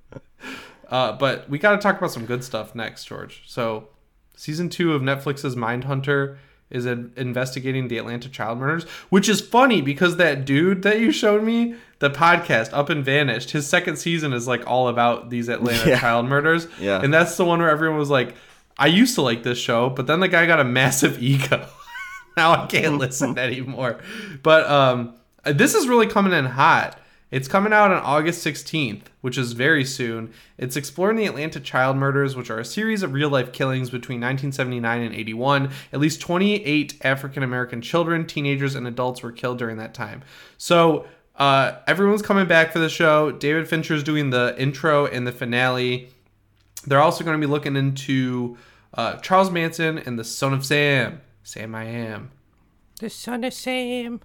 uh, 0.90 1.14
but 1.14 1.50
we 1.50 1.58
got 1.58 1.72
to 1.72 1.78
talk 1.78 1.98
about 1.98 2.12
some 2.12 2.26
good 2.26 2.44
stuff 2.44 2.76
next, 2.76 3.06
George. 3.06 3.44
So, 3.48 3.90
season 4.36 4.70
two 4.70 4.94
of 4.94 5.02
Netflix's 5.02 5.56
Mindhunter 5.56 6.38
is 6.70 6.86
in- 6.86 7.12
investigating 7.18 7.88
the 7.88 7.98
Atlanta 7.98 8.30
child 8.30 8.60
murders, 8.60 8.84
which 9.10 9.28
is 9.28 9.42
funny 9.42 9.82
because 9.82 10.18
that 10.18 10.46
dude 10.46 10.84
that 10.84 11.00
you 11.00 11.12
showed 11.12 11.44
me, 11.44 11.76
the 12.00 12.10
podcast 12.10 12.72
Up 12.74 12.90
and 12.90 13.04
Vanished, 13.04 13.52
his 13.52 13.68
second 13.68 13.98
season 13.98 14.34
is 14.34 14.48
like 14.48 14.66
all 14.68 14.88
about 14.88 15.30
these 15.30 15.50
Atlanta 15.50 15.88
Yeah. 15.90 16.00
child 16.00 16.28
murders. 16.28 16.68
Yeah. 16.80 17.02
And 17.02 17.14
that's 17.14 17.36
the 17.38 17.44
one 17.46 17.60
where 17.60 17.70
everyone 17.70 17.98
was 17.98 18.10
like, 18.10 18.36
I 18.78 18.88
used 18.88 19.16
to 19.16 19.22
like 19.22 19.44
this 19.44 19.58
show, 19.58 19.90
but 19.90 20.08
then 20.08 20.20
the 20.22 20.28
guy 20.28 20.46
got 20.46 20.60
a 20.60 20.64
massive 20.64 21.22
ego. 21.24 21.66
now 22.38 22.52
I 22.52 22.68
can't 22.68 22.98
listen 22.98 23.38
anymore. 23.40 24.00
But 24.44 24.70
um, 24.70 25.16
this 25.44 25.74
is 25.76 25.88
really 25.88 26.08
coming 26.08 26.32
in 26.34 26.46
hot. 26.46 27.00
It's 27.32 27.48
coming 27.48 27.74
out 27.74 27.92
on 27.92 28.02
August 28.02 28.46
16th, 28.46 29.04
which 29.22 29.38
is 29.38 29.52
very 29.52 29.86
soon. 29.86 30.34
It's 30.58 30.76
exploring 30.76 31.18
the 31.18 31.28
Atlanta 31.28 31.60
child 31.60 31.96
murders, 31.96 32.36
which 32.36 32.50
are 32.50 32.60
a 32.60 32.66
series 32.66 33.04
of 33.04 33.14
real 33.14 33.30
life 33.30 33.52
killings 33.52 33.92
between 33.92 34.18
1979 34.20 35.02
and 35.02 35.16
81. 35.16 35.72
At 35.94 36.00
least 36.00 36.22
28 36.22 36.96
African 37.04 37.44
American 37.44 37.82
children, 37.82 38.26
teenagers, 38.26 38.74
and 38.74 38.88
adults 38.88 39.22
were 39.22 39.32
killed 39.32 39.60
during 39.60 39.78
that 39.78 39.94
time. 39.94 40.24
So 40.58 41.06
uh, 41.36 41.74
everyone's 41.86 42.24
coming 42.24 42.48
back 42.48 42.72
for 42.72 42.80
the 42.80 42.90
show. 42.90 43.32
David 43.32 43.68
Fincher's 43.68 44.04
doing 44.04 44.32
the 44.32 44.56
intro 44.58 45.06
and 45.06 45.28
the 45.28 45.32
finale. 45.32 46.10
They're 46.88 47.02
also 47.02 47.24
going 47.24 47.40
to 47.40 47.46
be 47.46 47.52
looking 47.52 47.76
into 47.76 48.58
uh, 48.96 49.18
Charles 49.18 49.52
Manson 49.52 50.00
and 50.00 50.18
the 50.18 50.24
Son 50.24 50.54
of 50.54 50.66
Sam. 50.66 51.22
Sam 51.44 51.76
I 51.76 51.86
am. 51.86 52.32
The 53.00 53.10
son 53.10 53.44
of 53.44 53.54
Sam. 53.54 54.20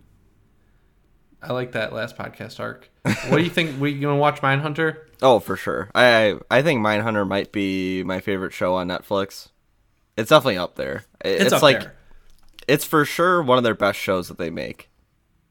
I 1.48 1.52
like 1.52 1.72
that 1.72 1.92
last 1.92 2.16
podcast 2.16 2.58
arc. 2.60 2.88
What 3.02 3.36
do 3.38 3.42
you 3.42 3.50
think? 3.50 3.80
We 3.80 3.98
gonna 3.98 4.16
watch 4.16 4.40
Mindhunter? 4.40 4.96
Oh, 5.22 5.38
for 5.38 5.56
sure. 5.56 5.90
I 5.94 6.34
I 6.50 6.60
think 6.60 6.84
Mindhunter 6.84 7.26
might 7.26 7.50
be 7.50 8.02
my 8.02 8.20
favorite 8.20 8.52
show 8.52 8.74
on 8.74 8.88
Netflix. 8.88 9.48
It's 10.18 10.28
definitely 10.28 10.58
up 10.58 10.74
there. 10.74 11.04
It- 11.24 11.40
It's, 11.42 11.52
up 11.52 11.62
like 11.62 11.80
there. 11.80 11.94
it's 12.68 12.84
for 12.84 13.04
sure 13.06 13.42
one 13.42 13.56
of 13.56 13.64
their 13.64 13.74
best 13.76 13.98
shows 13.98 14.28
that 14.28 14.36
they 14.38 14.50
make, 14.50 14.90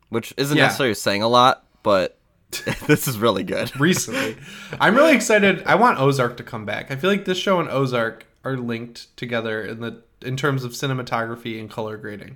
which 0.10 0.32
isn't 0.38 0.56
Yeah. 0.58 0.66
necessarily 0.66 0.94
saying 0.94 1.24
a 1.24 1.28
lot, 1.28 1.66
but 1.82 2.20
this 2.88 3.08
is 3.08 3.18
really 3.18 3.44
good. 3.44 3.72
Recently, 3.80 4.38
I'm 4.80 4.94
really 4.96 5.16
excited. 5.16 5.64
I 5.66 5.74
want 5.76 6.00
Ozark 6.00 6.38
to 6.38 6.44
come 6.44 6.66
back. 6.66 6.92
I 6.92 6.96
feel 6.96 7.10
like 7.10 7.26
this 7.26 7.38
show 7.40 7.60
and 7.60 7.70
Ozark 7.70 8.28
are 8.44 8.58
linked 8.58 9.16
together 9.18 9.64
in 9.64 9.80
the 9.80 10.04
in 10.22 10.38
terms 10.38 10.64
of 10.64 10.74
cinematography 10.74 11.60
and 11.60 11.68
color 11.70 11.98
grading. 11.98 12.36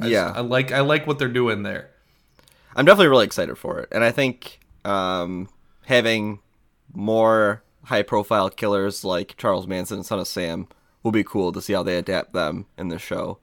I 0.00 0.04
just- 0.04 0.12
Yeah. 0.12 0.32
I 0.34 0.40
like 0.40 0.72
I 0.72 0.80
like 0.80 1.06
what 1.06 1.20
they're 1.20 1.28
doing 1.28 1.62
there. 1.62 1.90
I'm 2.74 2.84
definitely 2.84 3.08
really 3.08 3.26
excited 3.26 3.56
for 3.56 3.78
it, 3.78 3.88
and 3.92 4.02
I 4.02 4.10
think 4.10 4.60
um, 4.84 5.48
having 5.86 6.40
more 6.92 7.62
high-profile 7.84 8.50
killers 8.50 9.04
like 9.04 9.36
Charles 9.36 9.66
Manson 9.66 9.98
and 9.98 10.06
Son 10.06 10.18
of 10.18 10.28
Sam 10.28 10.68
will 11.02 11.10
be 11.10 11.24
cool 11.24 11.52
to 11.52 11.60
see 11.60 11.72
how 11.72 11.82
they 11.82 11.98
adapt 11.98 12.32
them 12.32 12.66
in 12.78 12.88
the 12.88 12.98
show. 12.98 13.38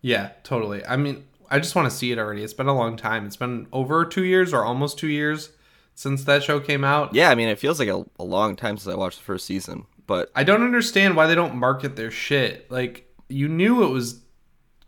Yeah, 0.00 0.30
totally. 0.44 0.84
I 0.84 0.96
mean, 0.96 1.24
I 1.50 1.58
just 1.58 1.74
want 1.74 1.90
to 1.90 1.96
see 1.96 2.12
it 2.12 2.18
already. 2.18 2.42
It's 2.42 2.52
been 2.52 2.68
a 2.68 2.76
long 2.76 2.96
time. 2.96 3.26
It's 3.26 3.36
been 3.36 3.66
over 3.72 4.04
two 4.04 4.24
years 4.24 4.52
or 4.52 4.64
almost 4.64 4.98
two 4.98 5.08
years 5.08 5.50
since 5.94 6.24
that 6.24 6.42
show 6.42 6.60
came 6.60 6.84
out. 6.84 7.14
Yeah, 7.14 7.30
I 7.30 7.34
mean, 7.34 7.48
it 7.48 7.58
feels 7.58 7.78
like 7.78 7.88
a, 7.88 8.04
a 8.18 8.24
long 8.24 8.56
time 8.56 8.76
since 8.76 8.92
I 8.92 8.96
watched 8.96 9.18
the 9.18 9.24
first 9.24 9.46
season, 9.46 9.86
but 10.06 10.30
I 10.34 10.44
don't 10.44 10.62
understand 10.62 11.16
why 11.16 11.26
they 11.26 11.34
don't 11.34 11.56
market 11.56 11.96
their 11.96 12.10
shit. 12.10 12.70
Like 12.70 13.08
you 13.28 13.48
knew 13.48 13.84
it 13.84 13.90
was 13.90 14.20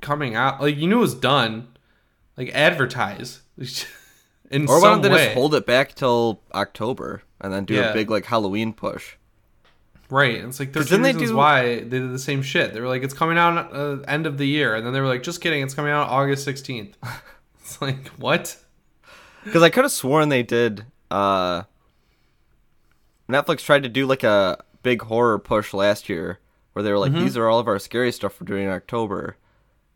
coming 0.01 0.35
out. 0.35 0.61
Like 0.61 0.77
you 0.77 0.87
knew 0.87 0.99
it 0.99 1.01
was 1.01 1.15
done. 1.15 1.69
Like 2.37 2.51
advertise. 2.51 3.41
In 4.51 4.69
or 4.69 4.81
why 4.81 4.91
don't 4.91 5.03
they 5.03 5.09
way. 5.11 5.25
just 5.25 5.35
hold 5.35 5.55
it 5.55 5.67
back 5.67 5.95
till 5.95 6.41
October 6.55 7.23
and 7.41 7.53
then 7.53 7.65
do 7.65 7.75
Yeah. 7.75 7.91
a 7.91 7.95
big 7.95 8.11
like 8.11 8.27
Halloween 8.27 8.73
push? 8.73 9.15
right. 10.09 10.37
It's 10.37 10.61
like 10.61 10.73
there's 10.73 10.89
then 10.89 11.03
they 11.03 11.13
reasons 11.13 11.31
do- 11.31 11.37
why 11.37 11.63
they 11.81 11.81
did 11.99 12.13
the 12.13 12.19
same 12.19 12.41
shit. 12.43 12.73
They 12.73 12.81
were 12.81 12.87
like, 12.87 13.03
it's 13.03 13.13
coming 13.15 13.39
out 13.39 13.75
uh, 13.75 14.03
end 14.07 14.25
of 14.27 14.39
the 14.39 14.47
year, 14.47 14.77
and 14.77 14.87
then 14.87 14.93
they 14.93 15.01
were 15.01 15.09
like, 15.09 15.25
just 15.25 15.41
kidding, 15.41 15.63
it's 15.65 15.75
coming 15.75 15.91
out 15.91 16.09
August 16.09 16.45
sixteenth. 16.45 16.97
it's 17.61 17.81
like 17.83 18.07
what? 18.11 18.57
Because 19.43 19.63
I 19.65 19.71
could 19.71 19.83
have 19.85 19.91
sworn 19.93 20.29
they 20.29 20.43
did. 20.45 20.85
uh 21.11 21.63
Netflix 23.29 23.65
tried 23.65 23.83
to 23.83 23.89
do 23.89 24.07
like 24.07 24.23
a 24.23 24.63
big 24.83 25.03
horror 25.03 25.39
push 25.39 25.75
last 25.75 26.09
year, 26.09 26.39
where 26.73 26.83
they 26.83 26.93
were 26.93 26.99
Mm-hmm. 26.99 27.15
like, 27.17 27.25
"These 27.25 27.37
are 27.37 27.49
all 27.49 27.59
of 27.59 27.67
our 27.67 27.79
scary 27.81 28.13
stuff 28.13 28.41
we're 28.41 28.45
doing 28.47 28.65
in 28.65 28.71
October," 28.71 29.37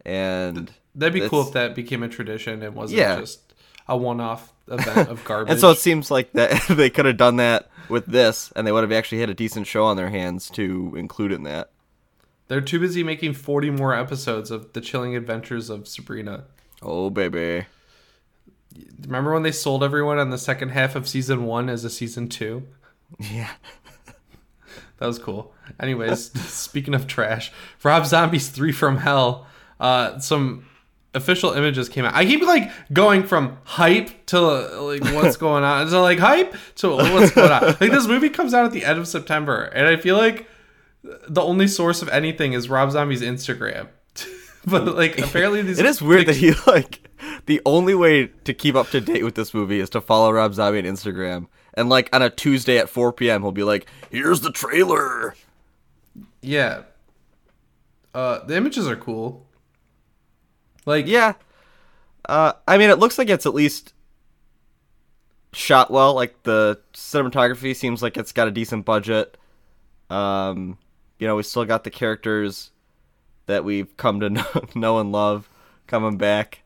and 0.05 0.73
That'd 0.96 1.14
be 1.14 1.29
cool 1.29 1.42
if 1.46 1.53
that 1.53 1.77
became 1.77 2.03
a 2.03 2.09
tradition 2.09 2.62
and 2.64 2.75
wasn't 2.75 2.99
Yeah. 2.99 3.20
just 3.20 3.50
a 3.90 3.96
one-off 3.96 4.53
event 4.68 5.09
of 5.11 5.22
garbage. 5.26 5.50
and 5.53 5.61
so 5.61 5.70
it 5.70 5.76
seems 5.79 6.11
like 6.11 6.33
that 6.33 6.62
they 6.70 6.88
could 6.88 7.05
have 7.05 7.16
done 7.18 7.37
that 7.37 7.68
with 7.90 8.07
this, 8.07 8.50
and 8.57 8.66
they 8.66 8.72
would 8.72 8.83
have 8.85 8.92
actually 8.92 9.20
had 9.20 9.29
a 9.29 9.35
decent 9.35 9.66
show 9.66 9.85
on 9.85 9.96
their 9.98 10.09
hands 10.11 10.48
to 10.50 10.94
include 10.96 11.33
in 11.33 11.42
that. 11.42 11.70
They're 12.48 12.61
too 12.61 12.81
busy 12.81 13.03
making 13.03 13.35
40 13.35 13.70
more 13.70 13.94
episodes 13.94 14.50
of 14.50 14.72
The 14.72 14.81
Chilling 14.81 15.14
Adventures 15.16 15.68
of 15.70 15.87
Sabrina. 15.87 16.44
Oh 16.83 17.11
baby, 17.11 17.66
Remember 19.05 19.33
when 19.35 19.42
they 19.42 19.53
sold 19.53 19.83
everyone 19.85 20.18
on 20.18 20.31
the 20.31 20.38
second 20.38 20.68
half 20.70 20.94
of 20.94 21.09
season 21.09 21.44
one 21.44 21.68
as 21.68 21.85
a 21.85 21.90
season 21.90 22.29
two? 22.29 22.66
yeah. 23.18 23.50
That 24.98 25.07
was 25.07 25.18
cool. 25.18 25.55
Anyways, 25.81 26.31
speaking 26.42 26.92
of 26.94 27.07
trash, 27.07 27.50
Rob 27.83 28.05
Zombie's 28.05 28.50
Three 28.50 28.70
from 28.70 28.98
Hell, 28.98 29.46
uh, 29.81 30.18
some 30.18 30.66
official 31.14 31.53
images 31.53 31.88
came 31.88 32.05
out. 32.05 32.14
I 32.14 32.25
keep 32.25 32.42
like 32.42 32.70
going 32.92 33.25
from 33.25 33.59
hype 33.64 34.27
to 34.27 34.40
like 34.40 35.03
what's 35.14 35.37
going 35.38 35.64
on 35.64 35.87
to 35.87 36.01
like 36.01 36.18
hype 36.18 36.55
to 36.77 36.90
what's 36.90 37.33
going 37.33 37.51
on. 37.51 37.62
Like 37.62 37.79
this 37.90 38.07
movie 38.07 38.31
comes 38.31 38.55
out 38.55 38.64
at 38.64 38.73
the 38.73 38.85
end 38.85 38.99
of 38.99 39.09
September, 39.09 39.64
and 39.64 39.87
I 39.87 39.96
feel 39.96 40.16
like 40.16 40.46
the 41.03 41.42
only 41.42 41.66
source 41.66 42.03
of 42.03 42.09
anything 42.09 42.53
is 42.53 42.68
Rob 42.68 42.90
Zombie's 42.90 43.23
Instagram. 43.23 43.88
but 44.66 44.94
like 44.94 45.18
apparently 45.18 45.62
these 45.62 45.79
It 45.81 45.87
is 45.87 46.03
weird 46.03 46.27
that 46.27 46.37
he 46.37 46.53
like 46.66 47.09
the 47.46 47.61
only 47.64 47.94
way 47.94 48.27
to 48.44 48.55
keep 48.55 48.75
up 48.75 48.90
to 48.90 49.01
date 49.01 49.25
with 49.25 49.35
this 49.35 49.55
movie 49.55 49.81
is 49.81 49.90
to 49.90 50.01
follow 50.01 50.31
Rob 50.31 50.55
Zombie 50.55 50.79
on 50.79 50.85
Instagram. 50.85 51.46
And 51.75 51.88
like 51.88 52.14
on 52.14 52.23
a 52.23 52.31
Tuesday 52.31 52.79
at 52.79 52.88
4 52.88 53.12
p.m., 53.12 53.42
he'll 53.42 53.53
be 53.53 53.62
like, 53.62 53.87
"Here's 54.11 54.40
the 54.40 54.51
trailer." 54.51 55.35
Yeah. 56.43 56.82
Uh, 58.12 58.45
the 58.45 58.57
images 58.57 58.89
are 58.89 58.97
cool. 58.97 59.47
Like, 60.87 61.07
Yeah. 61.07 61.35
Uh, 62.28 62.53
I 62.68 62.78
mean, 62.78 62.91
it 62.91 62.99
looks 62.99 63.18
like 63.18 63.28
it's 63.31 63.47
at 63.47 63.55
least 63.55 63.95
shot 65.53 65.91
well. 65.91 66.14
Like 66.14 66.43
the 66.43 66.81
cinematography 66.93 67.74
seems 67.74 68.03
like 68.03 68.16
it's 68.16 68.33
got 68.33 68.49
a 68.49 68.51
decent 68.51 68.85
budget. 68.85 69.37
Um, 70.11 70.78
you 71.18 71.26
know, 71.26 71.37
we 71.37 71.43
still 71.43 71.64
got 71.64 71.85
the 71.85 71.91
characters 71.91 72.70
that 73.47 73.64
we've 73.64 73.97
come 73.97 74.20
to 74.20 74.31
know, 74.31 74.45
know 74.74 74.99
and 74.99 75.12
love 75.12 75.49
coming 75.87 76.16
back. 76.18 76.60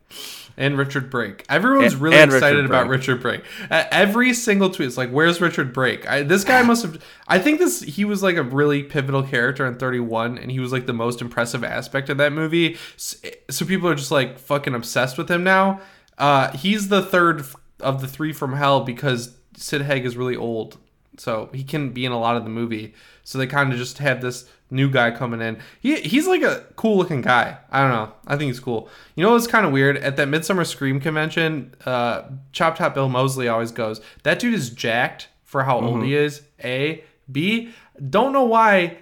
And 0.57 0.79
Richard 0.79 1.11
Brake. 1.11 1.45
Everyone's 1.49 1.97
really 1.97 2.17
and 2.17 2.33
excited 2.33 2.57
Richard 2.57 2.67
about 2.71 2.89
Richard 2.89 3.21
Brake. 3.21 3.43
Uh, 3.71 3.85
every 3.91 4.33
single 4.35 4.71
tweet 4.71 4.87
is 4.89 4.97
like, 4.97 5.11
"Where's 5.11 5.41
Richard 5.41 5.73
Brake?" 5.73 6.09
I, 6.09 6.23
this 6.23 6.45
guy 6.45 6.63
must 6.71 6.83
have. 6.85 7.03
I 7.27 7.39
think 7.39 7.59
this 7.59 7.81
he 7.81 8.05
was 8.05 8.23
like 8.23 8.37
a 8.37 8.43
really 8.43 8.83
pivotal 8.83 9.23
character 9.23 9.67
in 9.67 9.77
Thirty 9.77 10.01
One, 10.01 10.39
and 10.39 10.51
he 10.51 10.61
was 10.61 10.73
like 10.73 10.87
the 10.87 10.93
most 10.93 11.21
impressive 11.21 11.65
aspect 11.65 12.09
of 12.09 12.19
that 12.19 12.33
movie. 12.33 12.75
S- 12.97 13.17
So 13.51 13.65
people 13.67 13.89
are 13.89 13.95
just 13.97 14.11
like 14.13 14.39
fucking 14.39 14.75
obsessed 14.75 15.19
with 15.19 15.31
him 15.31 15.43
now. 15.45 15.81
Uh, 16.19 16.57
he's 16.57 16.89
the 16.89 17.03
third 17.03 17.45
of 17.81 18.01
the 18.01 18.07
three 18.07 18.33
from 18.33 18.53
Hell 18.55 18.81
because 18.83 19.37
Sid 19.57 19.83
Haig 19.83 20.07
is 20.07 20.17
really 20.17 20.37
old, 20.37 20.79
so 21.17 21.51
he 21.53 21.65
can 21.65 21.91
be 21.91 22.05
in 22.05 22.13
a 22.13 22.19
lot 22.19 22.37
of 22.37 22.45
the 22.45 22.51
movie. 22.51 22.95
So 23.25 23.39
they 23.39 23.47
kind 23.49 23.73
of 23.73 23.79
just 23.79 23.99
have 23.99 24.21
this 24.21 24.49
new 24.75 24.91
guy 24.91 25.11
coming 25.11 25.41
in. 25.41 25.59
He 25.81 25.97
he's 26.01 26.27
like 26.27 26.43
a 26.43 26.65
cool 26.77 26.99
looking 26.99 27.23
guy. 27.23 27.57
I 27.71 27.81
don't 27.81 27.91
know. 27.91 28.13
I 28.27 28.37
think 28.37 28.49
he's 28.49 28.61
cool. 28.61 28.89
You 29.15 29.25
know 29.25 29.33
what's 29.33 29.47
kind 29.47 29.65
of 29.65 29.73
weird? 29.73 29.97
At 29.97 30.17
that 30.17 30.29
Midsummer 30.29 30.65
Scream 30.65 31.01
convention, 31.01 31.75
uh, 31.87 32.23
Chop 32.53 32.77
Top 32.77 32.95
Bill 32.95 33.09
Moseley 33.09 33.49
always 33.49 33.73
goes. 33.73 34.01
That 34.25 34.39
dude 34.39 34.55
is 34.55 34.71
jacked 34.71 35.29
for 35.45 35.65
how 35.65 35.81
old 35.81 36.03
he 36.03 36.15
is. 36.15 36.43
A 36.63 37.05
B. 37.31 37.71
Don't 38.11 38.33
know 38.33 38.45
why. 38.45 38.99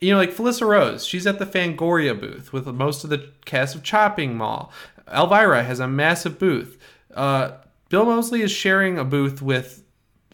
You 0.00 0.12
know, 0.12 0.18
like 0.18 0.30
Felissa 0.30 0.66
Rose, 0.66 1.06
she's 1.06 1.28
at 1.28 1.38
the 1.38 1.46
Fangoria 1.46 2.18
booth 2.18 2.52
with 2.52 2.66
most 2.66 3.04
of 3.04 3.10
the 3.10 3.30
cast 3.44 3.76
of 3.76 3.84
Chopping 3.84 4.36
Mall. 4.36 4.72
Elvira 5.12 5.62
has 5.62 5.78
a 5.78 5.86
massive 5.86 6.40
booth. 6.40 6.76
Uh, 7.14 7.52
Bill 7.88 8.04
Moseley 8.04 8.42
is 8.42 8.50
sharing 8.50 8.98
a 8.98 9.04
booth 9.04 9.42
with 9.42 9.84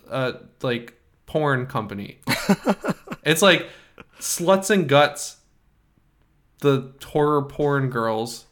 uh, 0.08 0.32
like 0.62 0.94
porn 1.26 1.66
company. 1.66 2.18
it's 3.24 3.42
like 3.42 3.68
sluts 4.18 4.70
and 4.70 4.88
guts, 4.88 5.36
the 6.60 6.92
horror 7.04 7.42
porn 7.42 7.90
girls 7.90 8.46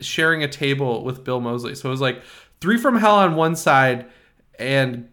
sharing 0.00 0.42
a 0.42 0.48
table 0.48 1.04
with 1.04 1.24
Bill 1.24 1.40
Moseley. 1.40 1.74
So 1.74 1.88
it 1.88 1.92
was 1.92 2.00
like 2.00 2.22
three 2.60 2.78
from 2.78 2.96
hell 2.96 3.16
on 3.16 3.34
one 3.36 3.56
side 3.56 4.06
and 4.58 5.08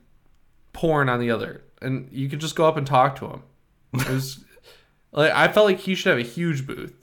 porn 0.74 1.10
on 1.10 1.20
the 1.20 1.32
other, 1.32 1.64
and 1.82 2.08
you 2.12 2.30
could 2.30 2.40
just 2.40 2.56
go 2.56 2.68
up 2.68 2.78
and 2.78 2.86
talk 2.86 3.16
to 3.18 3.28
him. 3.28 3.44
It 3.94 4.08
was 4.10 4.44
like 5.12 5.32
I 5.32 5.48
felt 5.48 5.66
like 5.66 5.80
he 5.80 5.96
should 5.96 6.10
have 6.10 6.20
a 6.20 6.30
huge 6.30 6.66
booth. 6.68 6.94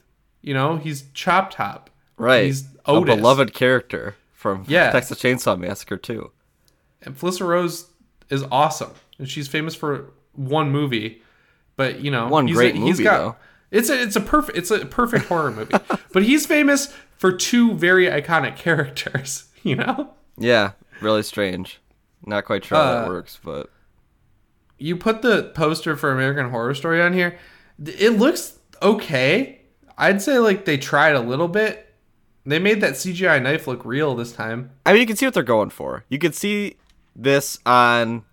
You 0.41 0.53
know, 0.53 0.77
he's 0.77 1.03
Chop 1.13 1.51
Top. 1.51 1.89
Right. 2.17 2.45
He's 2.45 2.65
a 2.85 3.01
beloved 3.01 3.53
character 3.53 4.15
from 4.33 4.65
Yeah. 4.67 4.91
Texas 4.91 5.19
Chainsaw 5.19 5.59
Massacre 5.59 5.97
too. 5.97 6.31
And 7.01 7.17
Felissa 7.17 7.45
Rose 7.45 7.87
is 8.29 8.43
awesome, 8.51 8.91
and 9.19 9.29
she's 9.29 9.47
famous 9.47 9.75
for 9.75 10.11
one 10.33 10.71
movie, 10.71 11.21
but 11.77 12.01
you 12.01 12.11
know, 12.11 12.27
One 12.27 12.47
he's 12.47 12.55
great 12.57 12.75
he's 12.75 12.83
movie, 12.83 13.03
got, 13.05 13.17
though. 13.19 13.35
It's 13.71 13.89
a 13.89 14.01
it's 14.01 14.15
a 14.17 14.21
perfect 14.21 14.57
it's 14.57 14.71
a 14.71 14.85
perfect 14.85 15.25
horror 15.25 15.51
movie, 15.51 15.75
but 16.13 16.23
he's 16.23 16.45
famous 16.45 16.93
for 17.17 17.31
two 17.31 17.73
very 17.75 18.07
iconic 18.07 18.55
characters. 18.57 19.45
You 19.63 19.77
know, 19.77 20.13
Yeah, 20.37 20.71
really 21.01 21.23
strange. 21.23 21.79
Not 22.25 22.43
quite 22.45 22.65
sure 22.65 22.77
how 22.77 22.83
Uh, 22.83 23.01
that 23.01 23.07
works, 23.07 23.39
but 23.43 23.69
you 24.77 24.95
put 24.95 25.21
the 25.21 25.51
poster 25.55 25.95
for 25.95 26.11
American 26.11 26.49
Horror 26.49 26.73
Story 26.75 27.01
on 27.01 27.13
here. 27.13 27.37
It 27.83 28.11
looks 28.11 28.59
okay. 28.81 29.61
I'd 29.97 30.21
say 30.21 30.37
like 30.39 30.65
they 30.65 30.77
tried 30.77 31.15
a 31.15 31.19
little 31.21 31.47
bit. 31.47 31.83
They 32.45 32.59
made 32.59 32.79
that 32.81 32.93
CGI 32.93 33.41
knife 33.41 33.67
look 33.67 33.83
real 33.83 34.15
this 34.15 34.31
time. 34.31 34.71
I 34.85 34.93
mean, 34.93 35.01
you 35.01 35.07
can 35.07 35.17
see 35.17 35.25
what 35.25 35.33
they're 35.33 35.43
going 35.43 35.69
for. 35.69 36.05
You 36.07 36.17
can 36.17 36.31
see 36.31 36.77
this 37.15 37.59
on 37.65 38.23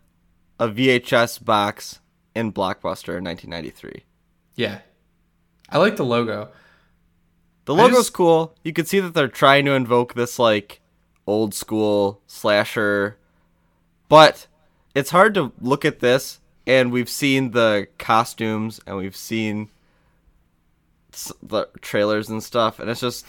a 0.61 0.69
VHS 0.69 1.45
box 1.45 2.01
in 2.35 2.53
Blockbuster 2.53 3.17
in 3.19 3.25
1993. 3.25 4.05
Yeah, 4.57 4.79
I 5.69 5.79
like 5.79 5.97
the 5.97 6.05
logo. 6.05 6.49
The 7.65 7.75
logo's 7.75 7.99
just- 7.99 8.13
cool. 8.13 8.55
You 8.63 8.73
can 8.73 8.85
see 8.87 9.01
that 9.01 9.15
they're 9.15 9.29
trying 9.29 9.65
to 9.67 9.73
invoke 9.73 10.15
this 10.15 10.39
like 10.39 10.81
old 11.27 11.55
school 11.55 12.21
slasher, 12.27 13.17
but 14.09 14.47
it's 14.95 15.11
hard 15.11 15.35
to 15.35 15.53
look 15.61 15.85
at 15.85 16.01
this 16.01 16.41
and 16.67 16.93
we've 16.93 17.09
seen 17.09 17.51
the 17.53 17.89
costumes 17.99 18.81
and 18.87 18.97
we've 18.97 19.17
seen 19.17 19.71
the 21.43 21.69
trailers 21.81 22.29
and 22.29 22.43
stuff, 22.43 22.79
and 22.81 22.91
it's 22.91 23.01
just 23.01 23.25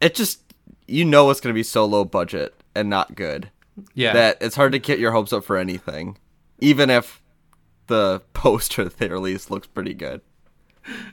it 0.00 0.14
just 0.14 0.40
you 0.86 1.04
know 1.04 1.30
it's 1.30 1.40
gonna 1.40 1.54
be 1.54 1.62
so 1.62 1.84
low 1.84 2.04
budget 2.04 2.54
and 2.74 2.90
not 2.90 3.14
good 3.14 3.50
Yeah, 3.94 4.12
that 4.12 4.38
it's 4.40 4.56
hard 4.56 4.72
to 4.72 4.78
get 4.78 4.98
your 4.98 5.12
hopes 5.12 5.32
up 5.32 5.44
for 5.44 5.56
anything, 5.56 6.18
even 6.58 6.90
if 6.90 7.20
the 7.86 8.20
poster 8.32 8.84
they 8.88 9.08
released 9.08 9.50
looks 9.50 9.66
pretty 9.66 9.94
good. 9.94 10.20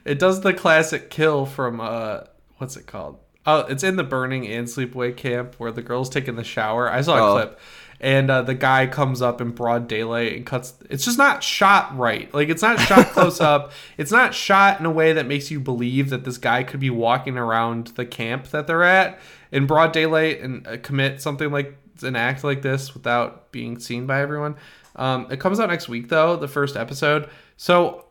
It 0.06 0.20
does 0.20 0.42
the 0.42 0.54
classic 0.54 1.10
kill 1.10 1.46
from 1.46 1.80
uh 1.80 2.22
what's 2.58 2.76
it 2.78 2.88
called? 2.88 3.20
Oh, 3.46 3.62
it's 3.62 3.84
in 3.84 3.96
the 3.96 4.04
burning 4.04 4.48
and 4.48 4.68
sleepaway 4.68 5.16
camp 5.18 5.56
where 5.58 5.72
the 5.72 5.82
girl's 5.82 6.10
taking 6.10 6.36
the 6.36 6.44
shower. 6.44 6.90
I 6.92 7.02
saw 7.02 7.18
a 7.18 7.30
Oh. 7.30 7.34
clip. 7.34 7.60
And 8.04 8.32
uh, 8.32 8.42
the 8.42 8.56
guy 8.56 8.88
comes 8.88 9.22
up 9.22 9.42
in 9.42 9.52
broad 9.52 9.88
daylight 9.88 10.34
and 10.36 10.44
cuts. 10.44 10.74
It's 10.90 11.06
just 11.06 11.20
not 11.20 11.44
shot 11.44 11.96
right. 11.96 12.34
Like 12.34 12.50
it's 12.50 12.64
not 12.64 12.80
shot 12.80 13.06
close 13.14 13.40
up. 13.40 13.72
It's 13.96 14.12
not 14.12 14.34
shot 14.34 14.80
in 14.80 14.88
a 14.88 14.92
way 14.92 15.14
that 15.14 15.28
makes 15.28 15.52
you 15.52 15.60
believe 15.60 16.10
that 16.10 16.24
this 16.24 16.40
guy 16.40 16.64
could 16.64 16.80
be 16.80 16.90
walking 16.90 17.38
around 17.38 17.88
the 17.90 18.06
camp 18.08 18.48
that 18.48 18.66
they're 18.66 18.82
at 18.84 19.20
in 19.52 19.68
broad 19.68 19.92
daylight 19.92 20.42
and 20.42 20.66
uh, 20.68 20.78
commit 20.78 21.22
something 21.22 21.52
like 21.52 21.78
an 22.02 22.16
act 22.16 22.44
like 22.44 22.64
this 22.64 22.96
without 22.96 23.52
being 23.52 23.78
seen 23.78 24.08
by 24.08 24.20
everyone. 24.22 24.56
Um, 24.96 25.28
it 25.30 25.40
comes 25.40 25.60
out 25.60 25.70
next 25.70 25.88
week 25.88 26.10
though, 26.10 26.36
the 26.36 26.48
first 26.48 26.76
episode. 26.76 27.30
So 27.58 28.06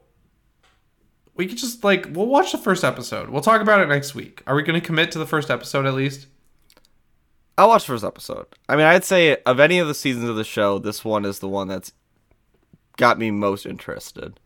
we 1.34 1.46
could 1.46 1.58
just 1.58 1.84
like 1.84 2.06
we'll 2.10 2.26
watch 2.26 2.52
the 2.52 2.58
first 2.58 2.84
episode. 2.84 3.30
We'll 3.30 3.42
talk 3.42 3.60
about 3.60 3.80
it 3.80 3.88
next 3.88 4.14
week. 4.14 4.42
Are 4.46 4.54
we 4.54 4.62
going 4.62 4.80
to 4.80 4.86
commit 4.86 5.12
to 5.12 5.18
the 5.18 5.26
first 5.26 5.50
episode 5.50 5.86
at 5.86 5.94
least? 5.94 6.26
I'll 7.56 7.68
watch 7.68 7.82
the 7.82 7.92
first 7.92 8.04
episode. 8.04 8.46
I 8.68 8.76
mean, 8.76 8.86
I'd 8.86 9.04
say 9.04 9.36
of 9.44 9.60
any 9.60 9.78
of 9.78 9.86
the 9.86 9.94
seasons 9.94 10.28
of 10.28 10.36
the 10.36 10.44
show, 10.44 10.78
this 10.78 11.04
one 11.04 11.24
is 11.24 11.40
the 11.40 11.48
one 11.48 11.68
that's 11.68 11.92
got 12.96 13.18
me 13.18 13.30
most 13.30 13.66
interested. 13.66 14.40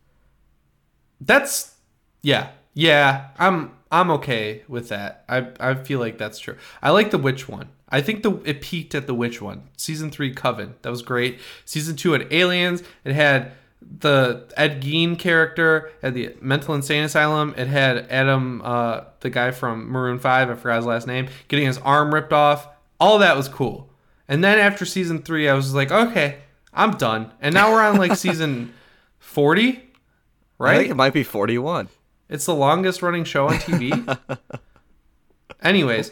That's 1.21 1.75
yeah. 2.21 2.49
Yeah, 2.73 3.29
I'm 3.39 3.71
I'm 3.89 4.11
okay 4.11 4.63
with 4.67 4.89
that. 4.89 5.23
I 5.29 5.47
I 5.59 5.75
feel 5.75 5.99
like 5.99 6.17
that's 6.17 6.37
true. 6.39 6.57
I 6.83 6.91
like 6.91 7.11
the 7.11 7.17
witch 7.17 7.47
one. 7.47 7.69
I 7.89 8.01
think 8.01 8.23
the 8.23 8.41
it 8.45 8.61
peaked 8.61 8.95
at 8.95 9.07
the 9.07 9.13
witch 9.13 9.41
one. 9.41 9.63
Season 9.77 10.09
3 10.09 10.33
Coven. 10.33 10.75
That 10.81 10.89
was 10.89 11.01
great. 11.01 11.39
Season 11.65 11.95
2 11.95 12.11
had 12.13 12.33
aliens. 12.33 12.83
It 13.03 13.13
had 13.13 13.51
the 13.81 14.51
Ed 14.57 14.81
Gein 14.81 15.17
character 15.19 15.91
at 16.01 16.13
the 16.15 16.35
mental 16.41 16.73
insane 16.73 17.03
asylum. 17.03 17.53
It 17.57 17.67
had 17.67 18.07
Adam 18.09 18.61
uh 18.63 19.01
the 19.19 19.29
guy 19.29 19.51
from 19.51 19.89
Maroon 19.89 20.19
5, 20.19 20.49
I 20.49 20.55
forgot 20.55 20.77
his 20.77 20.85
last 20.85 21.07
name, 21.07 21.27
getting 21.47 21.67
his 21.67 21.77
arm 21.79 22.13
ripped 22.13 22.33
off. 22.33 22.67
All 22.99 23.19
that 23.19 23.37
was 23.37 23.47
cool. 23.47 23.89
And 24.27 24.43
then 24.43 24.57
after 24.57 24.85
season 24.85 25.21
3, 25.21 25.47
I 25.49 25.53
was 25.53 25.75
like, 25.75 25.91
"Okay, 25.91 26.39
I'm 26.73 26.91
done." 26.91 27.31
And 27.41 27.53
now 27.53 27.71
we're 27.71 27.83
on 27.83 27.97
like 27.97 28.15
season 28.17 28.73
40, 29.19 29.67
I 29.69 29.73
right? 30.57 30.77
think 30.79 30.89
it 30.91 30.95
might 30.95 31.13
be 31.13 31.23
41. 31.23 31.89
It's 32.29 32.45
the 32.45 32.55
longest 32.55 33.03
running 33.03 33.23
show 33.23 33.47
on 33.47 33.55
TV. 33.55 34.17
Anyways, 35.61 36.11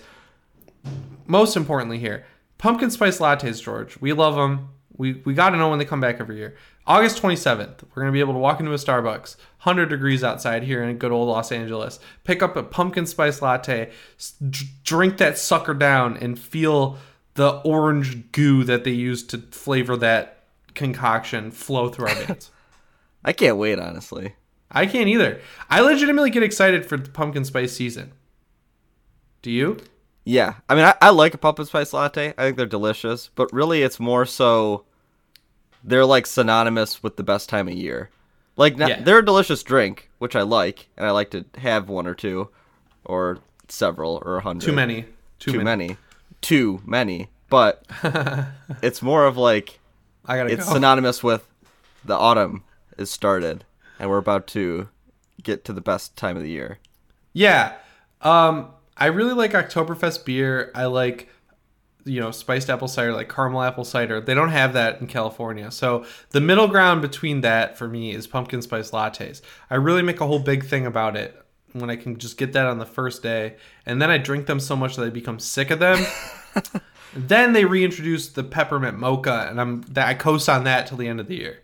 most 1.28 1.56
importantly 1.56 2.00
here, 2.00 2.26
pumpkin 2.58 2.90
spice 2.92 3.20
lattes, 3.20 3.62
George. 3.62 4.00
We 4.00 4.14
love 4.14 4.36
them. 4.36 4.70
We 4.96 5.22
we 5.26 5.34
got 5.34 5.50
to 5.52 5.58
know 5.58 5.70
when 5.70 5.80
they 5.80 5.86
come 5.86 6.02
back 6.02 6.20
every 6.20 6.38
year. 6.38 6.56
August 6.86 7.22
27th, 7.22 7.84
we're 7.84 8.02
going 8.02 8.08
to 8.08 8.12
be 8.12 8.20
able 8.20 8.34
to 8.34 8.40
walk 8.40 8.60
into 8.60 8.74
a 8.74 8.76
Starbucks, 8.76 9.38
100 9.64 9.86
degrees 9.88 10.22
outside 10.22 10.64
here 10.64 10.84
in 10.84 10.98
good 10.98 11.14
old 11.14 11.30
Los 11.30 11.50
Angeles, 11.52 11.98
pick 12.26 12.44
up 12.44 12.58
a 12.58 12.64
pumpkin 12.64 13.06
spice 13.06 13.42
latte, 13.42 13.90
s- 14.20 14.34
d- 14.50 14.66
drink 14.84 15.16
that 15.18 15.38
sucker 15.38 15.74
down, 15.74 16.18
and 16.18 16.38
feel 16.38 16.98
the 17.36 17.52
orange 17.64 18.32
goo 18.34 18.66
that 18.66 18.84
they 18.84 18.92
use 18.92 19.24
to 19.28 19.38
flavor 19.38 19.96
that 19.96 20.44
concoction 20.76 21.52
flow 21.52 21.88
through 21.88 22.08
our 22.08 22.16
veins. 22.16 22.52
I 23.26 23.32
can't 23.32 23.56
wait, 23.58 23.80
honestly. 23.80 24.36
I 24.70 24.86
can't 24.86 25.08
either. 25.08 25.40
I 25.70 25.80
legitimately 25.80 26.32
get 26.32 26.44
excited 26.44 26.86
for 26.86 26.98
the 26.98 27.10
pumpkin 27.10 27.46
spice 27.46 27.72
season. 27.74 28.12
Do 29.42 29.52
you? 29.52 29.78
Yeah, 30.26 30.56
I 30.70 30.76
mean, 30.76 30.86
I, 30.86 30.96
I 31.02 31.10
like 31.10 31.34
a 31.34 31.38
pumpkin 31.38 31.66
spice 31.66 31.92
latte. 31.94 32.34
I 32.38 32.44
think 32.44 32.58
they're 32.58 32.66
delicious, 32.66 33.30
but 33.36 33.52
really, 33.52 33.84
it's 33.84 34.00
more 34.00 34.26
so 34.26 34.86
they're 35.84 36.06
like 36.06 36.26
synonymous 36.26 37.04
with 37.04 37.18
the 37.18 37.24
best 37.24 37.50
time 37.50 37.68
of 37.68 37.74
year. 37.74 38.10
Like, 38.56 38.78
Yeah. 38.78 39.02
they're 39.02 39.20
a 39.20 39.26
delicious 39.26 39.64
drink, 39.64 40.10
which 40.20 40.36
I 40.36 40.44
like, 40.44 40.88
and 40.96 41.06
I 41.06 41.12
like 41.12 41.32
to 41.32 41.44
have 41.58 41.90
one 41.90 42.08
or 42.08 42.14
two, 42.16 42.50
or 43.04 43.40
several, 43.68 44.22
or 44.26 44.38
a 44.38 44.42
hundred. 44.42 44.66
Too 44.66 44.72
many. 44.74 45.06
Too, 45.40 45.52
Too 45.54 45.58
many. 45.62 45.88
many. 45.88 45.98
Too 46.42 46.82
many. 46.86 47.28
But 47.50 47.86
it's 48.82 49.02
more 49.02 49.26
of 49.26 49.36
like 49.38 49.80
I 50.26 50.38
gotta 50.38 50.52
it's 50.54 50.66
go. 50.66 50.74
synonymous 50.74 51.22
with 51.22 51.46
the 52.06 52.16
autumn 52.16 52.64
is 52.98 53.12
started, 53.12 53.66
and 54.00 54.10
we're 54.10 54.18
about 54.20 54.48
to 54.48 54.88
get 55.42 55.66
to 55.66 55.74
the 55.74 55.82
best 55.82 56.16
time 56.16 56.38
of 56.38 56.44
the 56.44 56.50
year. 56.50 56.80
yeah. 57.34 57.74
Um, 58.22 58.70
I 59.04 59.08
really 59.08 59.34
like 59.34 59.52
Oktoberfest 59.52 60.24
beer. 60.24 60.72
I 60.74 60.86
like, 60.86 61.28
you 62.06 62.22
know, 62.22 62.32
spiced 62.32 62.70
apple 62.70 62.88
cider, 62.88 63.12
like 63.12 63.28
caramel 63.28 63.62
apple 63.62 63.84
cider. 63.84 64.22
They 64.22 64.34
don't 64.34 64.52
have 64.52 64.72
that 64.76 65.02
in 65.02 65.08
California. 65.08 65.72
So 65.72 66.06
the 66.30 66.40
middle 66.40 66.70
ground 66.70 67.02
between 67.02 67.42
that 67.42 67.78
for 67.78 67.90
me 67.90 68.16
is 68.16 68.28
pumpkin 68.28 68.62
spice 68.62 68.92
lattes. 68.92 69.42
I 69.70 69.76
really 69.76 70.04
make 70.04 70.22
a 70.22 70.26
whole 70.26 70.40
big 70.40 70.64
thing 70.64 70.86
about 70.86 71.18
it 71.18 71.38
when 71.74 71.90
I 71.90 71.98
can 71.98 72.18
just 72.18 72.38
get 72.38 72.54
that 72.54 72.66
on 72.66 72.78
the 72.78 72.86
first 72.86 73.22
day, 73.22 73.58
and 73.86 74.02
then 74.02 74.10
I 74.10 74.18
drink 74.18 74.46
them 74.46 74.62
so 74.62 74.74
much 74.74 74.96
that 74.96 75.06
I 75.06 75.10
become 75.10 75.38
sick 75.38 75.70
of 75.70 75.80
them. 75.80 76.06
then 77.14 77.52
they 77.52 77.66
reintroduce 77.66 78.30
the 78.30 78.44
peppermint 78.46 78.98
mocha, 78.98 79.48
and 79.50 79.60
I'm 79.60 79.82
that 79.90 80.08
I 80.08 80.14
coast 80.14 80.48
on 80.48 80.64
that 80.64 80.88
till 80.88 80.96
the 80.96 81.10
end 81.10 81.20
of 81.20 81.28
the 81.28 81.36
year. 81.36 81.60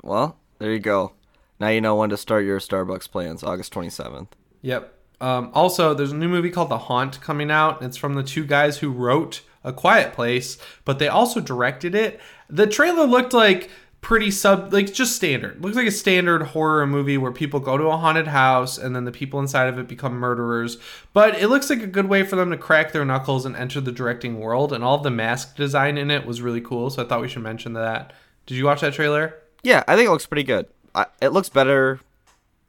Well, 0.00 0.36
there 0.60 0.70
you 0.70 0.78
go. 0.78 1.14
Now 1.58 1.70
you 1.70 1.80
know 1.80 1.96
when 1.96 2.10
to 2.10 2.16
start 2.16 2.44
your 2.44 2.60
Starbucks 2.60 3.10
plans. 3.10 3.42
August 3.42 3.72
twenty 3.72 3.90
seventh. 3.90 4.36
Yep. 4.62 4.93
Um, 5.20 5.50
also, 5.54 5.94
there's 5.94 6.12
a 6.12 6.16
new 6.16 6.28
movie 6.28 6.50
called 6.50 6.68
The 6.68 6.78
Haunt 6.78 7.20
coming 7.20 7.50
out. 7.50 7.82
It's 7.82 7.96
from 7.96 8.14
the 8.14 8.22
two 8.22 8.44
guys 8.44 8.78
who 8.78 8.90
wrote 8.90 9.42
A 9.62 9.72
Quiet 9.72 10.12
Place, 10.12 10.58
but 10.84 10.98
they 10.98 11.08
also 11.08 11.40
directed 11.40 11.94
it. 11.94 12.20
The 12.48 12.66
trailer 12.66 13.06
looked 13.06 13.32
like 13.32 13.70
pretty 14.04 14.30
sub 14.30 14.70
like 14.70 14.92
just 14.92 15.16
standard. 15.16 15.62
Looks 15.62 15.76
like 15.76 15.86
a 15.86 15.90
standard 15.90 16.42
horror 16.42 16.86
movie 16.86 17.16
where 17.16 17.32
people 17.32 17.58
go 17.58 17.78
to 17.78 17.84
a 17.84 17.96
haunted 17.96 18.26
house 18.26 18.76
and 18.76 18.94
then 18.94 19.06
the 19.06 19.10
people 19.10 19.40
inside 19.40 19.66
of 19.66 19.78
it 19.78 19.88
become 19.88 20.12
murderers. 20.12 20.76
But 21.14 21.36
it 21.40 21.48
looks 21.48 21.70
like 21.70 21.82
a 21.82 21.86
good 21.86 22.06
way 22.06 22.22
for 22.22 22.36
them 22.36 22.50
to 22.50 22.58
crack 22.58 22.92
their 22.92 23.04
knuckles 23.06 23.46
and 23.46 23.56
enter 23.56 23.80
the 23.80 23.90
directing 23.90 24.38
world. 24.38 24.74
And 24.74 24.84
all 24.84 24.98
the 24.98 25.10
mask 25.10 25.56
design 25.56 25.96
in 25.96 26.10
it 26.10 26.26
was 26.26 26.42
really 26.42 26.60
cool. 26.60 26.90
So 26.90 27.02
I 27.02 27.06
thought 27.06 27.22
we 27.22 27.28
should 27.28 27.42
mention 27.42 27.72
that. 27.72 28.12
Did 28.44 28.56
you 28.56 28.66
watch 28.66 28.82
that 28.82 28.92
trailer? 28.92 29.36
Yeah, 29.62 29.82
I 29.88 29.96
think 29.96 30.06
it 30.06 30.12
looks 30.12 30.26
pretty 30.26 30.44
good. 30.44 30.66
I, 30.94 31.06
it 31.22 31.30
looks 31.30 31.48
better. 31.48 31.98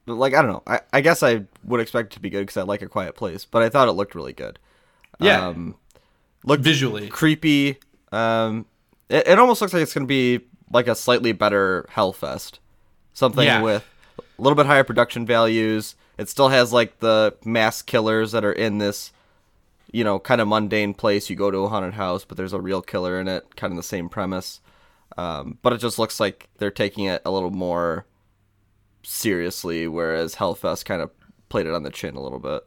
Like 0.07 0.33
I 0.33 0.41
don't 0.41 0.51
know. 0.51 0.63
I, 0.65 0.79
I 0.93 1.01
guess 1.01 1.21
I 1.21 1.43
would 1.65 1.79
expect 1.81 2.13
it 2.13 2.15
to 2.15 2.19
be 2.21 2.29
good 2.29 2.41
because 2.41 2.57
I 2.57 2.61
like 2.63 2.81
a 2.81 2.87
quiet 2.87 3.15
place, 3.15 3.43
but 3.45 3.61
I 3.63 3.69
thought 3.69 3.87
it 3.87 3.93
looked 3.93 4.15
really 4.15 4.33
good. 4.33 4.59
Yeah. 5.19 5.47
Um, 5.47 5.75
looked 6.43 6.63
Visually. 6.63 7.07
creepy. 7.09 7.77
Um, 8.11 8.65
it, 9.09 9.27
it 9.27 9.39
almost 9.39 9.61
looks 9.61 9.73
like 9.73 9.81
it's 9.83 9.93
gonna 9.93 10.05
be 10.05 10.41
like 10.71 10.87
a 10.87 10.95
slightly 10.95 11.31
better 11.31 11.85
Hellfest, 11.91 12.59
something 13.13 13.45
Yeah. 13.45 13.61
with 13.61 13.83
a 14.17 14.41
little 14.41 14.55
bit 14.55 14.65
higher 14.65 14.83
production 14.83 15.25
values. 15.25 15.95
It 16.17 16.29
still 16.29 16.49
has 16.49 16.71
like 16.71 16.99
the 16.99 17.35
mass 17.43 17.81
killers 17.81 18.31
that 18.31 18.45
are 18.45 18.51
in 18.53 18.77
this, 18.77 19.11
you 19.91 20.03
know, 20.03 20.19
kind 20.19 20.39
of 20.41 20.47
mundane 20.47 20.93
place. 20.93 21.29
You 21.29 21.35
go 21.35 21.51
to 21.51 21.57
a 21.59 21.67
haunted 21.69 21.93
house, 21.95 22.23
but 22.25 22.37
there's 22.37 22.53
a 22.53 22.61
real 22.61 22.81
killer 22.81 23.19
in 23.19 23.27
it, 23.27 23.55
kind 23.55 23.71
of 23.71 23.77
the 23.77 23.83
same 23.83 24.07
premise. 24.09 24.61
Um, 25.17 25.57
but 25.61 25.73
it 25.73 25.77
just 25.79 25.97
looks 25.99 26.19
like 26.19 26.49
they're 26.57 26.71
taking 26.71 27.05
it 27.05 27.21
a 27.25 27.31
little 27.31 27.51
more 27.51 28.05
seriously, 29.03 29.87
whereas 29.87 30.35
Hellfest 30.35 30.85
kind 30.85 31.01
of 31.01 31.11
played 31.49 31.67
it 31.67 31.73
on 31.73 31.83
the 31.83 31.89
chin 31.89 32.15
a 32.15 32.21
little 32.21 32.39
bit. 32.39 32.63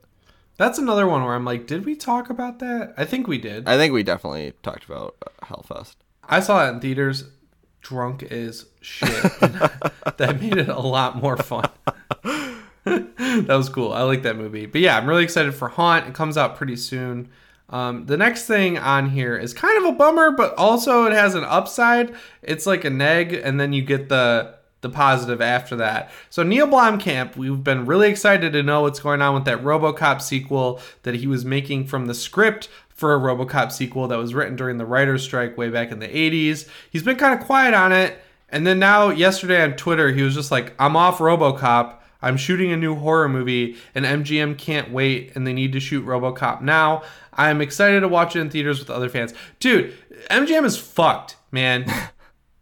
That's 0.57 0.79
another 0.79 1.07
one 1.07 1.25
where 1.25 1.35
I'm 1.35 1.45
like, 1.45 1.67
did 1.67 1.85
we 1.85 1.95
talk 1.95 2.31
about 2.31 2.59
that? 2.59 2.93
I 2.97 3.05
think 3.05 3.29
we 3.29 3.39
did. 3.39 3.69
I 3.69 3.77
think 3.77 3.93
we 3.93 4.03
definitely 4.03 4.55
talked 4.63 4.85
about 4.85 5.17
Hellfest. 5.43 5.95
I 6.25 6.41
saw 6.41 6.67
it 6.67 6.71
in 6.71 6.81
theaters, 6.81 7.25
drunk 7.81 8.25
as 8.25 8.67
shit. 8.81 9.09
that 9.41 10.39
made 10.41 10.57
it 10.57 10.69
a 10.69 10.81
lot 10.81 11.17
more 11.17 11.37
fun. 11.37 11.71
that 12.85 13.47
was 13.49 13.69
cool. 13.69 13.93
I 13.93 14.03
like 14.03 14.23
that 14.25 14.37
movie. 14.37 14.67
But 14.67 14.81
yeah, 14.81 14.97
I'm 14.97 15.09
really 15.09 15.23
excited 15.23 15.55
for 15.55 15.69
Haunt. 15.69 16.09
It 16.09 16.15
comes 16.15 16.37
out 16.37 16.57
pretty 16.57 16.77
soon. 16.77 17.31
Um, 17.71 18.07
the 18.07 18.17
next 18.17 18.47
thing 18.47 18.79
on 18.79 19.11
here 19.11 19.37
is 19.37 19.55
kind 19.55 19.79
of 19.79 19.93
a 19.93 19.97
bummer, 19.97 20.33
but 20.33 20.55
also 20.57 21.05
it 21.05 21.13
has 21.13 21.35
an 21.35 21.45
upside. 21.45 22.15
It's 22.43 22.67
like 22.67 22.85
a 22.85 22.91
neg, 22.91 23.33
and 23.33 23.61
then 23.61 23.73
you 23.73 23.83
get 23.83 24.09
the 24.09 24.58
the 24.81 24.89
positive 24.89 25.41
after 25.41 25.77
that. 25.77 26.11
So 26.31 26.43
Neil 26.43 26.67
Blomkamp, 26.67 27.37
we've 27.37 27.63
been 27.63 27.87
really 27.87 28.09
excited 28.09 28.53
to 28.53 28.63
know 28.63 28.83
what's 28.83 29.01
going 29.01 29.21
on 29.23 29.35
with 29.35 29.45
that 29.47 29.63
RoboCop 29.63 30.21
sequel 30.21 30.81
that 31.03 31.17
he 31.17 31.27
was 31.27 31.45
making 31.45 31.87
from 31.87 32.07
the 32.07 32.15
script 32.15 32.69
for 32.89 33.15
a 33.15 33.19
RoboCop 33.19 33.73
sequel 33.73 34.09
that 34.09 34.19
was 34.19 34.35
written 34.35 34.57
during 34.57 34.79
the 34.79 34.87
writer's 34.87 35.23
strike 35.23 35.57
way 35.57 35.69
back 35.69 35.91
in 35.91 35.99
the 35.99 36.09
80s. 36.09 36.69
He's 36.91 37.03
been 37.03 37.17
kind 37.17 37.39
of 37.39 37.45
quiet 37.47 37.75
on 37.75 37.93
it, 37.93 38.21
and 38.49 38.67
then 38.67 38.79
now 38.79 39.11
yesterday 39.11 39.63
on 39.63 39.75
Twitter 39.75 40.11
he 40.13 40.23
was 40.23 40.35
just 40.35 40.51
like, 40.51 40.75
"I'm 40.79 40.97
off 40.97 41.19
RoboCop. 41.19 41.95
I'm 42.21 42.37
shooting 42.37 42.73
a 42.73 42.77
new 42.77 42.97
horror 42.97 43.29
movie, 43.29 43.77
and 43.95 44.05
MGM 44.05 44.59
can't 44.59 44.91
wait, 44.91 45.33
and 45.35 45.47
they 45.47 45.53
need 45.53 45.73
to 45.73 45.81
shoot 45.81 46.05
RoboCop 46.05 46.61
now. 46.61 47.03
I'm 47.33 47.61
excited 47.61 48.01
to 48.01 48.09
watch 48.09 48.35
it 48.35 48.41
in 48.41 48.51
theaters 48.51 48.81
with 48.81 48.91
other 48.91 49.09
fans, 49.09 49.33
dude. 49.61 49.95
MGM 50.31 50.65
is 50.65 50.77
fucked, 50.77 51.37
man." 51.51 51.87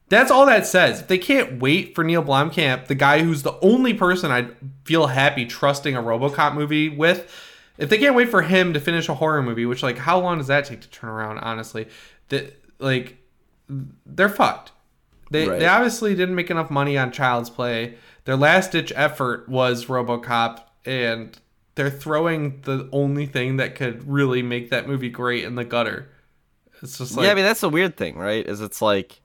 That's 0.09 0.31
all 0.31 0.47
that 0.47 0.67
says. 0.67 1.01
If 1.01 1.09
they 1.09 1.19
can't 1.19 1.61
wait 1.61 1.95
for 1.95 2.05
Neil 2.05 2.23
Blomkamp, 2.23 2.87
the 2.87 2.95
guy 2.95 3.23
who's 3.23 3.43
the 3.43 3.59
only 3.61 3.93
person 3.93 4.31
I'd 4.31 4.55
feel 4.85 5.09
happy 5.09 5.47
trusting 5.47 5.97
a 5.97 6.03
RoboCop 6.03 6.55
movie 6.55 6.89
with, 6.89 7.33
if 7.77 7.89
they 7.91 7.99
can't 7.99 8.15
wait 8.15 8.29
for 8.29 8.43
him 8.43 8.73
to 8.73 8.81
finish 8.81 9.09
a 9.09 9.15
horror 9.15 9.43
movie, 9.43 9.67
which 9.67 9.83
like 9.83 9.99
how 9.99 10.21
long 10.21 10.39
does 10.39 10.47
that 10.47 10.65
take 10.65 10.81
to 10.83 10.89
turn 10.91 11.11
around? 11.11 11.39
Honestly, 11.39 11.89
that 12.29 12.57
like 12.79 13.17
they're 13.69 14.29
fucked. 14.29 14.73
They 15.31 15.49
Right. 15.49 15.59
they 15.59 15.67
obviously 15.67 16.15
didn't 16.15 16.37
make 16.37 16.51
enough 16.51 16.71
money 16.71 16.97
on 16.97 17.11
Child's 17.11 17.51
Play. 17.51 17.97
Their 18.27 18.37
last 18.37 18.73
ditch 18.73 18.93
effort 18.95 19.49
was 19.49 19.87
RoboCop, 19.87 20.61
and 20.85 21.37
they're 21.75 21.91
throwing 21.91 22.61
the 22.63 22.89
only 22.93 23.27
thing 23.27 23.57
that 23.57 23.75
could 23.75 24.09
really 24.09 24.43
make 24.43 24.71
that 24.71 24.87
movie 24.89 25.11
great 25.11 25.45
in 25.45 25.57
the 25.57 25.65
gutter. 25.65 26.09
It's 26.81 26.99
just 26.99 27.17
like 27.17 27.25
yeah, 27.27 27.33
I 27.33 27.35
mean 27.35 27.45
that's 27.45 27.61
the 27.61 27.69
weird 27.69 27.97
thing, 27.97 28.17
right? 28.17 28.47
Is 28.47 28.61
it's 28.61 28.81
like 28.81 29.21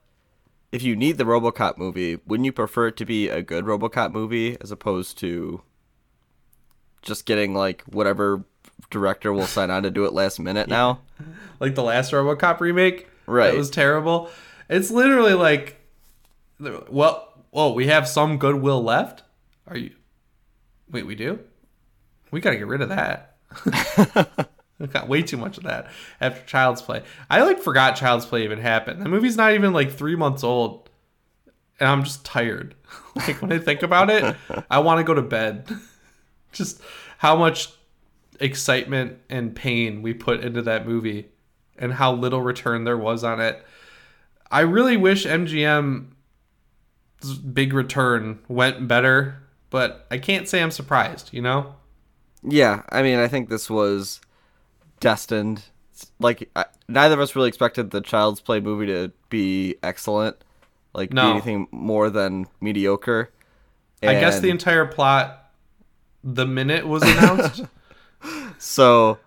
if 0.71 0.81
you 0.83 0.95
need 0.95 1.17
the 1.17 1.25
RoboCop 1.25 1.77
movie, 1.77 2.17
wouldn't 2.25 2.45
you 2.45 2.53
prefer 2.53 2.87
it 2.87 2.97
to 2.97 3.05
be 3.05 3.29
a 3.29 3.41
good 3.41 3.65
RoboCop 3.65 4.11
movie 4.11 4.57
as 4.61 4.71
opposed 4.71 5.17
to 5.19 5.61
just 7.01 7.25
getting 7.25 7.53
like 7.53 7.83
whatever 7.83 8.45
director 8.89 9.33
will 9.33 9.47
sign 9.47 9.69
on 9.69 9.83
to 9.83 9.91
do 9.91 10.05
it 10.05 10.13
last 10.13 10.39
minute 10.39 10.69
now? 10.69 11.01
like 11.59 11.75
the 11.75 11.83
last 11.83 12.11
RoboCop 12.11 12.59
remake. 12.59 13.07
Right. 13.25 13.51
That 13.51 13.57
was 13.57 13.69
terrible. 13.69 14.29
It's 14.69 14.91
literally 14.91 15.33
like, 15.33 15.81
well, 16.59 17.33
whoa, 17.49 17.73
we 17.73 17.87
have 17.87 18.07
some 18.07 18.37
goodwill 18.37 18.81
left. 18.81 19.23
Are 19.67 19.77
you? 19.77 19.91
Wait, 20.89 21.05
we 21.05 21.15
do. 21.15 21.39
We 22.31 22.39
gotta 22.39 22.55
get 22.55 22.67
rid 22.67 22.81
of 22.81 22.89
that. 22.89 23.35
we 24.81 24.87
got 24.93 25.07
way 25.07 25.21
too 25.21 25.37
much 25.37 25.57
of 25.57 25.63
that 25.63 25.91
after 26.19 26.45
Child's 26.45 26.81
Play. 26.81 27.03
I 27.29 27.41
like 27.41 27.59
forgot 27.59 27.95
Child's 27.95 28.25
Play 28.25 28.43
even 28.43 28.59
happened. 28.59 29.01
The 29.01 29.09
movie's 29.09 29.37
not 29.37 29.53
even 29.53 29.73
like 29.73 29.91
three 29.91 30.15
months 30.15 30.43
old, 30.43 30.89
and 31.79 31.89
I'm 31.89 32.03
just 32.03 32.25
tired. 32.25 32.75
like 33.15 33.41
when 33.41 33.51
I 33.51 33.59
think 33.59 33.83
about 33.83 34.09
it, 34.09 34.35
I 34.69 34.79
want 34.79 34.99
to 34.99 35.03
go 35.03 35.13
to 35.13 35.21
bed. 35.21 35.69
just 36.51 36.81
how 37.17 37.35
much 37.35 37.69
excitement 38.39 39.17
and 39.29 39.55
pain 39.55 40.01
we 40.01 40.13
put 40.13 40.41
into 40.41 40.61
that 40.63 40.87
movie 40.87 41.29
and 41.77 41.93
how 41.93 42.13
little 42.13 42.41
return 42.41 42.83
there 42.83 42.97
was 42.97 43.23
on 43.23 43.39
it. 43.39 43.63
I 44.49 44.61
really 44.61 44.97
wish 44.97 45.25
MGM's 45.25 46.07
big 47.37 47.73
return 47.73 48.39
went 48.47 48.87
better, 48.87 49.43
but 49.69 50.07
I 50.11 50.17
can't 50.17 50.47
say 50.47 50.61
I'm 50.61 50.71
surprised, 50.71 51.29
you 51.31 51.41
know? 51.41 51.75
Yeah, 52.43 52.83
I 52.89 53.03
mean 53.03 53.19
I 53.19 53.27
think 53.27 53.49
this 53.49 53.69
was 53.69 54.19
destined. 55.01 55.63
Like 56.19 56.49
I, 56.55 56.65
neither 56.87 57.15
of 57.15 57.19
us 57.19 57.35
really 57.35 57.49
expected 57.49 57.91
the 57.91 57.99
Child's 57.99 58.39
Play 58.39 58.61
movie 58.61 58.85
to 58.87 59.11
be 59.29 59.75
excellent, 59.83 60.37
like 60.93 61.11
No. 61.11 61.25
be 61.25 61.31
anything 61.31 61.67
more 61.71 62.09
than 62.09 62.47
mediocre. 62.61 63.31
I 64.01 64.13
guess 64.13 64.39
the 64.39 64.49
entire 64.49 64.85
plot 64.85 65.51
the 66.23 66.45
minute 66.47 66.87
was 66.87 67.03
announced. 67.03 67.65
So 68.59 69.17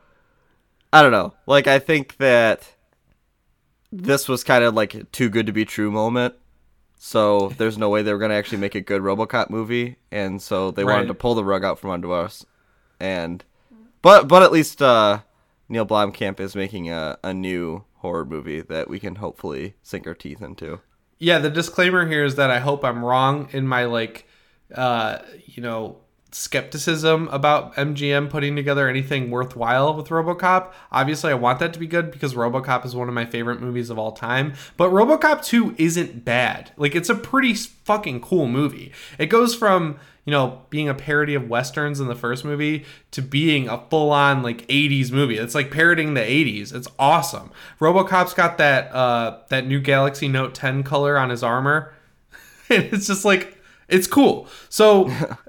I 0.93 1.03
don't 1.03 1.11
know. 1.11 1.35
Like 1.47 1.67
I 1.67 1.81
think 1.81 2.17
that 2.19 2.73
this 3.91 4.29
was 4.29 4.45
kind 4.45 4.63
of 4.63 4.75
like 4.75 4.95
a 4.95 5.03
too 5.05 5.29
good 5.29 5.47
to 5.47 5.53
be 5.53 5.65
true 5.65 5.91
moment. 5.91 6.35
So 6.99 7.53
there's 7.59 7.77
no 7.77 7.89
way 7.89 8.03
they 8.03 8.13
were 8.13 8.21
gonna 8.21 8.35
actually 8.35 8.59
make 8.59 8.77
a 8.77 8.81
good 8.81 9.03
RoboCop 9.03 9.51
movie, 9.51 9.97
and 10.13 10.41
so 10.41 10.71
they 10.71 10.85
Right. 10.85 10.95
wanted 10.95 11.09
to 11.09 11.15
pull 11.15 11.35
the 11.35 11.45
rug 11.45 11.65
out 11.65 11.81
from 11.81 11.91
under 11.91 12.13
us. 12.13 12.47
And 13.01 13.45
but 14.03 14.29
but 14.29 14.45
at 14.45 14.53
least 14.53 14.81
uh, 14.81 15.19
Neil 15.69 15.87
Blomkamp 15.87 16.41
is 16.41 16.55
making 16.55 16.91
a, 16.91 17.19
a 17.23 17.33
new 17.33 17.85
horror 17.97 18.25
movie 18.25 18.61
that 18.61 18.89
we 18.89 19.01
can 19.01 19.17
hopefully 19.17 19.75
sink 19.83 20.07
our 20.07 20.15
teeth 20.15 20.43
into. 20.43 20.81
yeah, 21.19 21.39
the 21.39 21.51
disclaimer 21.51 22.07
here 22.07 22.25
is 22.25 22.35
that 22.37 22.51
I 22.51 22.59
hope 22.59 22.85
I'm 22.85 23.05
wrong 23.05 23.49
in 23.53 23.67
my 23.67 23.85
like 23.85 24.27
uh, 24.75 25.19
you 25.47 25.63
know, 25.63 25.99
skepticism 26.35 27.29
about 27.29 27.75
MGM 27.77 28.29
putting 28.29 28.57
together 28.57 28.89
anything 28.89 29.31
worthwhile 29.31 29.95
with 29.95 30.09
RoboCop. 30.09 30.73
Obviously, 30.91 31.31
I 31.31 31.35
want 31.35 31.61
that 31.61 31.73
to 31.75 31.79
be 31.79 31.87
good 31.87 32.11
because 32.11 32.35
RoboCop 32.35 32.85
is 32.85 32.97
one 32.97 33.09
of 33.09 33.15
my 33.15 33.25
favorite 33.25 33.61
movies 33.61 33.89
of 33.89 33.99
all 34.01 34.11
time, 34.11 34.55
but 34.77 34.91
RoboCop 34.91 35.45
2 35.45 35.77
isn't 35.79 36.25
bad. 36.25 36.73
Like 36.77 36.97
it's 36.97 37.09
a 37.09 37.15
pretty 37.15 37.55
fucking 37.55 38.21
cool 38.21 38.49
movie. 38.49 38.93
It 39.17 39.27
goes 39.27 39.55
from 39.55 40.01
you 40.25 40.31
know, 40.31 40.63
being 40.71 40.89
a 40.89 40.95
parody 40.95 41.35
of 41.35 41.51
westerns 41.51 42.01
in 42.01 42.09
the 42.09 42.15
first 42.15 42.47
movie 42.47 42.87
to 43.11 43.21
being 43.21 43.69
a 43.69 43.85
full-on 43.91 44.43
like 44.43 44.67
80s 44.69 45.13
movie. 45.13 45.37
It's 45.37 45.55
like 45.55 45.71
parodying 45.71 46.15
the 46.15 46.21
80s. 46.21 46.75
It's 46.75 46.89
awesome. 46.99 47.53
RoboCop's 47.79 48.35
got 48.35 48.59
that 48.59 48.93
uh 48.93 49.41
that 49.51 49.67
new 49.67 49.81
Galaxy 49.81 50.29
Note 50.29 50.55
10 50.55 50.83
color 50.83 51.19
on 51.19 51.31
his 51.31 51.43
armor. 51.43 51.95
and 52.71 52.85
it's 52.93 53.07
just 53.07 53.25
like 53.25 53.59
it's 53.87 54.07
cool. 54.07 54.49
So 54.69 55.13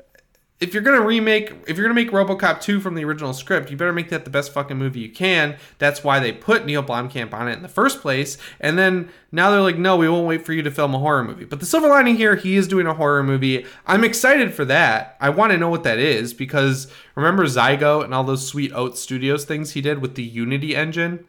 if 0.62 0.74
you're 0.74 0.84
gonna 0.84 1.02
remake, 1.02 1.52
if 1.68 1.76
you're 1.78 1.86
gonna 1.86 1.94
make 1.94 2.12
RoboCop 2.12 2.62
2 2.62 2.80
from 2.80 2.96
the 2.96 3.04
original 3.04 3.34
script, 3.34 3.70
you 3.70 3.76
better 3.76 3.92
make 3.92 4.10
that 4.10 4.24
the 4.24 4.30
best 4.30 4.54
fucking 4.54 4.78
movie 4.78 5.02
you 5.02 5.10
can. 5.10 5.58
That's 5.80 6.02
why 6.04 6.20
they 6.20 6.32
put 6.32 6.66
Neil 6.66 6.82
Blomkamp 6.82 7.34
on 7.34 7.50
it 7.50 7.54
in 7.58 7.62
the 7.62 7.68
first 7.68 8.02
place. 8.02 8.38
And 8.62 8.78
then 8.78 9.10
now 9.34 9.52
they're 9.52 9.60
like, 9.60 9.78
no, 9.78 9.98
we 9.98 10.08
won't 10.08 10.28
wait 10.28 10.46
for 10.46 10.54
you 10.54 10.62
to 10.64 10.72
film 10.72 10.96
a 10.96 11.00
horror 11.00 11.26
movie. 11.26 11.44
But 11.44 11.60
the 11.60 11.66
silver 11.66 11.90
lining 11.90 12.16
here, 12.16 12.38
he 12.38 12.56
is 12.56 12.70
doing 12.70 12.88
a 12.88 12.94
horror 12.94 13.22
movie. 13.22 13.66
I'm 13.86 14.06
excited 14.06 14.54
for 14.54 14.64
that. 14.66 15.18
I 15.20 15.30
want 15.30 15.52
to 15.52 15.58
know 15.58 15.70
what 15.70 15.84
that 15.84 16.00
is 16.00 16.34
because 16.34 16.90
remember 17.16 17.44
Zygote 17.46 18.06
and 18.06 18.14
all 18.14 18.24
those 18.24 18.48
sweet 18.48 18.72
Oats 18.74 19.02
Studios 19.02 19.44
things 19.44 19.72
he 19.72 19.82
did 19.82 20.00
with 20.00 20.16
the 20.16 20.24
Unity 20.24 20.74
engine. 20.76 21.26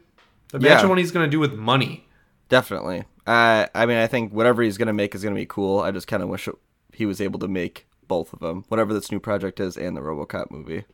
Imagine 0.55 0.79
Yeah. 0.85 0.87
what 0.87 0.99
he's 0.99 1.11
gonna 1.11 1.27
do 1.27 1.41
with 1.41 1.55
money. 1.55 2.07
Definitely. 2.49 3.01
Uh, 3.27 3.66
I 3.74 3.87
mean, 3.87 3.97
I 3.99 4.07
think 4.07 4.33
whatever 4.33 4.62
he's 4.62 4.79
gonna 4.79 4.93
make 4.93 5.16
is 5.16 5.24
gonna 5.24 5.35
be 5.35 5.47
cool. 5.47 5.81
I 5.81 5.91
just 5.91 6.07
kind 6.07 6.22
of 6.22 6.29
wish 6.29 6.49
he 6.93 7.05
was 7.07 7.20
able 7.20 7.41
to 7.41 7.49
make 7.49 7.89
both 8.09 8.32
of 8.32 8.40
them, 8.40 8.64
whatever 8.68 8.92
this 8.92 9.11
new 9.11 9.20
project 9.20 9.61
is, 9.61 9.76
and 9.76 9.96
the 9.96 10.00
RoboCop 10.00 10.50
movie. 10.50 10.84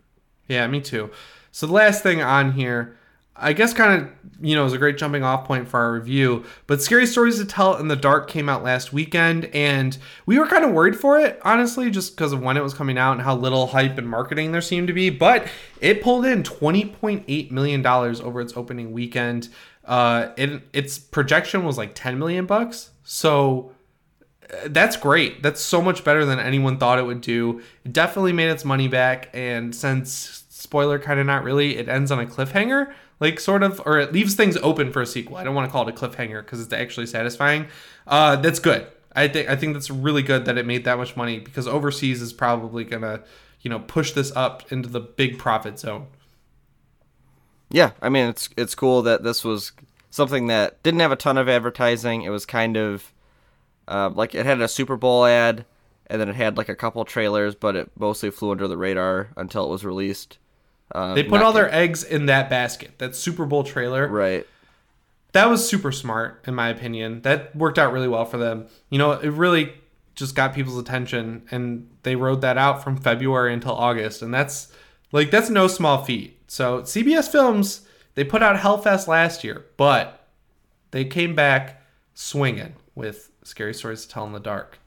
Yeah, 0.48 0.66
me 0.66 0.80
too. 0.80 1.10
So 1.50 1.66
the 1.66 1.72
last 1.72 2.02
thing 2.02 2.22
on 2.22 2.52
here, 2.52 2.96
I 3.34 3.54
guess 3.54 3.72
kind 3.72 4.02
of, 4.02 4.10
you 4.40 4.54
know, 4.54 4.66
is 4.66 4.72
a 4.72 4.78
great 4.78 4.98
jumping 4.98 5.22
off 5.22 5.46
point 5.46 5.66
for 5.68 5.80
our 5.80 5.92
review. 5.94 6.44
But 6.66 6.82
Scary 6.82 7.06
Stories 7.06 7.38
to 7.38 7.46
Tell 7.46 7.76
in 7.76 7.88
the 7.88 7.96
Dark 7.96 8.28
came 8.28 8.48
out 8.48 8.62
last 8.62 8.92
weekend, 8.92 9.46
and 9.46 9.96
we 10.26 10.38
were 10.38 10.46
kind 10.46 10.64
of 10.64 10.72
worried 10.72 10.96
for 10.96 11.18
it, 11.18 11.40
honestly, 11.42 11.90
just 11.90 12.14
because 12.14 12.32
of 12.32 12.42
when 12.42 12.56
it 12.56 12.62
was 12.62 12.74
coming 12.74 12.98
out 12.98 13.12
and 13.12 13.22
how 13.22 13.34
little 13.34 13.68
hype 13.68 13.96
and 13.96 14.08
marketing 14.08 14.52
there 14.52 14.60
seemed 14.60 14.88
to 14.88 14.92
be. 14.92 15.08
But 15.08 15.48
it 15.80 16.02
pulled 16.02 16.26
in 16.26 16.42
$20.8 16.42 17.50
million 17.50 17.86
over 17.86 18.40
its 18.40 18.56
opening 18.56 18.92
weekend. 18.92 19.48
Uh, 19.84 20.28
it, 20.36 20.62
its 20.72 20.98
projection 20.98 21.64
was 21.64 21.78
like 21.78 21.94
10 21.94 22.18
million 22.18 22.44
bucks. 22.44 22.90
So 23.02 23.72
that's 24.66 24.96
great. 24.96 25.42
That's 25.42 25.61
so 25.61 25.80
much 25.80 26.05
better 26.05 26.24
than 26.24 26.38
anyone 26.38 26.78
thought 26.78 26.98
it 26.98 27.07
would 27.07 27.20
do. 27.20 27.62
It 27.84 27.92
definitely 27.92 28.32
made 28.32 28.50
its 28.50 28.64
money 28.64 28.88
back, 28.88 29.30
and 29.32 29.74
since 29.74 30.44
spoiler 30.48 30.98
kind 30.98 31.18
of 31.18 31.26
not 31.26 31.44
really, 31.44 31.76
it 31.76 31.88
ends 31.88 32.11
on 32.11 32.20
a 32.20 32.26
cliffhanger, 32.26 32.92
like 33.20 33.40
sort 33.40 33.62
of, 33.62 33.80
or 33.84 33.98
it 33.98 34.12
leaves 34.12 34.34
things 34.34 34.57
open 34.59 34.92
for 34.92 35.03
a 35.03 35.07
sequel. 35.07 35.36
I 35.36 35.44
don't 35.44 35.55
want 35.55 35.68
to 35.68 35.72
call 35.72 35.88
it 35.88 35.94
a 35.94 35.96
cliffhanger 35.96 36.44
because 36.44 36.61
it's 36.61 36.72
actually 36.72 37.07
satisfying. 37.07 37.66
Uh, 38.07 38.36
that's 38.36 38.59
good. 38.59 38.86
I 39.14 39.28
think 39.28 39.48
I 39.48 39.57
think 39.57 39.74
that's 39.74 39.90
really 39.90 40.22
good 40.22 40.44
that 40.46 40.57
it 40.57 40.66
made 40.66 40.84
that 40.84 40.98
much 40.98 41.16
money 41.16 41.38
because 41.38 41.66
overseas 41.66 42.22
is 42.22 42.32
probably 42.32 42.84
gonna, 42.84 43.22
you 43.61 43.70
know, 43.70 43.78
push 43.80 44.12
this 44.12 44.34
up 44.34 44.70
into 44.72 44.88
the 44.88 45.00
big 45.00 45.38
profit 45.38 45.78
zone. 45.78 46.07
Yeah, 47.70 47.92
I 48.00 48.09
mean 48.09 48.28
it's 48.28 48.48
it's 48.57 48.74
cool 48.74 49.03
that 49.03 49.22
this 49.22 49.44
was 49.44 49.72
something 50.11 50.46
that 50.46 50.82
didn't 50.82 51.00
have 51.00 51.12
a 51.12 51.16
ton 51.16 51.38
of 51.38 51.48
advertising. 51.48 52.22
It 52.22 52.30
was 52.30 52.46
kind 52.46 52.76
of 52.76 53.12
uh, 53.89 54.11
like 54.14 54.35
it 54.35 54.47
had 54.47 54.61
a 54.61 54.68
Super 54.68 54.97
Bowl 54.97 55.24
ad, 55.26 55.64
and 56.07 56.20
then 56.20 56.28
it 56.28 56.35
had 56.37 56.57
like 56.57 56.68
a 56.68 56.74
couple 56.76 57.05
trailers, 57.05 57.55
but 57.55 57.76
it 57.76 57.91
mostly 57.99 58.30
flew 58.30 58.51
under 58.51 58.68
the 58.68 58.76
radar 58.76 59.30
until 59.37 59.64
it 59.66 59.70
was 59.70 59.85
released. 59.85 60.39
Uh, 60.95 61.14
They 61.14 61.22
put 61.24 61.41
all 61.43 61.53
their 61.53 61.72
eggs 61.74 62.05
in 62.05 62.26
that 62.26 62.51
basket. 62.51 62.99
That 62.99 63.16
Super 63.16 63.47
Bowl 63.47 63.64
trailer. 63.64 64.07
right. 64.09 64.47
that 65.33 65.49
was 65.49 65.66
super 65.66 65.91
smart 65.91 66.43
in 66.47 66.55
my 66.55 66.68
opinion 66.68 67.22
that 67.22 67.57
worked 67.57 67.78
out 67.78 67.91
really 67.93 68.07
well 68.09 68.26
for 68.26 68.37
them 68.37 68.66
you 68.91 68.99
know 68.99 69.12
it 69.12 69.30
really 69.30 69.72
just 70.14 70.35
got 70.35 70.53
people's 70.55 70.76
attention 70.76 71.43
and 71.51 71.89
they 72.03 72.14
rode 72.14 72.43
that 72.43 72.59
out 72.59 72.85
from 72.85 72.99
february 72.99 73.55
until 73.55 73.72
august 73.72 74.20
and 74.20 74.35
that's 74.35 74.70
like 75.11 75.30
that's 75.30 75.49
no 75.49 75.66
small 75.66 76.05
feat 76.05 76.39
so 76.47 76.83
cbs 76.83 77.30
films 77.33 77.80
they 78.14 78.22
put 78.24 78.43
out 78.43 78.57
hellfest 78.61 79.07
last 79.09 79.43
year 79.43 79.64
but 79.78 80.28
they 80.91 81.03
came 81.07 81.35
back 81.35 81.83
swinging 82.12 82.74
with 82.95 83.30
scary 83.45 83.74
stories 83.74 84.03
to 84.03 84.09
tell 84.09 84.26
in 84.26 84.32
the 84.32 84.40
dark. 84.40 84.78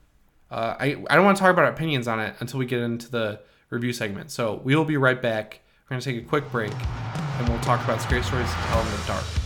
Uh, 0.51 0.75
I, 0.79 1.03
I 1.09 1.15
don't 1.15 1.25
want 1.25 1.37
to 1.37 1.41
talk 1.41 1.51
about 1.51 1.65
our 1.65 1.71
opinions 1.71 2.07
on 2.07 2.19
it 2.19 2.35
until 2.39 2.59
we 2.59 2.65
get 2.65 2.81
into 2.81 3.09
the 3.09 3.39
review 3.69 3.93
segment. 3.93 4.31
So 4.31 4.61
we 4.63 4.75
will 4.75 4.85
be 4.85 4.97
right 4.97 5.21
back. 5.21 5.61
We're 5.85 5.95
going 5.95 6.01
to 6.01 6.13
take 6.13 6.23
a 6.23 6.27
quick 6.27 6.51
break 6.51 6.73
and 6.73 7.49
we'll 7.49 7.59
talk 7.59 7.83
about 7.83 8.01
scary 8.01 8.23
stories 8.23 8.49
to 8.49 8.55
tell 8.55 8.81
in 8.81 8.91
the 8.91 9.03
dark 9.07 9.44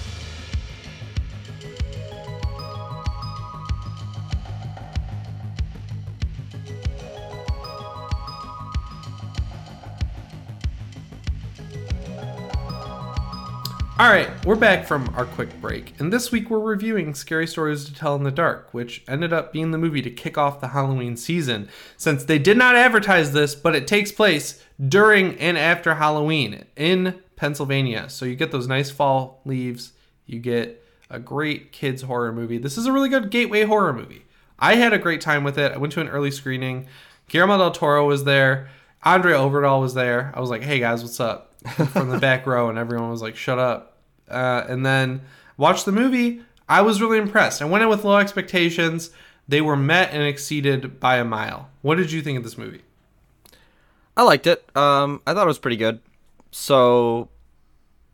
All 13.99 14.07
right, 14.09 14.29
we're 14.45 14.55
back 14.55 14.85
from 14.85 15.13
our 15.17 15.25
quick 15.25 15.59
break, 15.59 15.93
and 15.99 16.13
this 16.13 16.31
week 16.31 16.49
we're 16.49 16.61
reviewing 16.61 17.13
Scary 17.13 17.45
Stories 17.45 17.83
to 17.83 17.93
Tell 17.93 18.15
in 18.15 18.23
the 18.23 18.31
Dark, 18.31 18.73
which 18.73 19.03
ended 19.09 19.33
up 19.33 19.51
being 19.51 19.71
the 19.71 19.77
movie 19.77 20.01
to 20.01 20.09
kick 20.09 20.37
off 20.37 20.61
the 20.61 20.69
Halloween 20.69 21.17
season. 21.17 21.67
Since 21.97 22.23
they 22.23 22.39
did 22.39 22.57
not 22.57 22.77
advertise 22.77 23.33
this, 23.33 23.55
but 23.55 23.75
it 23.75 23.87
takes 23.87 24.13
place 24.13 24.63
during 24.87 25.37
and 25.37 25.57
after 25.57 25.95
Halloween 25.95 26.63
in 26.77 27.21
Pennsylvania. 27.35 28.07
So 28.07 28.23
you 28.23 28.37
get 28.37 28.53
those 28.53 28.69
nice 28.69 28.89
fall 28.89 29.41
leaves, 29.43 29.91
you 30.25 30.39
get 30.39 30.81
a 31.09 31.19
great 31.19 31.73
kids 31.73 32.03
horror 32.03 32.31
movie. 32.31 32.57
This 32.57 32.77
is 32.77 32.85
a 32.85 32.93
really 32.93 33.09
good 33.09 33.29
gateway 33.29 33.63
horror 33.65 33.91
movie. 33.91 34.23
I 34.57 34.75
had 34.75 34.93
a 34.93 34.97
great 34.97 35.19
time 35.19 35.43
with 35.43 35.57
it. 35.57 35.73
I 35.73 35.77
went 35.77 35.91
to 35.91 36.01
an 36.01 36.07
early 36.07 36.31
screening. 36.31 36.87
Guillermo 37.27 37.57
del 37.57 37.71
Toro 37.71 38.07
was 38.07 38.23
there. 38.23 38.69
André 39.05 39.33
Øvredal 39.33 39.81
was 39.81 39.93
there. 39.93 40.31
I 40.33 40.39
was 40.39 40.49
like, 40.49 40.63
"Hey 40.63 40.79
guys, 40.79 41.03
what's 41.03 41.19
up?" 41.19 41.47
from 41.91 42.09
the 42.09 42.19
back 42.19 42.47
row, 42.47 42.69
and 42.69 42.77
everyone 42.77 43.09
was 43.09 43.21
like, 43.21 43.35
"Shut 43.35 43.59
up." 43.59 43.88
Uh, 44.29 44.65
and 44.67 44.85
then 44.85 45.21
watched 45.57 45.85
the 45.85 45.91
movie. 45.91 46.41
I 46.67 46.81
was 46.81 47.01
really 47.01 47.17
impressed. 47.17 47.61
I 47.61 47.65
went 47.65 47.83
in 47.83 47.89
with 47.89 48.03
low 48.03 48.17
expectations. 48.17 49.11
They 49.47 49.61
were 49.61 49.75
met 49.75 50.11
and 50.11 50.23
exceeded 50.23 50.99
by 50.99 51.17
a 51.17 51.25
mile. 51.25 51.69
What 51.81 51.95
did 51.95 52.11
you 52.11 52.21
think 52.21 52.37
of 52.37 52.43
this 52.43 52.57
movie? 52.57 52.81
I 54.15 54.23
liked 54.23 54.47
it. 54.47 54.63
Um, 54.75 55.21
I 55.25 55.33
thought 55.33 55.43
it 55.43 55.47
was 55.47 55.59
pretty 55.59 55.77
good. 55.77 56.01
So, 56.51 57.29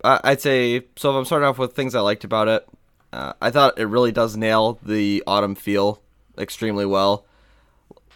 I 0.03 0.21
I'd 0.23 0.41
say 0.41 0.83
so. 0.95 1.11
If 1.11 1.15
I'm 1.15 1.25
starting 1.25 1.47
off 1.47 1.57
with 1.57 1.73
things 1.73 1.95
I 1.95 1.99
liked 1.99 2.23
about 2.23 2.47
it, 2.47 2.67
uh, 3.11 3.33
I 3.41 3.49
thought 3.49 3.79
it 3.79 3.85
really 3.85 4.11
does 4.11 4.37
nail 4.37 4.79
the 4.83 5.23
autumn 5.25 5.55
feel 5.55 6.01
extremely 6.37 6.85
well. 6.85 7.25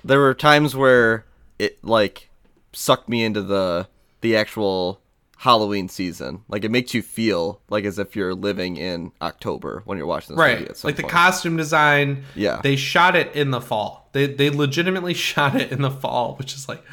There 0.04 0.20
were 0.20 0.34
times 0.34 0.76
where 0.76 1.26
it 1.58 1.84
like 1.84 2.30
sucked 2.74 3.10
me 3.10 3.24
into 3.24 3.42
the 3.42 3.88
the 4.22 4.36
actual 4.36 5.02
Halloween 5.40 5.88
season. 5.88 6.44
Like 6.50 6.66
it 6.66 6.70
makes 6.70 6.94
you 6.94 7.02
feel 7.02 7.62
like 7.70 7.86
as 7.86 7.98
if 7.98 8.14
you're 8.14 8.36
living 8.36 8.76
in 8.76 9.14
October 9.22 9.84
when 9.86 9.98
you're 9.98 10.06
watching 10.06 10.36
this 10.36 10.38
movie. 10.46 10.66
Right, 10.66 10.84
like 10.84 10.98
the 10.98 11.04
costume 11.04 11.56
design. 11.56 12.26
Yeah. 12.36 12.60
they 12.62 12.76
shot 12.76 13.16
it 13.16 13.34
in 13.34 13.52
the 13.52 13.62
fall. 13.62 14.10
They 14.12 14.26
they 14.28 14.50
legitimately 14.50 15.14
shot 15.30 15.56
it 15.56 15.72
in 15.72 15.82
the 15.82 15.92
fall, 15.92 16.36
which 16.36 16.54
is 16.56 16.68
like, 16.68 16.84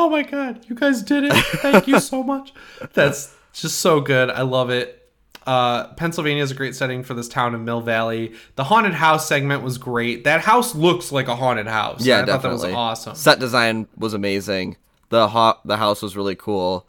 oh 0.00 0.10
my 0.10 0.24
god, 0.24 0.66
you 0.68 0.74
guys 0.74 1.00
did 1.02 1.22
it! 1.24 1.32
Thank 1.32 1.86
you 1.86 2.00
so 2.00 2.24
much. 2.24 2.52
That's 2.92 3.32
just 3.52 3.78
so 3.78 4.00
good. 4.00 4.30
I 4.30 4.42
love 4.42 4.70
it. 4.70 4.98
Uh, 5.46 5.92
Pennsylvania 5.94 6.42
is 6.42 6.50
a 6.50 6.56
great 6.56 6.74
setting 6.74 7.04
for 7.04 7.14
this 7.14 7.28
town 7.28 7.54
of 7.54 7.60
Mill 7.60 7.82
Valley. 7.82 8.32
The 8.56 8.64
haunted 8.64 8.94
house 8.94 9.28
segment 9.28 9.62
was 9.62 9.78
great. 9.78 10.24
That 10.24 10.40
house 10.40 10.74
looks 10.74 11.12
like 11.12 11.28
a 11.28 11.36
haunted 11.36 11.68
house. 11.68 12.04
Yeah, 12.04 12.16
I 12.16 12.18
thought 12.18 12.26
that 12.26 12.32
definitely. 12.32 12.68
was 12.70 12.74
awesome. 12.74 13.14
Set 13.14 13.38
design 13.38 13.86
was 13.96 14.12
amazing. 14.12 14.76
The 15.10 15.28
ho- 15.28 15.58
the 15.64 15.76
house 15.76 16.02
was 16.02 16.16
really 16.16 16.34
cool. 16.34 16.88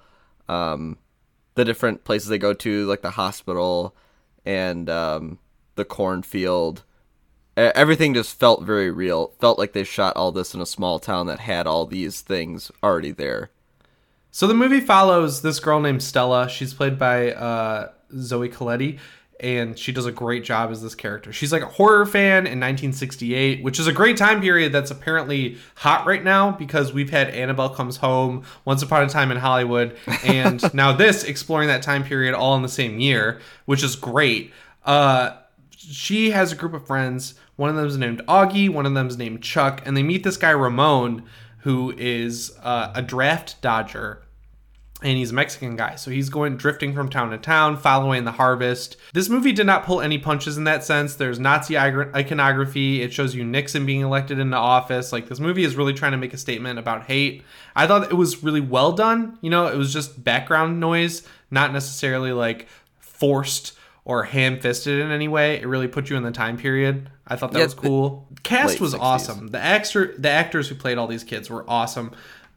Um, 0.50 0.98
the 1.56 1.66
different 1.66 2.04
places 2.04 2.30
they 2.30 2.38
go 2.38 2.54
to, 2.54 2.86
like 2.86 3.02
the 3.02 3.12
hospital 3.12 3.96
and 4.46 4.90
um, 4.90 5.40
the 5.76 5.86
cornfield, 5.86 6.84
everything 7.56 8.14
just 8.14 8.40
felt 8.40 8.64
very 8.64 8.92
real. 8.92 9.34
Felt 9.40 9.60
like 9.60 9.74
they 9.74 9.84
shot 9.84 10.16
all 10.16 10.32
this 10.32 10.54
in 10.54 10.62
a 10.62 10.66
small 10.66 11.00
town 11.00 11.28
that 11.28 11.40
had 11.40 11.68
all 11.68 11.86
these 11.86 12.22
things 12.22 12.72
already 12.82 13.12
there. 13.12 13.52
So 14.32 14.48
the 14.48 14.56
movie 14.56 14.80
follows 14.80 15.44
this 15.44 15.60
girl 15.60 15.80
named 15.80 16.02
Stella. 16.02 16.50
She's 16.50 16.74
played 16.74 16.98
by 16.98 17.34
uh, 17.34 17.92
Zoe 18.18 18.50
Colletti, 18.50 19.00
and 19.40 19.78
she 19.78 19.92
does 19.92 20.06
a 20.06 20.12
great 20.12 20.44
job 20.44 20.72
as 20.72 20.82
this 20.82 20.96
character. 20.96 21.34
She's 21.34 21.52
like 21.52 21.62
a 21.62 21.68
horror 21.68 22.06
fan 22.06 22.46
in 22.48 22.60
1968, 22.60 23.64
which 23.64 23.80
is 23.80 23.88
a 23.88 23.92
great 23.92 24.18
time 24.18 24.42
period 24.42 24.72
that's 24.72 24.92
apparently 24.92 25.58
hot 25.76 26.06
right 26.06 26.24
now 26.24 26.52
because 26.52 26.94
we've 26.94 27.10
had 27.10 27.30
Annabelle 27.30 27.70
Comes 27.70 27.98
Home, 27.98 28.44
Once 28.66 28.82
Upon 28.82 29.04
a 29.04 29.10
Time 29.10 29.32
in 29.32 29.38
Hollywood, 29.38 29.98
and 30.24 30.62
now 30.74 30.94
this 30.94 31.24
exploring 31.24 31.68
that 31.68 31.82
time 31.82 32.04
period 32.04 32.34
all 32.34 32.56
in 32.56 32.62
the 32.62 32.70
same 32.70 33.00
year, 33.00 33.40
which 33.66 33.84
is 33.84 33.96
great. 33.96 34.54
Uh, 34.86 35.38
she 35.76 36.32
has 36.32 36.52
a 36.52 36.56
group 36.56 36.74
of 36.74 36.88
friends. 36.88 37.36
One 37.56 37.70
of 37.70 37.76
them 37.76 37.86
is 37.86 37.98
named 37.98 38.22
Augie, 38.28 38.70
one 38.70 38.86
of 38.86 38.94
them 38.94 39.08
is 39.08 39.18
named 39.18 39.44
Chuck, 39.44 39.82
and 39.86 39.96
they 39.96 40.04
meet 40.04 40.24
this 40.24 40.38
guy 40.38 40.52
Ramon, 40.52 41.24
who 41.60 41.94
is 41.98 42.52
uh, 42.64 42.92
a 42.96 43.02
draft 43.02 43.62
dodger 43.62 44.23
and 45.04 45.18
he's 45.18 45.32
a 45.32 45.34
Mexican 45.34 45.76
guy. 45.76 45.96
So 45.96 46.10
he's 46.12 46.30
going 46.30 46.58
drifting 46.58 46.94
from 46.94 47.10
town 47.10 47.32
to 47.32 47.38
town, 47.38 47.78
following 47.78 48.24
the 48.24 48.32
harvest. 48.32 48.98
This 49.14 49.30
movie 49.30 49.52
did 49.52 49.66
not 49.66 49.86
pull 49.86 50.02
any 50.02 50.18
punches 50.18 50.58
in 50.58 50.64
that 50.64 50.84
sense. 50.84 51.16
There's 51.16 51.40
Nazi 51.40 51.78
iconography. 51.78 53.02
It 53.02 53.14
shows 53.14 53.36
you 53.36 53.44
Nixon 53.44 53.86
being 53.86 54.02
elected 54.02 54.40
into 54.40 54.58
office. 54.58 55.12
Like 55.12 55.28
this 55.28 55.40
movie 55.40 55.64
is 55.64 55.76
really 55.76 55.94
trying 55.94 56.14
to 56.14 56.18
make 56.18 56.34
a 56.34 56.38
statement 56.38 56.80
about 56.80 57.04
hate. 57.04 57.44
I 57.76 57.86
thought 57.88 58.10
it 58.12 58.16
was 58.16 58.44
really 58.44 58.62
well 58.62 58.92
done. 58.94 59.38
You 59.42 59.50
know, 59.50 59.68
it 59.68 59.76
was 59.78 59.92
just 59.94 60.24
background 60.24 60.80
noise, 60.80 61.24
not 61.52 61.74
necessarily 61.74 62.32
like 62.32 62.68
forced 63.00 63.74
or 64.06 64.24
ham-fisted 64.24 65.00
in 65.00 65.12
any 65.12 65.28
way. 65.28 65.62
It 65.62 65.68
really 65.68 65.88
put 65.88 66.10
you 66.10 66.18
in 66.18 66.24
the 66.24 66.32
time 66.32 66.58
period. 66.58 67.10
I 67.26 67.38
thought 67.38 67.54
that 67.54 67.60
Yeah, 67.60 67.66
was 67.66 67.74
cool. 67.74 68.28
Cast 68.44 68.82
was 68.82 68.94
60s. 68.94 69.00
awesome. 69.00 69.48
The 69.48 69.60
actor, 69.60 70.14
the 70.18 70.30
actors 70.30 70.68
who 70.68 70.76
played 70.76 70.98
all 70.98 71.08
these 71.08 71.24
kids 71.24 71.50
were 71.50 71.64
awesome. 71.70 72.12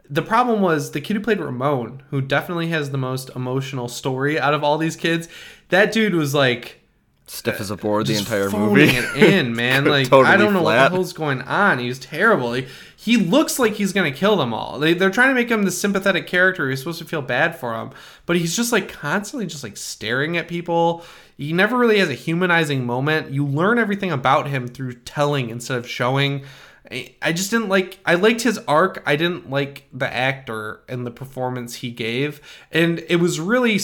The 0.08 0.22
problem 0.22 0.60
was 0.60 0.92
the 0.92 1.00
kid 1.00 1.16
who 1.16 1.22
played 1.22 1.40
Ramon, 1.40 2.02
who 2.10 2.20
definitely 2.20 2.68
has 2.68 2.90
the 2.90 2.98
most 2.98 3.30
emotional 3.34 3.88
story 3.88 4.38
out 4.38 4.54
of 4.54 4.62
all 4.62 4.78
these 4.78 4.96
kids. 4.96 5.28
That 5.68 5.92
dude 5.92 6.14
was 6.14 6.34
like 6.34 6.80
Stiff 7.28 7.60
as 7.60 7.72
a 7.72 7.76
board 7.76 8.06
the 8.06 8.14
entire 8.14 8.48
movie. 8.50 8.84
it 8.84 9.16
in, 9.16 9.56
man. 9.56 9.84
Like 9.84 10.12
I 10.12 10.36
don't 10.36 10.52
know 10.52 10.62
what 10.62 10.76
the 10.76 10.90
hell's 10.90 11.12
going 11.12 11.42
on. 11.42 11.80
He's 11.80 11.98
terrible. 11.98 12.52
He, 12.52 12.68
he 12.96 13.16
looks 13.16 13.58
like 13.58 13.72
he's 13.72 13.92
gonna 13.92 14.12
kill 14.12 14.36
them 14.36 14.54
all. 14.54 14.78
They, 14.78 14.94
they're 14.94 15.10
trying 15.10 15.30
to 15.30 15.34
make 15.34 15.50
him 15.50 15.64
the 15.64 15.72
sympathetic 15.72 16.28
character. 16.28 16.68
You're 16.68 16.76
supposed 16.76 17.00
to 17.00 17.04
feel 17.04 17.22
bad 17.22 17.58
for 17.58 17.74
him, 17.74 17.90
but 18.26 18.36
he's 18.36 18.54
just 18.54 18.70
like 18.70 18.88
constantly 18.88 19.46
just 19.46 19.64
like 19.64 19.76
staring 19.76 20.36
at 20.36 20.46
people. 20.46 21.04
He 21.36 21.52
never 21.52 21.76
really 21.76 21.98
has 21.98 22.08
a 22.08 22.14
humanizing 22.14 22.86
moment. 22.86 23.32
You 23.32 23.44
learn 23.44 23.80
everything 23.80 24.12
about 24.12 24.46
him 24.46 24.68
through 24.68 24.92
telling 24.94 25.50
instead 25.50 25.78
of 25.78 25.88
showing. 25.88 26.44
I, 26.90 27.14
I 27.22 27.32
just 27.32 27.50
didn't 27.50 27.68
like. 27.68 27.98
I 28.04 28.14
liked 28.14 28.42
his 28.42 28.58
arc. 28.68 29.02
I 29.06 29.16
didn't 29.16 29.50
like 29.50 29.88
the 29.92 30.12
actor 30.12 30.80
and 30.88 31.06
the 31.06 31.10
performance 31.10 31.76
he 31.76 31.90
gave, 31.90 32.40
and 32.70 33.04
it 33.08 33.16
was 33.16 33.40
really 33.40 33.80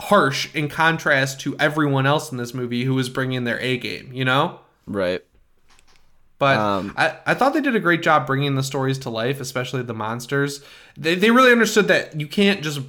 harsh 0.00 0.54
in 0.54 0.68
contrast 0.68 1.40
to 1.40 1.56
everyone 1.58 2.06
else 2.06 2.30
in 2.30 2.38
this 2.38 2.54
movie 2.54 2.84
who 2.84 2.94
was 2.94 3.08
bringing 3.08 3.44
their 3.44 3.60
A 3.60 3.76
game. 3.78 4.10
You 4.12 4.24
know. 4.24 4.60
Right. 4.86 5.22
But 6.38 6.58
Um, 6.58 6.94
I, 6.96 7.16
I 7.24 7.34
thought 7.34 7.54
they 7.54 7.60
did 7.60 7.74
a 7.74 7.80
great 7.80 8.02
job 8.02 8.26
bringing 8.26 8.56
the 8.56 8.62
stories 8.62 8.98
to 9.00 9.10
life, 9.10 9.40
especially 9.40 9.82
the 9.82 9.94
monsters. 9.94 10.62
They, 10.96 11.14
they 11.14 11.30
really 11.30 11.50
understood 11.50 11.88
that 11.88 12.20
you 12.20 12.26
can't 12.26 12.62
just 12.62 12.80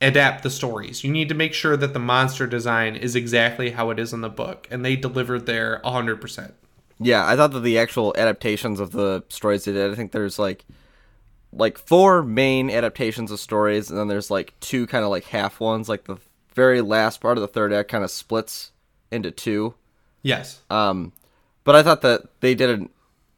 adapt 0.00 0.42
the 0.42 0.50
stories. 0.50 1.04
You 1.04 1.12
need 1.12 1.28
to 1.28 1.34
make 1.34 1.54
sure 1.54 1.76
that 1.76 1.92
the 1.92 1.98
monster 1.98 2.46
design 2.46 2.96
is 2.96 3.14
exactly 3.14 3.70
how 3.70 3.90
it 3.90 3.98
is 3.98 4.12
in 4.12 4.22
the 4.22 4.28
book, 4.28 4.66
and 4.70 4.84
they 4.84 4.96
delivered 4.96 5.46
there 5.46 5.80
100%. 5.84 6.52
Yeah, 7.00 7.26
I 7.26 7.34
thought 7.34 7.52
that 7.52 7.60
the 7.60 7.78
actual 7.78 8.14
adaptations 8.16 8.78
of 8.78 8.92
the 8.92 9.24
stories 9.28 9.64
they 9.64 9.72
did, 9.72 9.90
I 9.90 9.94
think 9.94 10.12
there's 10.12 10.38
like 10.38 10.66
like 11.52 11.78
four 11.78 12.22
main 12.22 12.70
adaptations 12.70 13.30
of 13.30 13.40
stories, 13.40 13.90
and 13.90 13.98
then 13.98 14.06
there's 14.06 14.30
like 14.30 14.58
two 14.60 14.86
kind 14.86 15.04
of 15.04 15.10
like 15.10 15.24
half 15.24 15.60
ones. 15.60 15.88
Like 15.88 16.04
the 16.04 16.18
very 16.54 16.80
last 16.82 17.20
part 17.20 17.38
of 17.38 17.42
the 17.42 17.48
third 17.48 17.72
act 17.72 17.90
kind 17.90 18.04
of 18.04 18.10
splits 18.10 18.72
into 19.10 19.30
two. 19.30 19.74
Yes. 20.22 20.60
Um, 20.68 21.12
but 21.64 21.74
I 21.74 21.82
thought 21.82 22.02
that 22.02 22.22
they 22.40 22.54
did 22.54 22.82
a, 22.82 22.88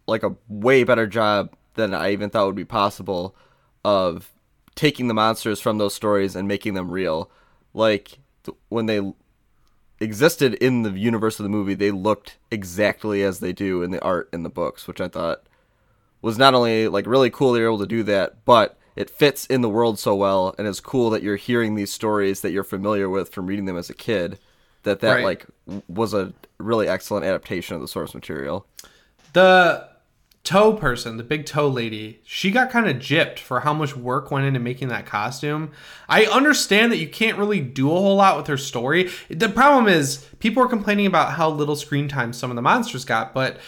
like 0.06 0.24
a 0.24 0.34
way 0.48 0.82
better 0.84 1.06
job 1.06 1.54
than 1.74 1.94
I 1.94 2.12
even 2.12 2.30
thought 2.30 2.46
would 2.46 2.56
be 2.56 2.64
possible 2.64 3.36
of 3.84 4.30
taking 4.74 5.06
the 5.06 5.14
monsters 5.14 5.60
from 5.60 5.78
those 5.78 5.94
stories 5.94 6.34
and 6.34 6.48
making 6.48 6.74
them 6.74 6.90
real. 6.90 7.30
Like 7.74 8.18
when 8.68 8.86
they 8.86 9.00
existed 10.02 10.54
in 10.54 10.82
the 10.82 10.90
universe 10.90 11.38
of 11.38 11.44
the 11.44 11.48
movie, 11.50 11.74
they 11.74 11.90
looked 11.90 12.36
exactly 12.50 13.22
as 13.22 13.40
they 13.40 13.52
do 13.52 13.82
in 13.82 13.90
the 13.90 14.02
art 14.02 14.28
in 14.32 14.42
the 14.42 14.50
books, 14.50 14.86
which 14.86 15.00
I 15.00 15.08
thought 15.08 15.42
was 16.20 16.36
not 16.38 16.54
only 16.54 16.88
like 16.88 17.06
really 17.06 17.30
cool 17.30 17.52
they 17.52 17.60
were 17.60 17.66
able 17.66 17.78
to 17.78 17.86
do 17.86 18.02
that, 18.04 18.44
but 18.44 18.78
it 18.94 19.08
fits 19.08 19.46
in 19.46 19.60
the 19.62 19.68
world 19.68 19.98
so 19.98 20.14
well 20.14 20.54
and 20.58 20.68
it's 20.68 20.80
cool 20.80 21.08
that 21.10 21.22
you're 21.22 21.36
hearing 21.36 21.74
these 21.74 21.92
stories 21.92 22.42
that 22.42 22.50
you're 22.52 22.62
familiar 22.64 23.08
with 23.08 23.30
from 23.30 23.46
reading 23.46 23.64
them 23.64 23.76
as 23.78 23.88
a 23.88 23.94
kid 23.94 24.38
that 24.82 25.00
that 25.00 25.14
Right. 25.14 25.24
like 25.24 25.46
was 25.88 26.12
a 26.12 26.32
really 26.58 26.88
excellent 26.88 27.24
adaptation 27.24 27.74
of 27.74 27.80
the 27.80 27.88
source 27.88 28.14
material. 28.14 28.66
The 29.32 29.88
toe 30.44 30.72
person, 30.72 31.16
the 31.16 31.22
big 31.22 31.46
toe 31.46 31.68
lady, 31.68 32.20
she 32.24 32.50
got 32.50 32.70
kind 32.70 32.88
of 32.88 32.96
gypped 32.96 33.38
for 33.38 33.60
how 33.60 33.72
much 33.72 33.96
work 33.96 34.30
went 34.30 34.44
into 34.44 34.58
making 34.58 34.88
that 34.88 35.06
costume. 35.06 35.70
I 36.08 36.24
understand 36.24 36.90
that 36.90 36.98
you 36.98 37.08
can't 37.08 37.38
really 37.38 37.60
do 37.60 37.88
a 37.88 37.94
whole 37.94 38.16
lot 38.16 38.36
with 38.36 38.48
her 38.48 38.56
story. 38.56 39.10
The 39.28 39.48
problem 39.48 39.86
is 39.86 40.26
people 40.40 40.62
are 40.62 40.68
complaining 40.68 41.06
about 41.06 41.34
how 41.34 41.48
little 41.48 41.76
screen 41.76 42.08
time 42.08 42.32
some 42.32 42.50
of 42.50 42.56
the 42.56 42.62
monsters 42.62 43.04
got, 43.04 43.32
but 43.32 43.58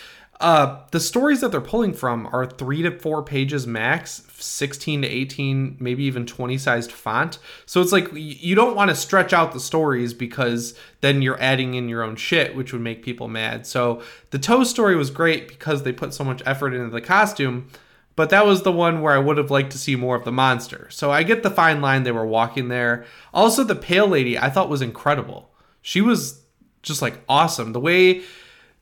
uh, 0.40 0.80
the 0.90 1.00
stories 1.00 1.40
that 1.40 1.52
they're 1.52 1.60
pulling 1.60 1.92
from 1.92 2.28
are 2.32 2.44
three 2.44 2.82
to 2.82 2.98
four 2.98 3.22
pages 3.22 3.66
max, 3.66 4.22
16 4.36 5.02
to 5.02 5.08
18, 5.08 5.76
maybe 5.78 6.04
even 6.04 6.26
20 6.26 6.58
sized 6.58 6.90
font. 6.90 7.38
So 7.66 7.80
it's 7.80 7.92
like 7.92 8.08
you 8.12 8.54
don't 8.54 8.74
want 8.74 8.90
to 8.90 8.96
stretch 8.96 9.32
out 9.32 9.52
the 9.52 9.60
stories 9.60 10.12
because 10.12 10.78
then 11.00 11.22
you're 11.22 11.40
adding 11.40 11.74
in 11.74 11.88
your 11.88 12.02
own 12.02 12.16
shit, 12.16 12.56
which 12.56 12.72
would 12.72 12.82
make 12.82 13.04
people 13.04 13.28
mad. 13.28 13.66
So 13.66 14.02
the 14.30 14.38
toe 14.38 14.64
story 14.64 14.96
was 14.96 15.10
great 15.10 15.46
because 15.46 15.82
they 15.82 15.92
put 15.92 16.12
so 16.12 16.24
much 16.24 16.42
effort 16.44 16.74
into 16.74 16.90
the 16.90 17.00
costume. 17.00 17.68
But 18.16 18.30
that 18.30 18.46
was 18.46 18.62
the 18.62 18.72
one 18.72 19.02
where 19.02 19.12
I 19.12 19.18
would 19.18 19.38
have 19.38 19.50
liked 19.50 19.72
to 19.72 19.78
see 19.78 19.96
more 19.96 20.14
of 20.14 20.24
the 20.24 20.32
monster. 20.32 20.88
So 20.90 21.10
I 21.10 21.24
get 21.24 21.42
the 21.42 21.50
fine 21.50 21.80
line 21.80 22.04
they 22.04 22.12
were 22.12 22.26
walking 22.26 22.68
there. 22.68 23.04
Also, 23.32 23.64
the 23.64 23.74
pale 23.74 24.06
lady 24.06 24.38
I 24.38 24.50
thought 24.50 24.68
was 24.68 24.82
incredible. 24.82 25.50
She 25.82 26.00
was 26.00 26.42
just 26.82 27.02
like 27.02 27.20
awesome. 27.28 27.72
The 27.72 27.80
way 27.80 28.22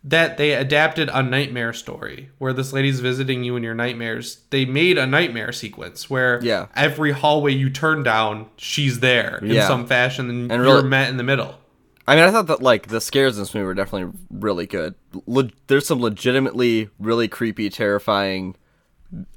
that 0.05 0.36
they 0.36 0.53
adapted 0.55 1.09
a 1.12 1.22
nightmare 1.22 1.72
story 1.72 2.30
where 2.38 2.53
this 2.53 2.72
lady's 2.72 2.98
visiting 3.00 3.44
you 3.44 3.55
in 3.57 3.62
your 3.62 3.74
nightmares. 3.74 4.40
They 4.50 4.64
made 4.64 4.98
a 4.98 5.07
nightmare 5.07 5.53
sequence 5.53 6.11
where 6.11 6.40
Yeah. 6.42 6.66
every 6.74 7.12
hallway 7.12 7.53
you 7.53 7.70
turn 7.70 8.03
down, 8.03 8.46
she's 8.57 8.98
there 9.00 9.38
in 9.42 9.48
Yeah. 9.53 9.68
some 9.68 9.86
fashion, 9.86 10.28
and, 10.28 10.50
And 10.50 10.64
you're 10.64 10.82
met 10.82 11.09
in 11.09 11.18
the 11.18 11.22
middle. 11.22 11.59
I 12.07 12.16
mean, 12.16 12.24
I 12.24 12.32
thought 12.32 12.48
that 12.48 12.61
like 12.61 12.88
the 12.88 13.00
scares 13.00 13.36
in 13.36 13.42
this 13.42 13.55
movie 13.55 13.64
were 13.64 13.74
definitely 13.74 14.12
really 14.28 14.66
good. 14.66 14.94
Le- 15.26 15.50
there's 15.68 15.86
some 15.86 16.00
legitimately 16.00 16.88
really 16.98 17.28
creepy, 17.28 17.70
terrifying 17.70 18.57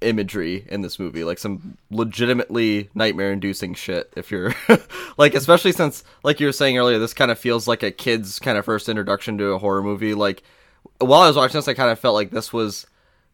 imagery 0.02 0.66
in 0.70 0.82
this 0.82 1.00
movie, 1.00 1.24
like 1.24 1.38
some 1.38 1.78
legitimately 1.92 2.90
nightmare-inducing 2.94 3.74
shit. 3.74 4.12
If 4.16 4.32
you're 4.32 4.54
like, 5.18 5.36
especially 5.36 5.72
since, 5.72 6.04
like 6.24 6.40
you 6.40 6.46
were 6.46 6.52
saying 6.52 6.78
earlier, 6.78 7.00
this 7.00 7.14
kind 7.14 7.32
of 7.32 7.40
feels 7.40 7.68
like 7.68 7.84
a 7.84 7.92
kid's 7.92 8.40
kind 8.40 8.58
of 8.58 8.66
first 8.66 8.90
introduction 8.90 9.38
to 9.38 9.48
a 9.48 9.60
horror 9.60 9.84
movie. 9.84 10.14
Like, 10.14 10.44
while 11.00 11.22
I 11.22 11.28
was 11.28 11.36
watching 11.36 11.58
this, 11.58 11.68
I 11.68 11.74
kind 11.74 11.92
of 11.92 12.00
felt 12.00 12.16
like 12.16 12.32
this 12.32 12.54
was 12.54 12.88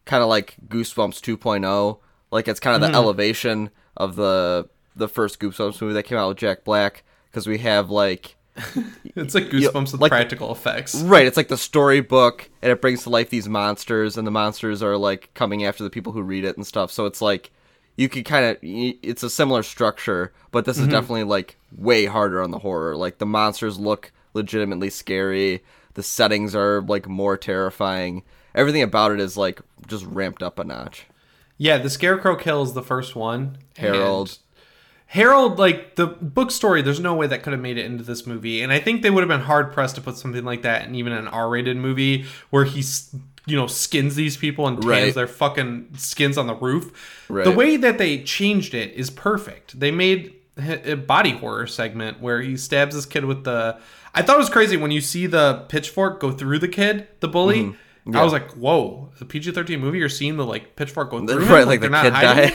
kind 0.04 0.22
of 0.22 0.28
like 0.28 0.56
Goosebumps 0.68 1.20
2.0. 1.20 1.98
Like, 2.30 2.48
it's 2.48 2.60
kind 2.60 2.74
of 2.74 2.80
the 2.80 2.88
hmm. 2.88 2.94
elevation 2.94 3.70
of 3.96 4.16
the 4.16 4.68
the 4.94 5.08
first 5.08 5.40
Goosebumps 5.40 5.80
movie 5.80 5.94
that 5.94 6.02
came 6.02 6.18
out 6.18 6.28
with 6.28 6.38
Jack 6.38 6.64
Black 6.64 7.04
because 7.30 7.46
we 7.46 7.58
have 7.58 7.90
like 7.90 8.36
It's 9.14 9.34
like 9.34 9.50
goosebumps 9.50 9.92
with 9.92 10.00
like- 10.00 10.10
practical 10.10 10.52
effects. 10.52 10.94
Right, 11.02 11.26
it's 11.26 11.36
like 11.36 11.48
the 11.48 11.58
storybook, 11.58 12.48
and 12.62 12.72
it 12.72 12.80
brings 12.80 13.02
to 13.02 13.10
life 13.10 13.28
these 13.28 13.48
monsters, 13.48 14.16
and 14.16 14.26
the 14.26 14.30
monsters 14.30 14.82
are 14.82 14.96
like 14.96 15.32
coming 15.34 15.64
after 15.64 15.84
the 15.84 15.90
people 15.90 16.12
who 16.12 16.22
read 16.22 16.44
it 16.44 16.56
and 16.56 16.66
stuff. 16.66 16.90
So 16.90 17.04
it's 17.04 17.20
like 17.20 17.50
you 17.96 18.08
could 18.08 18.24
kind 18.24 18.46
of, 18.46 18.56
it's 18.62 19.22
a 19.22 19.30
similar 19.30 19.62
structure, 19.62 20.32
but 20.50 20.64
this 20.64 20.78
is 20.78 20.84
mm-hmm. 20.84 20.92
definitely 20.92 21.24
like 21.24 21.56
way 21.76 22.06
harder 22.06 22.42
on 22.42 22.50
the 22.50 22.60
horror. 22.60 22.96
Like 22.96 23.18
the 23.18 23.26
monsters 23.26 23.78
look 23.78 24.12
legitimately 24.34 24.90
scary, 24.90 25.62
the 25.94 26.02
settings 26.02 26.54
are 26.54 26.80
like 26.80 27.06
more 27.06 27.36
terrifying. 27.36 28.22
Everything 28.54 28.82
about 28.82 29.12
it 29.12 29.20
is 29.20 29.36
like 29.36 29.60
just 29.86 30.04
ramped 30.06 30.42
up 30.42 30.58
a 30.58 30.64
notch. 30.64 31.06
Yeah, 31.58 31.78
the 31.78 31.90
Scarecrow 31.90 32.36
kills 32.36 32.74
the 32.74 32.82
first 32.82 33.14
one. 33.14 33.58
Harold. 33.76 34.38
Harold, 35.12 35.58
like 35.58 35.96
the 35.96 36.06
book 36.06 36.50
story, 36.50 36.80
there's 36.80 36.98
no 36.98 37.12
way 37.14 37.26
that 37.26 37.42
could 37.42 37.52
have 37.52 37.60
made 37.60 37.76
it 37.76 37.84
into 37.84 38.02
this 38.02 38.26
movie, 38.26 38.62
and 38.62 38.72
I 38.72 38.78
think 38.80 39.02
they 39.02 39.10
would 39.10 39.20
have 39.20 39.28
been 39.28 39.42
hard 39.46 39.70
pressed 39.70 39.96
to 39.96 40.00
put 40.00 40.16
something 40.16 40.42
like 40.42 40.62
that 40.62 40.88
in 40.88 40.94
even 40.94 41.12
an 41.12 41.28
R-rated 41.28 41.76
movie 41.76 42.24
where 42.48 42.64
he's 42.64 43.14
you 43.44 43.54
know 43.54 43.66
skins 43.66 44.14
these 44.14 44.38
people 44.38 44.66
and 44.66 44.78
tans 44.80 44.86
Right. 44.86 45.14
their 45.14 45.26
fucking 45.26 45.88
skins 45.98 46.38
on 46.38 46.46
the 46.46 46.54
roof. 46.54 47.26
Right. 47.28 47.44
The 47.44 47.50
way 47.50 47.76
that 47.76 47.98
they 47.98 48.22
changed 48.22 48.72
it 48.72 48.94
is 48.94 49.10
perfect. 49.10 49.78
They 49.78 49.90
made 49.90 50.32
a 50.56 50.94
body 50.94 51.32
horror 51.32 51.66
segment 51.66 52.22
where 52.22 52.40
he 52.40 52.56
stabs 52.56 52.94
this 52.94 53.04
kid 53.04 53.26
with 53.26 53.44
the. 53.44 53.78
I 54.14 54.22
thought 54.22 54.36
it 54.36 54.38
was 54.38 54.48
crazy 54.48 54.78
when 54.78 54.92
you 54.92 55.02
see 55.02 55.26
the 55.26 55.66
pitchfork 55.68 56.20
go 56.20 56.30
through 56.30 56.58
the 56.60 56.68
kid, 56.68 57.06
the 57.20 57.28
bully. 57.28 57.64
Mm-hmm. 57.64 58.16
I 58.16 58.24
was 58.24 58.32
like, 58.32 58.50
"Whoa!" 58.52 59.10
The 59.18 59.26
PG-13 59.26 59.78
movie, 59.78 59.98
you're 59.98 60.08
seeing 60.08 60.38
the 60.38 60.46
like 60.46 60.74
pitchfork 60.74 61.10
go 61.10 61.18
through 61.26 61.44
him, 61.44 61.52
Right, 61.52 61.66
like 61.66 61.80
the 61.82 61.90
they're 61.90 62.02
kid 62.02 62.12
die. 62.14 62.54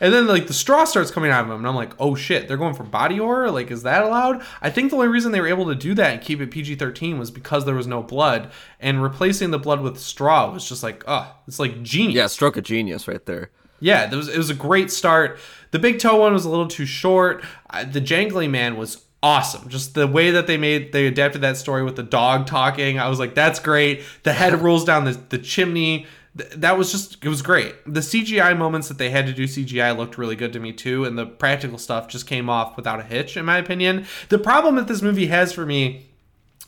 And 0.00 0.12
then 0.12 0.26
like 0.26 0.46
the 0.46 0.52
straw 0.52 0.84
starts 0.84 1.10
coming 1.10 1.30
out 1.30 1.44
of 1.44 1.50
him, 1.50 1.58
and 1.58 1.66
I'm 1.66 1.74
like, 1.74 1.92
oh 1.98 2.14
shit, 2.14 2.48
they're 2.48 2.56
going 2.56 2.74
for 2.74 2.84
body 2.84 3.18
horror. 3.18 3.50
Like, 3.50 3.70
is 3.70 3.82
that 3.82 4.02
allowed? 4.02 4.42
I 4.60 4.70
think 4.70 4.90
the 4.90 4.96
only 4.96 5.08
reason 5.08 5.32
they 5.32 5.40
were 5.40 5.48
able 5.48 5.66
to 5.66 5.74
do 5.74 5.94
that 5.94 6.12
and 6.12 6.22
keep 6.22 6.40
it 6.40 6.50
PG-13 6.50 7.18
was 7.18 7.30
because 7.30 7.64
there 7.64 7.74
was 7.74 7.86
no 7.86 8.02
blood, 8.02 8.50
and 8.80 9.02
replacing 9.02 9.50
the 9.50 9.58
blood 9.58 9.80
with 9.80 9.98
straw 9.98 10.52
was 10.52 10.68
just 10.68 10.82
like, 10.82 11.04
oh, 11.06 11.34
it's 11.46 11.58
like 11.58 11.82
genius. 11.82 12.14
Yeah, 12.14 12.26
stroke 12.26 12.56
of 12.56 12.64
genius 12.64 13.06
right 13.06 13.24
there. 13.26 13.50
Yeah, 13.80 14.06
there 14.06 14.18
was, 14.18 14.28
it 14.28 14.36
was 14.36 14.50
a 14.50 14.54
great 14.54 14.90
start. 14.90 15.38
The 15.70 15.78
big 15.78 15.98
toe 15.98 16.16
one 16.16 16.32
was 16.32 16.44
a 16.44 16.50
little 16.50 16.68
too 16.68 16.86
short. 16.86 17.42
The 17.72 18.00
jangly 18.00 18.48
man 18.48 18.76
was 18.76 19.04
awesome. 19.22 19.68
Just 19.68 19.94
the 19.94 20.06
way 20.06 20.30
that 20.30 20.46
they 20.46 20.56
made 20.56 20.92
they 20.92 21.06
adapted 21.06 21.40
that 21.42 21.56
story 21.56 21.82
with 21.82 21.96
the 21.96 22.02
dog 22.02 22.46
talking. 22.46 22.98
I 22.98 23.08
was 23.08 23.18
like, 23.18 23.34
that's 23.34 23.58
great. 23.58 24.02
The 24.22 24.32
head 24.32 24.54
rolls 24.62 24.84
down 24.84 25.04
the, 25.04 25.12
the 25.12 25.38
chimney. 25.38 26.06
Th- 26.36 26.50
That 26.52 26.78
was 26.78 26.92
just 26.92 27.24
it 27.24 27.28
was 27.28 27.42
great. 27.42 27.74
The 27.86 28.00
CGI 28.00 28.56
moments 28.56 28.88
that 28.88 28.98
they 28.98 29.10
had 29.10 29.26
to 29.26 29.32
do 29.32 29.44
CGI 29.44 29.96
looked 29.96 30.18
really 30.18 30.36
good 30.36 30.52
to 30.52 30.60
me 30.60 30.72
too, 30.72 31.04
and 31.04 31.18
the 31.18 31.26
practical 31.26 31.78
stuff 31.78 32.08
just 32.08 32.26
came 32.26 32.48
off 32.48 32.76
without 32.76 33.00
a 33.00 33.02
hitch, 33.04 33.36
in 33.36 33.44
my 33.44 33.58
opinion. 33.58 34.06
The 34.28 34.38
problem 34.38 34.76
that 34.76 34.88
this 34.88 35.02
movie 35.02 35.26
has 35.26 35.52
for 35.52 35.66
me 35.66 36.10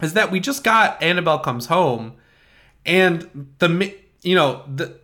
is 0.01 0.15
that 0.15 0.31
we 0.31 0.41
just 0.41 0.65
got 0.65 1.01
Annabelle 1.03 1.39
Comes 1.39 1.67
Home, 1.67 2.15
and 2.85 3.49
the 3.59 3.95
you 4.23 4.35
know 4.35 4.65
the 4.73 5.01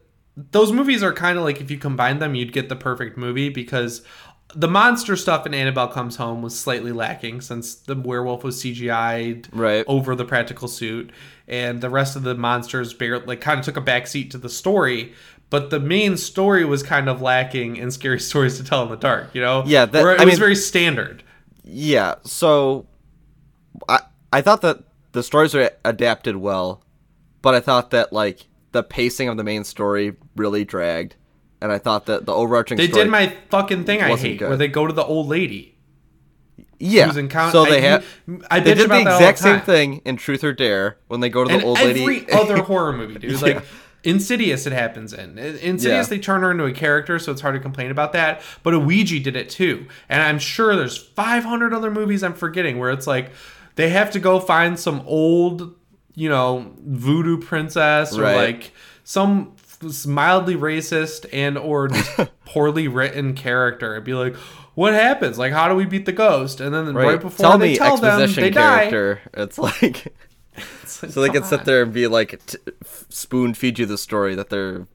those 0.53 0.71
movies 0.73 1.03
are 1.03 1.13
kind 1.13 1.37
of 1.37 1.45
like 1.45 1.61
if 1.61 1.69
you 1.71 1.79
combine 1.79 2.21
them 2.21 2.35
you'd 2.37 2.53
get 2.53 2.69
the 2.69 2.77
perfect 2.77 3.17
movie 3.17 3.49
because 3.49 4.03
the 4.55 4.69
monster 4.69 5.15
stuff 5.17 5.45
in 5.47 5.53
Annabelle 5.55 5.89
Comes 5.89 6.17
Home 6.17 6.41
was 6.43 6.59
slightly 6.59 6.93
lacking 6.93 7.41
since 7.43 7.75
the 7.75 7.95
werewolf 7.95 8.43
was 8.45 8.63
CGI'd 8.63 9.49
Right. 9.53 9.85
over 9.87 10.15
the 10.15 10.25
practical 10.25 10.69
suit. 10.69 11.11
And 11.47 11.81
the 11.81 11.91
rest 11.91 12.17
of 12.17 12.23
the 12.23 12.35
monsters 12.35 12.93
bare 12.95 13.19
like 13.21 13.41
kind 13.41 13.59
of 13.59 13.65
took 13.65 13.77
a 13.77 13.83
backseat 13.83 14.31
to 14.31 14.39
the 14.39 14.49
story 14.49 15.13
but 15.51 15.71
the 15.71 15.81
main 15.81 16.19
story 16.19 16.63
was 16.67 16.83
kind 16.83 17.09
of 17.09 17.23
lacking 17.23 17.77
in 17.77 17.91
scary 17.91 18.21
stories 18.21 18.59
to 18.59 18.65
tell 18.65 18.83
in 18.83 18.91
the 18.91 18.97
dark 18.97 19.35
you 19.35 19.41
know? 19.41 19.63
Yeah, 19.67 19.87
that- 19.87 20.03
Where 20.03 20.15
it 20.15 20.21
I 20.21 20.25
was 20.27 20.33
mean- 20.35 20.39
very 20.41 20.55
standard. 20.57 21.23
Yeah, 21.65 22.15
so 22.25 22.87
I 23.89 24.01
I 24.33 24.41
thought 24.43 24.61
that 24.63 24.81
the 25.13 25.23
stories 25.23 25.55
were 25.55 25.71
adapted 25.87 26.37
well, 26.37 26.83
but 27.43 27.55
I 27.55 27.61
thought 27.61 27.91
that 27.93 28.13
like 28.13 28.47
the 28.73 28.83
pacing 28.83 29.29
of 29.29 29.37
the 29.39 29.45
main 29.45 29.65
story 29.65 30.17
really 30.37 30.65
dragged, 30.67 31.17
and 31.61 31.73
I 31.73 31.79
thought 31.79 32.07
that 32.07 32.27
the 32.27 32.33
overarching 32.35 32.77
they 32.77 32.87
did 32.87 33.09
my 33.09 33.35
fucking 33.51 33.85
thing 33.85 34.01
I 34.03 34.17
hate 34.17 34.39
good. 34.39 34.49
where 34.49 34.57
they 34.57 34.69
go 34.69 34.87
to 34.87 34.93
the 34.93 35.05
old 35.05 35.29
lady 35.29 35.75
yeah. 36.81 37.07
who's 37.07 37.17
in 37.17 37.29
count- 37.29 37.53
so 37.53 37.65
I- 37.65 37.71
they 37.71 37.81
have 37.83 38.05
I 38.51 38.61
they 38.61 38.75
did 38.75 38.87
about 38.87 39.05
the 39.05 39.11
exact 39.15 39.39
same 39.39 39.61
thing 39.61 40.01
in 40.05 40.17
Truth 40.17 40.45
or 40.45 40.53
Dare 40.53 40.99
when 41.09 41.21
they 41.21 41.29
go 41.29 41.45
to 41.45 41.49
the 41.49 41.55
and 41.57 41.65
old 41.65 41.79
every 41.79 42.21
lady. 42.21 42.33
other 42.33 42.59
horror 42.63 42.93
movie, 42.93 43.19
dude. 43.19 43.41
Like 43.43 43.65
Insidious 44.05 44.65
it 44.65 44.73
happens 44.73 45.13
in. 45.13 45.37
In 45.39 45.57
Insidious 45.57 46.07
Yeah. 46.07 46.17
they 46.17 46.19
turn 46.21 46.43
her 46.43 46.53
into 46.53 46.65
a 46.65 46.73
character, 46.73 47.19
so 47.19 47.33
it's 47.33 47.41
hard 47.41 47.55
to 47.57 47.61
complain 47.61 47.91
about 47.91 48.13
that. 48.13 48.43
But 48.63 48.75
a 48.75 48.79
Ouija 48.79 49.19
did 49.19 49.35
it 49.35 49.51
too, 49.51 49.87
and 50.09 50.23
I'm 50.23 50.39
sure 50.39 50.77
there's 50.77 50.97
500 50.97 51.75
other 51.75 51.91
movies 51.91 52.23
I'm 52.23 52.33
forgetting 52.35 52.79
where 52.79 52.91
it's 52.91 53.09
like 53.09 53.33
they 53.75 53.89
have 53.91 54.13
to 54.13 54.21
go 54.21 54.39
find 54.39 54.79
some 54.79 55.03
old, 55.05 55.75
you 56.15 56.29
know, 56.29 56.73
voodoo 56.81 57.39
princess 57.39 58.17
or 58.17 58.23
Right. 58.23 58.37
like 58.37 58.73
some 59.03 59.53
mildly 60.07 60.57
racist 60.57 61.27
and 61.33 61.57
or 61.59 61.89
poorly 62.45 62.89
written 62.89 63.35
character. 63.35 63.95
And 63.95 64.05
be 64.05 64.15
like 64.15 64.35
what 64.75 64.95
happens? 64.95 65.39
Like 65.39 65.53
how 65.53 65.69
do 65.69 65.75
we 65.75 65.85
beat 65.87 66.07
the 66.07 66.13
ghost? 66.13 66.61
And 66.61 66.75
then 66.75 66.95
right, 66.95 67.07
Right. 67.07 67.21
before 67.21 67.45
Tell 67.51 67.59
they 67.59 67.71
me 67.71 67.77
tell 67.77 67.97
them 67.97 68.21
exposition 68.21 68.43
they 68.45 68.51
die. 68.51 68.91
character. 68.91 69.21
It's 69.35 69.59
like 69.59 70.15
It's 70.83 71.03
like, 71.03 71.13
so 71.13 71.21
they 71.23 71.29
can 71.31 71.45
sit 71.45 71.65
there 71.65 71.83
and 71.83 71.93
be 71.93 72.07
like 72.07 72.45
t- 72.47 72.59
spoon 73.09 73.55
feed 73.55 73.79
you 73.79 73.87
the 73.87 73.99
story 73.99 74.35
that 74.35 74.51
they're 74.51 74.87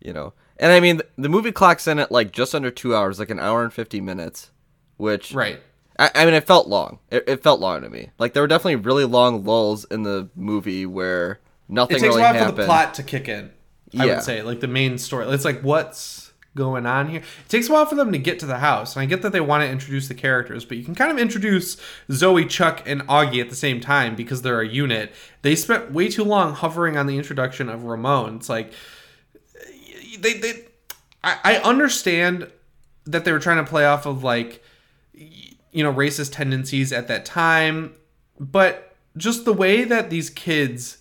you 0.00 0.12
know. 0.12 0.32
And 0.58 0.72
i 0.72 0.80
mean 0.80 1.02
the 1.18 1.28
movie 1.28 1.52
clocks 1.52 1.86
in 1.86 1.98
at 1.98 2.10
like 2.12 2.32
just 2.32 2.54
under 2.54 2.70
two 2.70 2.94
hours 2.94 3.18
like 3.18 3.30
an 3.30 3.38
hour 3.38 3.62
and 3.62 3.72
50 3.72 4.00
minutes 4.00 4.50
which 4.96 5.32
right. 5.34 5.60
I, 5.98 6.10
I 6.14 6.24
mean 6.24 6.34
it 6.34 6.46
felt 6.46 6.68
long. 6.68 6.98
It, 7.10 7.24
it 7.26 7.42
felt 7.42 7.60
long 7.60 7.82
to 7.82 7.90
me. 7.90 8.10
Like 8.18 8.32
there 8.34 8.42
were 8.42 8.46
definitely 8.46 8.76
really 8.76 9.04
long 9.04 9.44
lulls 9.44 9.84
in 9.86 10.02
the 10.04 10.28
movie 10.34 10.86
where 10.86 11.40
nothing 11.68 11.96
it 11.96 12.00
takes 12.00 12.08
really 12.14 12.22
a 12.22 12.24
while 12.24 12.34
happened 12.34 12.56
for 12.56 12.62
the 12.62 12.66
plot 12.66 12.94
to 12.94 13.02
kick 13.02 13.28
in 13.28 13.50
i 13.98 14.04
Yeah. 14.04 14.14
would 14.16 14.24
say 14.24 14.42
like 14.42 14.60
the 14.60 14.68
main 14.68 14.98
story. 14.98 15.26
It's 15.28 15.44
like 15.44 15.60
what's 15.62 16.32
going 16.54 16.86
on 16.86 17.08
here? 17.10 17.20
It 17.20 17.48
takes 17.50 17.68
a 17.68 17.72
while 17.72 17.84
for 17.84 17.96
them 17.96 18.12
to 18.12 18.18
get 18.18 18.38
to 18.40 18.46
the 18.46 18.58
house 18.58 18.96
and 18.96 19.02
i 19.02 19.06
get 19.06 19.20
that 19.22 19.32
they 19.32 19.40
want 19.42 19.62
to 19.62 19.68
introduce 19.68 20.08
the 20.08 20.14
characters 20.14 20.64
but 20.64 20.78
you 20.78 20.84
can 20.84 20.94
kind 20.94 21.10
of 21.10 21.18
introduce 21.18 21.76
zoe 22.10 22.46
chuck 22.46 22.82
and 22.86 23.02
augie 23.08 23.42
at 23.42 23.50
the 23.50 23.56
same 23.56 23.78
time 23.78 24.16
because 24.16 24.40
they're 24.42 24.60
a 24.62 24.66
unit. 24.68 25.12
They 25.42 25.54
spent 25.54 25.92
way 25.92 26.08
too 26.08 26.24
long 26.24 26.54
hovering 26.54 26.96
on 26.96 27.06
the 27.06 27.16
introduction 27.18 27.68
of 27.68 27.84
ramon. 27.84 28.36
It's 28.36 28.48
like 28.48 28.72
they 30.20 30.34
they 30.34 30.64
I, 31.22 31.38
I 31.44 31.56
understand 31.58 32.50
that 33.04 33.24
they 33.24 33.32
were 33.32 33.38
trying 33.38 33.62
to 33.64 33.68
play 33.68 33.84
off 33.84 34.06
of 34.06 34.22
like 34.24 34.62
you 35.12 35.82
know 35.84 35.92
racist 35.92 36.32
tendencies 36.32 36.92
at 36.92 37.08
that 37.08 37.24
time 37.24 37.92
but 38.40 38.96
just 39.16 39.44
the 39.44 39.52
way 39.52 39.84
that 39.84 40.10
these 40.10 40.30
kids 40.30 40.98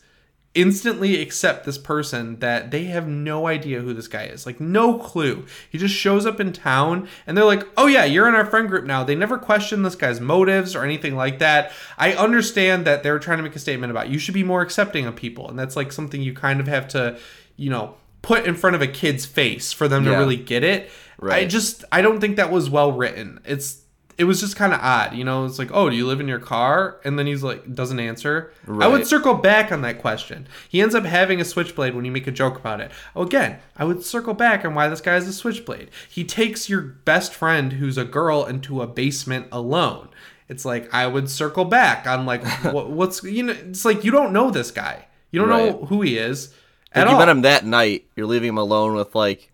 instantly 0.55 1.21
accept 1.21 1.65
this 1.65 1.77
person 1.77 2.39
that 2.39 2.71
they 2.71 2.85
have 2.85 3.07
no 3.07 3.45
idea 3.45 3.81
who 3.81 3.93
this 3.93 4.07
guy 4.07 4.23
is 4.23 4.45
like 4.45 4.59
no 4.59 4.97
clue. 4.97 5.45
He 5.69 5.77
just 5.77 5.93
shows 5.93 6.25
up 6.25 6.39
in 6.39 6.53
town 6.53 7.07
and 7.27 7.37
they're 7.37 7.45
like 7.45 7.67
oh 7.77 7.87
yeah 7.87 8.05
you're 8.05 8.27
in 8.27 8.35
our 8.35 8.45
friend 8.45 8.67
group 8.67 8.85
now. 8.85 9.03
They 9.03 9.15
never 9.15 9.37
question 9.37 9.83
this 9.83 9.95
guy's 9.95 10.19
motives 10.19 10.75
or 10.75 10.83
anything 10.83 11.15
like 11.15 11.39
that. 11.39 11.71
I 11.97 12.13
understand 12.13 12.85
that 12.87 13.03
they're 13.03 13.19
trying 13.19 13.37
to 13.37 13.43
make 13.43 13.55
a 13.55 13.59
statement 13.59 13.91
about 13.91 14.09
you 14.09 14.17
should 14.17 14.33
be 14.33 14.43
more 14.43 14.61
accepting 14.61 15.05
of 15.05 15.15
people 15.15 15.49
and 15.49 15.59
that's 15.59 15.75
like 15.75 15.91
something 15.91 16.21
you 16.21 16.33
kind 16.33 16.59
of 16.59 16.67
have 16.67 16.87
to 16.89 17.19
you 17.57 17.69
know 17.69 17.95
put 18.21 18.45
in 18.45 18.55
front 18.55 18.75
of 18.75 18.81
a 18.81 18.87
kid's 18.87 19.25
face 19.25 19.71
for 19.71 19.87
them 19.87 20.03
to 20.05 20.11
really 20.11 20.37
get 20.37 20.63
it. 20.63 20.89
Right. 21.17 21.43
i 21.43 21.45
just 21.45 21.85
i 21.93 22.01
don't 22.01 22.19
think 22.19 22.37
that 22.37 22.51
was 22.51 22.69
well 22.69 22.91
written. 22.91 23.39
It's 23.45 23.84
it 24.17 24.23
was 24.23 24.39
just 24.39 24.55
kind 24.55 24.73
of 24.73 24.79
odd 24.81 25.13
you 25.13 25.23
know? 25.23 25.45
It's 25.45 25.59
like 25.59 25.71
oh 25.73 25.89
do 25.89 25.95
you 25.95 26.05
live 26.07 26.19
in 26.19 26.27
your 26.27 26.39
car? 26.39 26.99
And 27.03 27.17
then 27.19 27.27
he's 27.27 27.43
like 27.43 27.73
doesn't 27.73 27.99
answer. 27.99 28.51
I 28.67 28.87
would 28.87 29.05
circle 29.07 29.33
back 29.35 29.71
on 29.71 29.81
that 29.81 29.99
question. 29.99 30.47
He 30.69 30.81
ends 30.81 30.95
up 30.95 31.03
having 31.05 31.41
a 31.41 31.45
switchblade 31.45 31.95
when 31.95 32.05
you 32.05 32.11
make 32.11 32.27
a 32.27 32.31
joke 32.31 32.57
about 32.57 32.79
it. 32.81 32.91
Oh, 33.15 33.23
again 33.23 33.59
i 33.77 33.83
would 33.83 34.03
circle 34.03 34.33
back 34.33 34.63
on 34.63 34.73
why 34.73 34.87
this 34.87 35.01
guy 35.01 35.13
has 35.13 35.27
a 35.27 35.33
switchblade. 35.33 35.89
He 36.09 36.23
takes 36.23 36.69
your 36.69 36.81
best 36.81 37.33
friend 37.33 37.73
who's 37.73 37.97
a 37.97 38.05
girl 38.05 38.45
into 38.45 38.81
a 38.81 38.87
basement 38.87 39.47
alone. 39.51 40.09
It's 40.47 40.63
like 40.65 40.93
i 40.93 41.07
would 41.07 41.29
circle 41.29 41.65
back 41.65 42.07
on 42.07 42.25
like 42.25 42.45
what, 42.73 42.89
what's 42.91 43.23
you 43.23 43.43
know 43.43 43.53
it's 43.53 43.85
like 43.85 44.03
you 44.03 44.11
don't 44.11 44.31
know 44.33 44.49
this 44.51 44.71
guy. 44.71 45.07
You 45.31 45.39
don't 45.41 45.49
know 45.49 45.85
who 45.87 46.01
he 46.01 46.17
is 46.17 46.53
Like, 46.95 47.03
at 47.03 47.07
you 47.09 47.13
all. 47.15 47.19
met 47.19 47.27
him 47.29 47.41
that 47.41 47.65
night. 47.65 48.05
You're 48.15 48.27
leaving 48.27 48.49
him 48.49 48.57
alone 48.57 48.95
with 48.95 49.13
like 49.15 49.51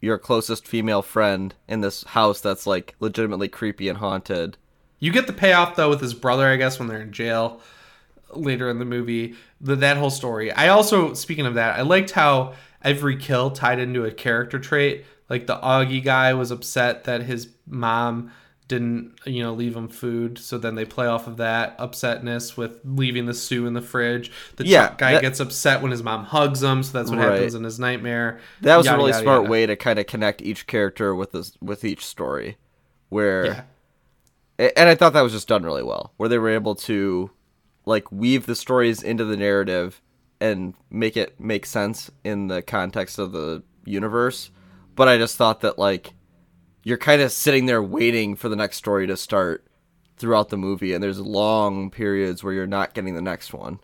your 0.00 0.18
closest 0.18 0.66
female 0.66 1.02
friend 1.02 1.54
in 1.68 1.80
this 1.80 2.04
house 2.04 2.40
that's 2.40 2.66
like 2.66 2.94
legitimately 3.00 3.48
creepy 3.48 3.88
and 3.88 3.98
haunted 3.98 4.56
You 4.98 5.12
get 5.12 5.26
the 5.26 5.32
payoff 5.32 5.76
though 5.76 5.88
with 5.88 6.00
his 6.00 6.14
brother, 6.14 6.46
I 6.46 6.56
guess, 6.56 6.78
when 6.78 6.88
they're 6.88 7.02
in 7.02 7.12
jail 7.12 7.60
later 8.34 8.68
in 8.68 8.78
the 8.78 8.84
movie. 8.84 9.34
The, 9.60 9.76
that 9.76 9.96
whole 9.96 10.10
story. 10.10 10.52
I 10.52 10.68
also, 10.68 11.14
speaking 11.14 11.46
of 11.46 11.54
that, 11.54 11.78
I 11.78 11.82
liked 11.82 12.10
how 12.10 12.54
every 12.82 13.16
kill 13.16 13.50
tied 13.50 13.78
into 13.78 14.04
a 14.04 14.10
character 14.10 14.58
trait. 14.58 15.04
Like 15.28 15.46
the 15.46 15.56
Augie 15.56 16.04
guy 16.04 16.34
was 16.34 16.50
upset 16.50 17.04
that 17.04 17.22
his 17.22 17.48
mom 17.66 18.32
didn't, 18.68 19.12
you 19.24 19.42
know, 19.44 19.52
leave 19.54 19.74
them 19.74 19.88
food, 19.88 20.38
so 20.38 20.58
then 20.58 20.74
they 20.74 20.84
play 20.84 21.06
off 21.06 21.26
of 21.28 21.36
that 21.36 21.78
upsetness 21.78 22.56
with 22.56 22.80
leaving 22.84 23.26
the 23.26 23.34
stew 23.34 23.64
in 23.66 23.74
the 23.74 23.80
fridge. 23.80 24.32
The 24.56 24.66
Yeah, 24.66 24.94
guy 24.98 25.12
that- 25.12 25.22
gets 25.22 25.38
upset 25.38 25.82
when 25.82 25.92
his 25.92 26.02
mom 26.02 26.24
hugs 26.24 26.62
him, 26.62 26.82
so 26.82 26.98
that's 26.98 27.08
what 27.10 27.20
Right. 27.20 27.32
happens 27.34 27.54
in 27.54 27.62
his 27.62 27.78
nightmare. 27.78 28.40
That 28.62 28.76
was 28.76 28.86
Yada, 28.86 28.96
a 28.96 28.98
really 28.98 29.10
yada, 29.12 29.22
smart 29.22 29.42
yada. 29.42 29.50
way 29.50 29.66
to 29.66 29.76
kind 29.76 29.98
of 30.00 30.06
connect 30.06 30.42
each 30.42 30.66
character 30.66 31.14
with 31.14 31.30
this 31.32 31.52
with 31.62 31.84
each 31.84 32.04
story, 32.04 32.56
where 33.08 33.44
Yeah. 33.46 33.62
and 34.76 34.88
I 34.88 34.94
thought 34.96 35.12
that 35.12 35.22
was 35.22 35.32
just 35.32 35.46
done 35.48 35.62
really 35.62 35.82
well, 35.84 36.12
where 36.16 36.28
they 36.28 36.38
were 36.38 36.48
able 36.50 36.74
to 36.74 37.30
like 37.84 38.10
weave 38.10 38.46
the 38.46 38.56
stories 38.56 39.00
into 39.02 39.24
the 39.24 39.36
narrative 39.36 40.02
and 40.40 40.74
make 40.90 41.16
it 41.16 41.38
make 41.38 41.66
sense 41.66 42.10
in 42.24 42.48
the 42.48 42.62
context 42.62 43.18
of 43.20 43.30
the 43.30 43.62
universe. 43.84 44.50
But 44.96 45.06
I 45.06 45.18
just 45.18 45.36
thought 45.36 45.60
that 45.60 45.78
like 45.78 46.14
you're 46.86 46.96
kind 46.96 47.20
of 47.20 47.32
sitting 47.32 47.66
there 47.66 47.82
waiting 47.82 48.36
for 48.36 48.48
the 48.48 48.54
next 48.54 48.76
story 48.76 49.08
to 49.08 49.16
start 49.16 49.66
throughout 50.18 50.50
the 50.50 50.56
movie, 50.56 50.92
and 50.92 51.02
there's 51.02 51.18
long 51.18 51.90
periods 51.90 52.44
where 52.44 52.52
you're 52.52 52.64
not 52.64 52.94
getting 52.94 53.16
the 53.16 53.20
next 53.20 53.52
one. 53.52 53.80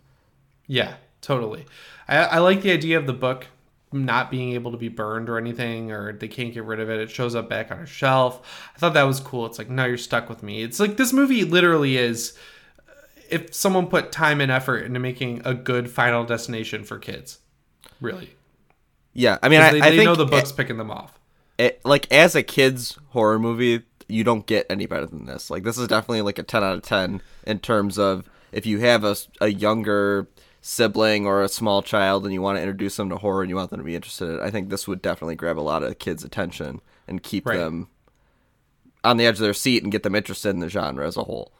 Yeah, 0.67 0.95
totally. 1.19 1.65
I, 2.07 2.15
I 2.19 2.37
like 2.37 2.61
the 2.61 2.71
idea 2.71 2.97
of 2.97 3.05
the 3.05 3.11
book 3.11 3.47
not 3.91 4.31
being 4.31 4.53
able 4.53 4.71
to 4.71 4.77
be 4.77 4.87
burned 4.87 5.27
or 5.27 5.37
anything, 5.37 5.91
or 5.91 6.13
they 6.13 6.29
can't 6.29 6.53
get 6.53 6.63
rid 6.63 6.79
of 6.79 6.89
it. 6.89 7.01
It 7.01 7.11
shows 7.11 7.35
up 7.35 7.49
back 7.49 7.71
on 7.73 7.79
a 7.79 7.85
shelf. 7.85 8.71
I 8.73 8.79
thought 8.79 8.93
that 8.93 9.03
was 9.03 9.19
cool. 9.19 9.45
It's 9.47 9.57
like, 9.57 9.69
now 9.69 9.83
you're 9.83 9.97
stuck 9.97 10.29
with 10.29 10.41
me. 10.41 10.63
It's 10.63 10.79
like 10.79 10.95
this 10.95 11.11
movie 11.11 11.43
literally 11.43 11.97
is 11.97 12.37
uh, 12.87 12.91
if 13.29 13.53
someone 13.53 13.87
put 13.87 14.13
time 14.13 14.39
and 14.39 14.49
effort 14.49 14.85
into 14.85 15.01
making 15.01 15.41
a 15.43 15.53
good 15.53 15.91
final 15.91 16.23
destination 16.23 16.85
for 16.85 16.99
kids. 16.99 17.39
Really. 17.99 18.29
Yeah, 19.11 19.39
I 19.43 19.49
mean 19.49 19.59
I, 19.59 19.71
they, 19.73 19.81
I 19.81 19.89
they 19.89 20.05
know 20.05 20.15
the 20.15 20.23
it- 20.25 20.31
book's 20.31 20.53
picking 20.53 20.77
them 20.77 20.89
off. 20.89 21.19
It, 21.57 21.81
like 21.85 22.11
as 22.11 22.35
a 22.35 22.43
kids 22.43 22.97
horror 23.09 23.39
movie 23.39 23.81
you 24.07 24.23
don't 24.23 24.45
get 24.45 24.65
any 24.69 24.85
better 24.85 25.05
than 25.05 25.25
this 25.25 25.49
like 25.49 25.63
this 25.63 25.77
is 25.77 25.87
definitely 25.87 26.21
like 26.21 26.37
a 26.39 26.43
10 26.43 26.63
out 26.63 26.75
of 26.75 26.81
10 26.81 27.21
in 27.47 27.59
terms 27.59 27.97
of 27.97 28.29
if 28.51 28.65
you 28.65 28.79
have 28.79 29.03
a, 29.03 29.15
a 29.41 29.47
younger 29.47 30.27
sibling 30.61 31.25
or 31.25 31.41
a 31.41 31.49
small 31.49 31.81
child 31.81 32.23
and 32.25 32.33
you 32.33 32.41
want 32.41 32.57
to 32.57 32.61
introduce 32.61 32.95
them 32.97 33.09
to 33.09 33.17
horror 33.17 33.41
and 33.41 33.49
you 33.49 33.55
want 33.55 33.69
them 33.69 33.79
to 33.79 33.83
be 33.85 33.95
interested 33.95 34.29
in 34.29 34.35
it 34.35 34.41
i 34.41 34.49
think 34.49 34.69
this 34.69 34.87
would 34.87 35.01
definitely 35.01 35.35
grab 35.35 35.57
a 35.57 35.61
lot 35.61 35.83
of 35.83 35.99
kids 35.99 36.23
attention 36.23 36.81
and 37.07 37.23
keep 37.23 37.45
Right. 37.47 37.57
them 37.57 37.87
on 39.03 39.17
the 39.17 39.25
edge 39.25 39.35
of 39.35 39.41
their 39.41 39.53
seat 39.53 39.83
and 39.83 39.91
get 39.91 40.03
them 40.03 40.15
interested 40.15 40.49
in 40.49 40.59
the 40.59 40.69
genre 40.69 41.05
as 41.07 41.17
a 41.17 41.23
whole 41.23 41.51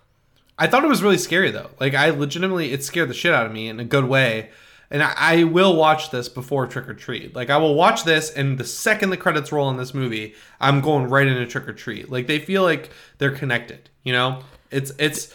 I 0.56 0.68
thought 0.68 0.84
it 0.84 0.88
was 0.88 1.02
really 1.02 1.18
scary 1.18 1.50
though. 1.50 1.72
Like 1.80 1.96
I 1.96 2.12
legitimately, 2.12 2.72
it 2.74 2.84
scared 2.84 3.10
the 3.10 3.16
shit 3.16 3.34
out 3.34 3.48
of 3.48 3.52
me 3.52 3.68
in 3.70 3.80
a 3.80 3.84
good 3.84 4.06
way. 4.06 4.52
And 4.94 5.04
I, 5.04 5.14
I 5.18 5.44
will 5.44 5.76
watch 5.76 6.12
this 6.12 6.30
before 6.30 6.68
Trick 6.68 6.88
or 6.88 6.94
Treat. 6.94 7.36
Like 7.36 7.50
I 7.50 7.58
will 7.58 7.76
watch 7.76 8.06
this, 8.06 8.30
and 8.32 8.58
the 8.58 8.64
second 8.64 9.10
the 9.10 9.18
credits 9.18 9.52
roll 9.52 9.70
in 9.70 9.76
this 9.76 9.94
movie, 9.94 10.36
I'm 10.62 10.80
going 10.80 11.10
right 11.10 11.28
into 11.28 11.46
Trick 11.48 11.68
or 11.68 11.74
Treat. 11.74 12.10
Like 12.10 12.28
they 12.28 12.40
feel 12.40 12.64
like 12.64 12.92
they're 13.18 13.32
connected. 13.36 13.90
You 14.04 14.14
know, 14.14 14.44
it's 14.72 14.92
it's 15.00 15.34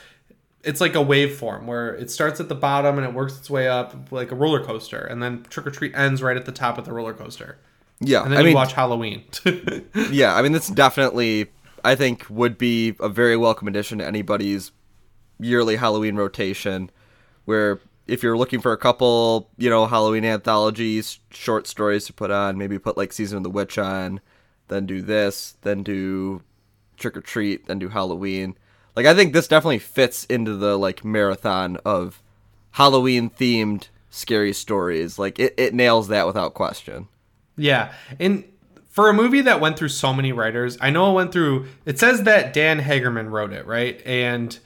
it's 0.62 0.80
like 0.80 0.94
a 0.94 0.98
waveform 0.98 1.64
where 1.66 1.94
it 1.94 2.10
starts 2.10 2.40
at 2.40 2.48
the 2.48 2.54
bottom 2.54 2.98
and 2.98 3.06
it 3.06 3.12
works 3.12 3.36
its 3.38 3.50
way 3.50 3.68
up 3.68 4.10
like 4.12 4.30
a 4.30 4.34
roller 4.34 4.62
coaster, 4.64 4.98
and 5.00 5.22
then 5.22 5.42
Trick 5.50 5.66
or 5.66 5.70
Treat 5.70 5.94
ends 5.94 6.22
right 6.22 6.36
at 6.36 6.46
the 6.46 6.52
top 6.52 6.78
of 6.78 6.84
the 6.84 6.92
roller 6.92 7.12
coaster. 7.14 7.58
yeah 8.00 8.22
And 8.22 8.30
then 8.32 8.38
i 8.38 8.40
you 8.42 8.46
mean 8.46 8.54
watch 8.54 8.72
Halloween. 8.74 9.24
yeah 10.10 10.36
i 10.36 10.42
mean 10.42 10.52
this 10.52 10.68
definitely 10.68 11.48
i 11.84 11.96
think 11.96 12.24
would 12.30 12.56
be 12.58 12.94
a 13.00 13.08
very 13.08 13.36
welcome 13.36 13.66
addition 13.66 13.98
to 13.98 14.06
anybody's 14.06 14.70
yearly 15.40 15.74
halloween 15.76 16.14
rotation 16.14 16.90
where 17.44 17.80
if 18.08 18.22
you're 18.22 18.36
looking 18.36 18.60
for 18.60 18.72
a 18.72 18.76
couple 18.78 19.50
you 19.56 19.70
know 19.70 19.86
halloween 19.86 20.24
anthologies 20.24 21.20
short 21.30 21.66
stories 21.66 22.06
to 22.06 22.12
put 22.12 22.30
on 22.30 22.58
maybe 22.58 22.78
put 22.78 22.96
like 22.96 23.12
season 23.12 23.36
of 23.36 23.42
the 23.42 23.50
witch 23.50 23.78
on 23.78 24.20
then 24.68 24.86
do 24.86 25.00
this 25.00 25.56
then 25.62 25.82
do 25.82 26.42
trick 26.96 27.16
or 27.16 27.20
treat 27.20 27.66
then 27.66 27.78
do 27.78 27.88
halloween 27.88 28.56
like 28.96 29.06
i 29.06 29.14
think 29.14 29.32
this 29.32 29.48
definitely 29.48 29.78
fits 29.78 30.24
into 30.24 30.56
the 30.56 30.76
like 30.78 31.04
marathon 31.04 31.76
of 31.84 32.22
halloween 32.72 33.30
themed 33.30 33.88
scary 34.10 34.52
stories 34.52 35.18
like 35.18 35.38
it, 35.38 35.54
it 35.56 35.74
nails 35.74 36.08
that 36.08 36.26
without 36.26 36.54
question 36.54 37.08
Yeah, 37.58 37.92
and 38.20 38.44
for 38.88 39.08
a 39.08 39.12
movie 39.12 39.42
that 39.42 39.60
went 39.60 39.76
through 39.76 39.90
so 39.90 40.14
many 40.14 40.32
writers, 40.32 40.78
I 40.80 40.90
know 40.90 41.10
it 41.10 41.14
went 41.14 41.32
through. 41.32 41.66
It 41.84 41.98
says 41.98 42.22
that 42.22 42.52
Dan 42.52 42.80
Hageman 42.80 43.30
wrote 43.30 43.52
it, 43.52 43.66
right? 43.66 44.00
And 44.06 44.58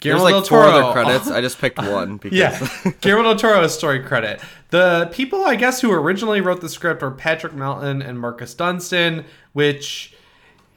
there's 0.00 0.22
like 0.22 0.32
del 0.32 0.42
four 0.44 0.62
other 0.62 0.92
credits 0.92 1.30
i 1.30 1.40
just 1.48 1.58
picked 1.58 1.78
one 1.78 2.16
because 2.22 2.38
yeah, 2.38 2.92
Guillermo 3.00 3.24
del 3.24 3.36
Toro 3.36 3.62
has 3.62 3.74
story 3.74 4.00
credit. 4.02 4.40
The 4.70 5.08
people, 5.12 5.44
I 5.44 5.56
guess, 5.56 5.80
who 5.80 5.90
originally 5.90 6.40
wrote 6.42 6.60
the 6.60 6.68
script 6.68 7.02
are 7.02 7.10
Patrick 7.10 7.54
Melton 7.54 8.02
and 8.02 8.20
Marcus 8.20 8.52
Dunstan, 8.54 9.24
which 9.54 10.14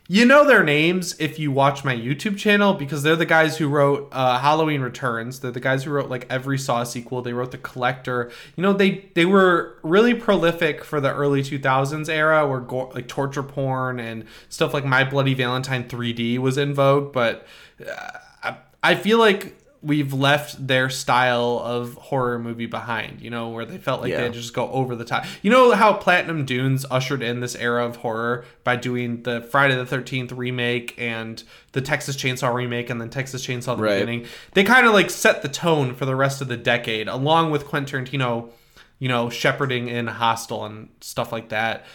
You 0.07 0.25
know 0.25 0.45
their 0.45 0.63
names 0.63 1.15
if 1.19 1.39
you 1.39 1.51
watch 1.51 1.83
my 1.85 1.95
YouTube 1.95 2.37
channel 2.37 2.73
because 2.73 3.03
they're 3.03 3.15
the 3.15 3.25
guys 3.25 3.57
who 3.57 3.67
wrote 3.69 4.09
uh, 4.11 4.39
Halloween 4.39 4.81
Returns. 4.81 5.39
They're 5.39 5.51
the 5.51 5.59
guys 5.61 5.83
who 5.83 5.91
wrote 5.91 6.09
like 6.09 6.25
every 6.29 6.57
Saw 6.57 6.83
sequel. 6.83 7.21
They 7.21 7.31
wrote 7.33 7.51
The 7.51 7.57
Collector. 7.57 8.31
You 8.55 8.63
know 8.63 8.73
they 8.73 9.09
they 9.13 9.25
were 9.25 9.77
really 9.83 10.13
prolific 10.13 10.83
for 10.83 10.99
the 10.99 11.13
early 11.13 11.41
2000s 11.43 12.09
era 12.09 12.47
where 12.47 12.59
go- 12.61 12.91
like 12.95 13.07
torture 13.07 13.43
porn 13.43 13.99
and 13.99 14.25
stuff 14.49 14.73
like 14.73 14.85
My 14.85 15.03
Bloody 15.03 15.33
Valentine 15.33 15.83
3D 15.87 16.37
was 16.39 16.57
in 16.57 16.73
vogue. 16.73 17.11
But 17.13 17.45
uh, 17.79 18.19
I, 18.83 18.95
feel 18.95 19.17
like 19.19 19.55
we've 19.83 20.13
left 20.13 20.67
their 20.67 20.89
style 20.91 21.59
of 21.63 21.95
horror 21.95 22.37
movie 22.37 22.67
behind, 22.67 23.19
you 23.19 23.31
know, 23.31 23.49
where 23.49 23.65
they 23.65 23.79
felt 23.79 24.01
like 24.01 24.11
Yeah. 24.11 24.21
they 24.21 24.29
just 24.29 24.53
go 24.53 24.69
over 24.71 24.95
the 24.95 25.03
top. 25.05 25.25
You 25.41 25.49
know 25.49 25.71
how 25.71 25.93
Platinum 25.93 26.45
Dunes 26.45 26.85
ushered 26.91 27.23
in 27.23 27.39
this 27.39 27.55
era 27.55 27.83
of 27.85 27.95
horror 27.97 28.45
by 28.63 28.75
doing 28.75 29.23
the 29.23 29.41
Friday 29.41 29.73
the 29.75 29.85
13th 29.85 30.37
remake 30.37 30.93
and 30.99 31.41
the 31.71 31.81
Texas 31.81 32.15
Chainsaw 32.15 32.53
remake 32.53 32.91
and 32.91 33.01
then 33.01 33.09
Texas 33.09 33.45
Chainsaw 33.45 33.75
the 33.75 33.81
Right. 33.83 33.93
beginning. 33.99 34.25
They 34.53 34.63
kind 34.63 34.85
of 34.85 34.93
like 34.93 35.09
set 35.09 35.41
the 35.41 35.49
tone 35.49 35.95
for 35.95 36.05
the 36.05 36.15
rest 36.15 36.41
of 36.41 36.47
the 36.47 36.57
decade 36.57 37.07
along 37.07 37.49
with 37.49 37.65
Quentin 37.65 38.05
Tarantino, 38.05 38.49
you 38.99 39.07
know, 39.07 39.31
shepherding 39.31 39.87
in 39.87 40.05
Hostel 40.05 40.63
and 40.65 40.89
stuff 41.01 41.31
like 41.31 41.49
that. 41.49 41.85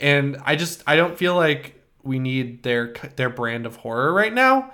And 0.00 0.38
I 0.46 0.56
just 0.56 0.82
I 0.86 0.96
don't 0.96 1.18
feel 1.18 1.34
like 1.34 1.78
we 2.02 2.18
need 2.18 2.62
their 2.62 2.94
their 3.16 3.28
brand 3.28 3.66
of 3.66 3.76
horror 3.76 4.10
right 4.14 4.32
now 4.32 4.72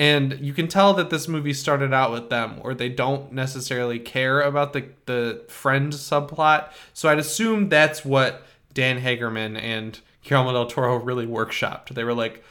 and 0.00 0.40
you 0.40 0.54
can 0.54 0.66
tell 0.66 0.94
that 0.94 1.10
this 1.10 1.28
movie 1.28 1.52
started 1.52 1.92
out 1.92 2.10
with 2.10 2.30
them 2.30 2.58
or 2.62 2.72
they 2.72 2.88
don't 2.88 3.32
necessarily 3.32 3.98
care 3.98 4.40
about 4.40 4.72
the 4.72 4.86
the 5.04 5.44
friend 5.46 5.92
subplot. 5.92 6.70
So 6.94 7.10
i'd 7.10 7.18
assume 7.18 7.68
that's 7.68 8.02
what 8.02 8.42
dan 8.72 8.98
Hageman 8.98 9.60
and 9.60 10.00
guillermo 10.22 10.52
del 10.54 10.66
toro 10.66 10.96
really 10.96 11.26
workshopped. 11.26 11.88
They 11.90 12.02
were 12.02 12.14
like 12.14 12.42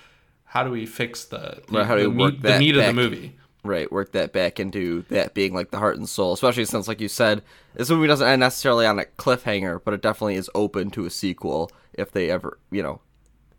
how 0.44 0.64
do 0.64 0.70
we 0.70 0.86
fix 0.86 1.26
the, 1.26 1.62
the, 1.72 1.86
how 1.86 1.96
do 1.96 2.04
the 2.04 2.10
we 2.12 2.18
work 2.18 2.34
meat, 2.34 2.42
the 2.44 2.60
meat 2.60 2.78
of 2.78 2.86
the 2.86 2.94
movie? 2.94 3.36
Right 3.64 3.92
work 3.92 4.12
that 4.12 4.32
back 4.32 4.60
into 4.60 5.02
that 5.10 5.34
being 5.34 5.56
like 5.56 5.72
the 5.72 5.80
heart 5.80 5.98
and 5.98 6.08
soul. 6.08 6.34
Especially 6.34 6.66
since 6.66 6.88
like 6.88 7.02
you 7.02 7.08
said 7.08 7.42
this 7.74 7.90
movie 7.90 8.08
doesn't 8.08 8.28
end 8.28 8.42
necessarily 8.42 8.86
on 8.86 9.00
a 9.00 9.06
cliffhanger 9.06 9.82
but 9.84 9.96
it 9.96 10.04
definitely 10.04 10.36
is 10.36 10.52
open 10.54 10.92
to 10.92 11.06
a 11.06 11.10
sequel 11.10 11.72
if 11.94 12.12
they 12.12 12.30
ever 12.30 12.60
you 12.70 12.84
know 12.84 13.02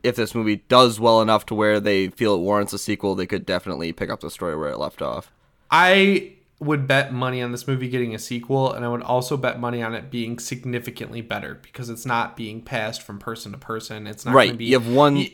if 0.02 0.16
this 0.16 0.34
movie 0.34 0.56
does 0.68 0.98
well 0.98 1.20
enough 1.20 1.46
to 1.46 1.54
where 1.54 1.80
they 1.80 2.08
feel 2.08 2.34
it 2.34 2.40
warrants 2.40 2.72
a 2.72 2.78
sequel 2.78 3.14
they 3.14 3.26
could 3.26 3.46
definitely 3.46 3.92
pick 3.92 4.10
up 4.10 4.20
the 4.20 4.30
story 4.30 4.56
where 4.56 4.70
it 4.70 4.78
left 4.78 5.02
off. 5.02 5.32
I 5.70 6.34
would 6.58 6.86
bet 6.86 7.12
money 7.12 7.40
on 7.40 7.52
this 7.52 7.66
movie 7.66 7.88
getting 7.88 8.14
a 8.14 8.18
sequel 8.18 8.70
and 8.70 8.84
i 8.84 8.88
would 8.88 9.00
also 9.00 9.34
bet 9.34 9.58
money 9.58 9.82
on 9.82 9.94
it 9.94 10.10
being 10.10 10.38
significantly 10.38 11.22
better 11.22 11.58
because 11.62 11.88
it's 11.88 12.04
not 12.04 12.36
being 12.36 12.60
passed 12.60 13.00
from 13.00 13.18
person 13.18 13.52
to 13.52 13.58
person. 13.58 14.06
It's 14.06 14.26
not 14.26 14.34
right 14.34 14.56
be 14.56 14.66
you 14.66 14.78
have 14.78 14.88
one 14.88 15.26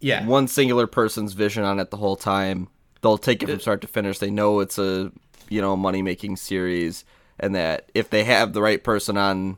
yeah. 0.00 0.24
one 0.26 0.46
singular 0.46 0.86
person's 0.86 1.32
vision 1.32 1.64
on 1.64 1.80
it 1.80 1.90
the 1.90 1.96
whole 1.96 2.16
time. 2.16 2.68
They'll 3.00 3.18
take 3.18 3.42
it 3.42 3.48
from 3.48 3.60
start 3.60 3.80
to 3.80 3.86
finish. 3.86 4.18
They 4.18 4.30
know 4.30 4.60
it's 4.60 4.78
a 4.78 5.10
you 5.48 5.60
know 5.60 5.76
money 5.76 6.02
making 6.02 6.36
series 6.36 7.04
and 7.40 7.54
that 7.54 7.90
if 7.94 8.10
they 8.10 8.24
have 8.24 8.52
the 8.52 8.62
right 8.62 8.82
person 8.82 9.16
on 9.16 9.56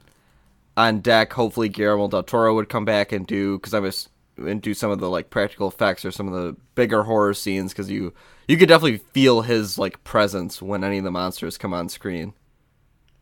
on 0.76 1.00
deck 1.00 1.32
hopefully 1.32 1.68
guillermo 1.68 2.08
del 2.08 2.22
toro 2.22 2.54
would 2.54 2.68
come 2.68 2.84
back 2.84 3.12
and 3.12 3.26
do 3.26 3.58
because 3.58 3.74
i 3.74 3.80
was 3.80 4.08
and 4.40 4.62
do 4.62 4.74
some 4.74 4.90
of 4.90 4.98
the 4.98 5.10
like 5.10 5.30
practical 5.30 5.68
effects 5.68 6.04
or 6.04 6.10
some 6.10 6.28
of 6.28 6.34
the 6.34 6.56
bigger 6.74 7.04
horror 7.04 7.34
scenes 7.34 7.72
because 7.72 7.90
you 7.90 8.12
you 8.48 8.56
could 8.56 8.68
definitely 8.68 8.98
feel 9.12 9.42
his 9.42 9.78
like 9.78 10.02
presence 10.04 10.60
when 10.60 10.82
any 10.82 10.98
of 10.98 11.04
the 11.04 11.10
monsters 11.10 11.58
come 11.58 11.72
on 11.74 11.88
screen 11.88 12.34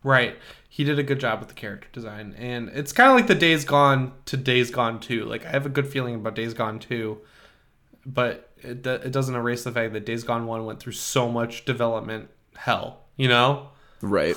Right. 0.03 0.37
He 0.69 0.85
did 0.85 0.99
a 0.99 1.03
good 1.03 1.21
job 1.21 1.41
with 1.41 1.49
the 1.49 1.55
character 1.55 1.89
design. 1.93 2.35
And 2.39 2.69
it's 2.71 2.93
kind 2.93 3.11
of 3.11 3.16
like 3.16 3.27
the 3.27 3.35
Days 3.35 3.64
Gone 3.64 4.12
to 4.27 4.37
Days 4.37 4.71
Gone 4.71 5.01
2. 5.01 5.25
Like, 5.25 5.45
I 5.45 5.51
have 5.51 5.66
a 5.66 5.71
good 5.71 5.89
feeling 5.89 6.14
about 6.14 6.35
Days 6.35 6.55
Gone 6.55 6.79
2, 6.79 7.19
but 8.07 8.51
it, 8.59 8.87
it 8.87 9.12
doesn't 9.12 9.35
erase 9.35 9.64
the 9.64 9.73
fact 9.73 9.93
that 9.93 10.07
Days 10.07 10.25
Gone 10.25 10.47
1 10.47 10.64
went 10.64 10.81
through 10.81 10.93
so 10.93 11.29
much 11.29 11.64
development 11.64 12.29
hell, 12.57 13.05
you 13.16 13.29
know? 13.29 13.71
right 14.01 14.37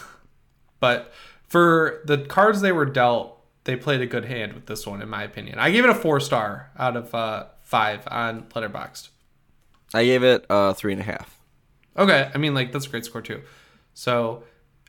But 0.79 1.13
for 1.47 2.01
the 2.05 2.17
cards 2.17 2.61
they 2.61 2.71
were 2.71 2.85
dealt, 2.85 3.40
they 3.63 3.75
played 3.75 4.01
a 4.01 4.05
good 4.07 4.25
hand 4.25 4.53
with 4.53 4.65
this 4.65 4.85
one, 4.87 5.01
in 5.01 5.09
my 5.09 5.23
opinion. 5.23 5.59
I 5.59 5.71
gave 5.71 5.83
it 5.83 5.89
a 5.89 5.95
four 5.95 6.19
star 6.19 6.71
out 6.77 6.95
of 6.97 7.13
uh, 7.13 7.45
five 7.61 8.07
on 8.07 8.43
Letterboxd. 8.43 9.09
i 9.93 10.03
gave 10.05 10.23
it 10.23 10.45
uh 10.49 10.73
three 10.73 10.93
and 10.93 11.01
a 11.01 11.05
half 11.05 11.37
Okay, 11.97 12.31
I 12.33 12.37
mean, 12.37 12.53
like 12.53 12.71
that's 12.71 12.85
a 12.85 12.89
great 12.89 13.03
score 13.03 13.21
too. 13.21 13.41
So, 13.93 14.43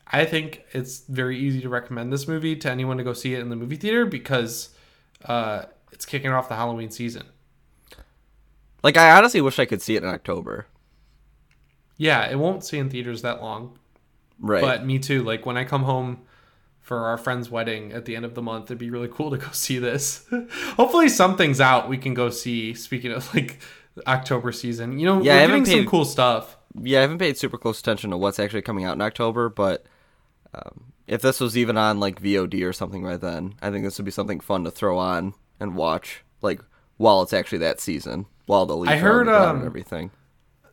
I 0.06 0.24
think 0.24 0.62
it's 0.72 1.00
very 1.08 1.36
easy 1.36 1.60
to 1.62 1.68
recommend 1.68 2.12
this 2.12 2.28
movie 2.28 2.54
to 2.56 2.70
anyone 2.70 2.96
to 2.98 3.02
go 3.04 3.12
see 3.12 3.34
it 3.34 3.40
in 3.40 3.48
the 3.48 3.56
movie 3.56 3.74
theater 3.76 4.06
because 4.06 4.68
uh, 5.24 5.64
it's 5.90 6.06
kicking 6.06 6.30
off 6.30 6.48
the 6.48 6.54
Halloween 6.54 6.90
season. 6.90 7.24
like 8.84 8.96
i 8.96 9.10
honestly 9.16 9.40
wish 9.40 9.58
i 9.58 9.64
could 9.64 9.82
see 9.82 9.96
it 9.96 10.02
in 10.02 10.08
october 10.08 10.66
Yeah, 11.96 12.28
it 12.30 12.38
won't 12.38 12.64
see 12.64 12.78
in 12.78 12.88
theaters 12.90 13.22
that 13.22 13.42
long, 13.42 13.78
right 14.40 14.62
but 14.62 14.84
me 14.84 14.98
too. 14.98 15.22
Like 15.22 15.44
when 15.46 15.56
I 15.56 15.64
come 15.64 15.82
home 15.84 16.20
for 16.82 17.06
our 17.06 17.16
friend's 17.16 17.48
wedding 17.50 17.92
at 17.92 18.04
the 18.04 18.14
end 18.16 18.24
of 18.24 18.34
the 18.34 18.42
month, 18.42 18.66
it'd 18.66 18.78
be 18.78 18.90
really 18.90 19.08
cool 19.10 19.30
to 19.30 19.38
go 19.38 19.48
see 19.52 19.78
this. 19.78 20.26
Hopefully, 20.76 21.08
something's 21.08 21.60
out 21.60 21.88
we 21.88 21.96
can 21.96 22.12
go 22.14 22.28
see. 22.28 22.74
Speaking 22.74 23.12
of 23.12 23.32
like 23.34 23.58
October 24.06 24.52
season, 24.52 24.98
you 24.98 25.06
know, 25.06 25.22
Yeah, 25.22 25.32
I 25.32 25.36
we're 25.36 25.40
haven't 25.42 25.64
getting 25.64 25.82
some 25.84 25.90
cool 25.90 26.04
stuff. 26.04 26.56
yeah, 26.82 26.98
I 26.98 27.02
haven't 27.02 27.18
paid 27.18 27.36
super 27.38 27.56
close 27.58 27.80
attention 27.80 28.10
to 28.10 28.16
what's 28.18 28.38
actually 28.38 28.62
coming 28.62 28.84
out 28.84 28.94
in 28.94 29.00
October, 29.00 29.48
but 29.48 29.86
um, 30.54 30.92
if 31.06 31.22
this 31.22 31.40
was 31.40 31.56
even 31.56 31.76
on 31.76 32.00
like 32.00 32.20
VOD 32.20 32.62
or 32.66 32.72
something 32.72 33.02
right 33.04 33.20
then, 33.20 33.54
I 33.62 33.70
think 33.70 33.84
this 33.84 33.98
would 33.98 34.04
be 34.04 34.10
something 34.10 34.40
fun 34.40 34.64
to 34.64 34.70
throw 34.70 34.98
on 34.98 35.34
and 35.60 35.76
watch, 35.76 36.24
like 36.40 36.60
while 36.96 37.22
it's 37.22 37.32
actually 37.32 37.58
that 37.58 37.80
season, 37.80 38.26
while 38.46 38.66
the 38.66 38.76
leaves 38.76 38.92
I 38.92 38.96
heard, 38.98 39.28
um, 39.28 39.58
and 39.58 39.66
everything. 39.66 40.10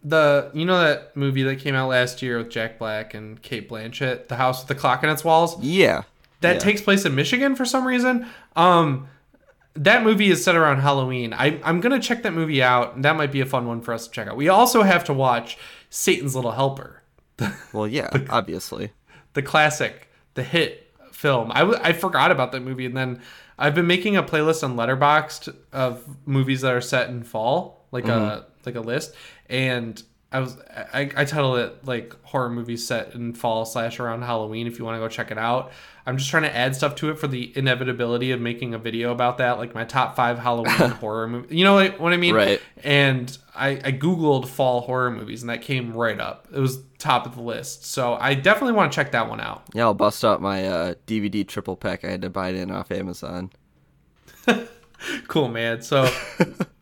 The 0.03 0.49
you 0.53 0.65
know 0.65 0.79
that 0.81 1.15
movie 1.17 1.43
that 1.43 1.57
came 1.59 1.75
out 1.75 1.89
last 1.89 2.21
year 2.21 2.37
with 2.37 2.49
Jack 2.49 2.79
Black 2.79 3.13
and 3.13 3.41
Cate 3.41 3.69
Blanchett, 3.69 4.27
The 4.29 4.37
House 4.37 4.61
with 4.61 4.69
the 4.69 4.75
Clock 4.75 5.03
in 5.03 5.09
its 5.09 5.23
Walls. 5.25 5.61
Yeah, 5.61 6.03
That 6.41 6.53
yeah. 6.53 6.59
takes 6.59 6.81
place 6.81 7.03
in 7.05 7.15
Michigan 7.15 7.55
for 7.55 7.65
some 7.65 7.85
reason. 7.85 8.25
Um, 8.55 9.07
that 9.73 10.03
movie 10.03 10.29
is 10.29 10.43
set 10.43 10.55
around 10.55 10.79
Halloween. 10.79 11.33
I, 11.33 11.59
I'm 11.63 11.81
gonna 11.81 11.99
check 11.99 12.23
that 12.23 12.33
movie 12.33 12.63
out. 12.63 13.01
That 13.01 13.17
might 13.17 13.31
be 13.31 13.41
a 13.41 13.45
fun 13.45 13.67
one 13.67 13.81
for 13.81 13.93
us 13.93 14.07
to 14.07 14.13
check 14.13 14.27
out. 14.27 14.37
We 14.37 14.47
also 14.47 14.83
have 14.83 15.03
to 15.05 15.13
watch 15.13 15.57
Satan's 15.89 16.33
Little 16.35 16.51
Helper, 16.53 17.01
Well, 17.73 17.87
yeah, 17.87 18.09
obviously. 18.29 18.91
the 19.33 19.41
classic, 19.41 20.07
the 20.35 20.43
hit 20.43 20.91
film. 21.11 21.51
I, 21.53 21.59
w- 21.59 21.79
I 21.83 21.91
forgot 21.93 22.31
about 22.31 22.51
that 22.53 22.61
movie, 22.61 22.85
and 22.85 22.95
then 22.95 23.21
I've 23.57 23.75
been 23.75 23.87
making 23.87 24.15
a 24.15 24.23
playlist 24.23 24.63
on 24.63 24.75
Letterboxd 24.77 25.53
of 25.73 26.03
movies 26.25 26.61
that 26.61 26.73
are 26.73 26.79
set 26.81 27.09
in 27.09 27.23
fall, 27.23 27.85
like 27.91 28.07
a 28.07 28.45
like 28.65 28.75
a 28.75 28.81
list. 28.81 29.13
And 29.49 30.01
I 30.31 30.39
was 30.39 30.57
I, 30.93 31.09
I 31.15 31.25
titled 31.25 31.57
it 31.57 31.85
like 31.85 32.15
horror 32.23 32.49
movies 32.49 32.85
set 32.85 33.15
in 33.15 33.33
fall 33.33 33.65
slash 33.65 33.99
around 33.99 34.21
Halloween. 34.21 34.67
If 34.67 34.77
you 34.77 34.85
want 34.85 34.95
to 34.95 34.99
go 34.99 35.07
check 35.07 35.31
it 35.31 35.39
out, 35.39 35.71
I'm 36.05 36.17
just 36.17 36.29
trying 36.29 36.43
to 36.43 36.55
add 36.55 36.75
stuff 36.75 36.93
to 36.95 37.09
it 37.09 37.17
for 37.17 37.27
the 37.27 37.51
inevitability 37.57 38.31
of 38.31 38.39
making 38.39 38.75
a 38.75 38.77
video 38.77 39.11
about 39.11 39.39
that, 39.39 39.57
like 39.57 39.73
my 39.73 39.85
top 39.85 40.15
five 40.15 40.37
Halloween 40.37 40.91
horror 40.99 41.27
movies. 41.27 41.51
You 41.51 41.63
know 41.63 41.73
what, 41.73 41.99
what 41.99 42.13
I 42.13 42.17
mean? 42.17 42.35
Right. 42.35 42.61
And 42.83 43.35
I, 43.55 43.69
I 43.83 43.91
googled 43.91 44.47
fall 44.47 44.81
horror 44.81 45.11
movies, 45.11 45.41
and 45.41 45.49
that 45.49 45.61
came 45.61 45.93
right 45.93 46.19
up. 46.19 46.47
It 46.53 46.59
was 46.59 46.79
top 46.99 47.25
of 47.25 47.35
the 47.35 47.41
list, 47.41 47.85
so 47.85 48.13
I 48.13 48.35
definitely 48.35 48.73
want 48.73 48.91
to 48.91 48.95
check 48.95 49.11
that 49.13 49.29
one 49.29 49.39
out. 49.39 49.63
Yeah, 49.73 49.83
I'll 49.83 49.93
bust 49.95 50.23
out 50.23 50.41
my 50.41 50.67
uh, 50.67 50.93
DVD 51.07 51.47
triple 51.47 51.75
pack 51.75 52.03
I 52.05 52.11
had 52.11 52.21
to 52.21 52.29
buy 52.29 52.49
it 52.49 52.55
in 52.55 52.71
off 52.71 52.91
Amazon. 52.91 53.51
cool 55.27 55.47
man 55.47 55.81
so 55.81 56.11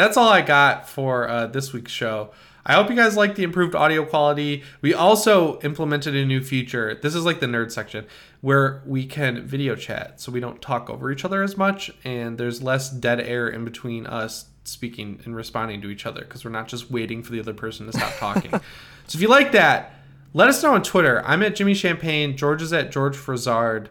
that's 0.00 0.16
all 0.16 0.28
i 0.28 0.40
got 0.40 0.88
for 0.88 1.28
uh, 1.28 1.46
this 1.46 1.72
week's 1.72 1.92
show. 1.92 2.30
I 2.64 2.74
hope 2.74 2.90
you 2.90 2.96
guys 2.96 3.16
like 3.16 3.36
the 3.36 3.42
improved 3.42 3.74
audio 3.74 4.04
quality. 4.04 4.62
We 4.82 4.92
also 4.92 5.58
implemented 5.60 6.14
a 6.14 6.26
new 6.26 6.42
feature. 6.42 6.94
This 6.94 7.14
is 7.14 7.24
like 7.24 7.40
the 7.40 7.46
nerd 7.46 7.72
section 7.72 8.06
where 8.42 8.82
we 8.86 9.06
can 9.06 9.46
video 9.46 9.74
chat 9.74 10.20
so 10.20 10.30
we 10.30 10.40
don't 10.40 10.60
talk 10.60 10.90
over 10.90 11.10
each 11.10 11.24
other 11.24 11.42
as 11.42 11.56
much 11.56 11.90
and 12.04 12.38
there's 12.38 12.62
less 12.62 12.90
dead 12.90 13.20
air 13.20 13.48
in 13.48 13.64
between 13.64 14.06
us 14.06 14.46
speaking 14.64 15.20
and 15.24 15.34
responding 15.34 15.80
to 15.80 15.90
each 15.90 16.06
other 16.06 16.20
because 16.20 16.44
we're 16.44 16.50
not 16.50 16.68
just 16.68 16.90
waiting 16.90 17.22
for 17.22 17.32
the 17.32 17.40
other 17.40 17.54
person 17.54 17.86
to 17.86 17.92
stop 17.92 18.14
talking. 18.16 18.52
So 19.06 19.16
if 19.16 19.22
you 19.22 19.28
like 19.28 19.50
that 19.52 19.92
let 20.32 20.48
us 20.48 20.62
know 20.62 20.74
on 20.74 20.84
twitter. 20.84 21.20
I'm 21.26 21.42
at 21.42 21.56
jimmy 21.56 21.74
champagne. 21.74 22.36
George 22.36 22.62
is 22.62 22.72
at 22.72 22.92
george 22.92 23.16
Frazard. 23.16 23.88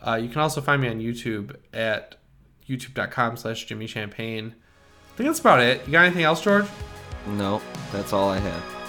Uh, 0.00 0.14
you 0.14 0.28
can 0.28 0.40
also 0.40 0.60
find 0.60 0.80
me 0.80 0.88
on 0.88 1.00
youtube 1.00 1.56
at 1.72 2.14
youtube.com 2.68 3.36
slash 3.36 3.64
jimmy 3.64 3.88
champagne 3.88 4.54
think 5.20 5.28
that's 5.28 5.40
about 5.40 5.60
it 5.60 5.86
you 5.86 5.92
got 5.92 6.06
anything 6.06 6.22
else 6.24 6.40
george 6.40 6.64
No, 7.26 7.60
that's 7.92 8.14
all 8.14 8.30
I 8.30 8.38
had. 8.38 8.79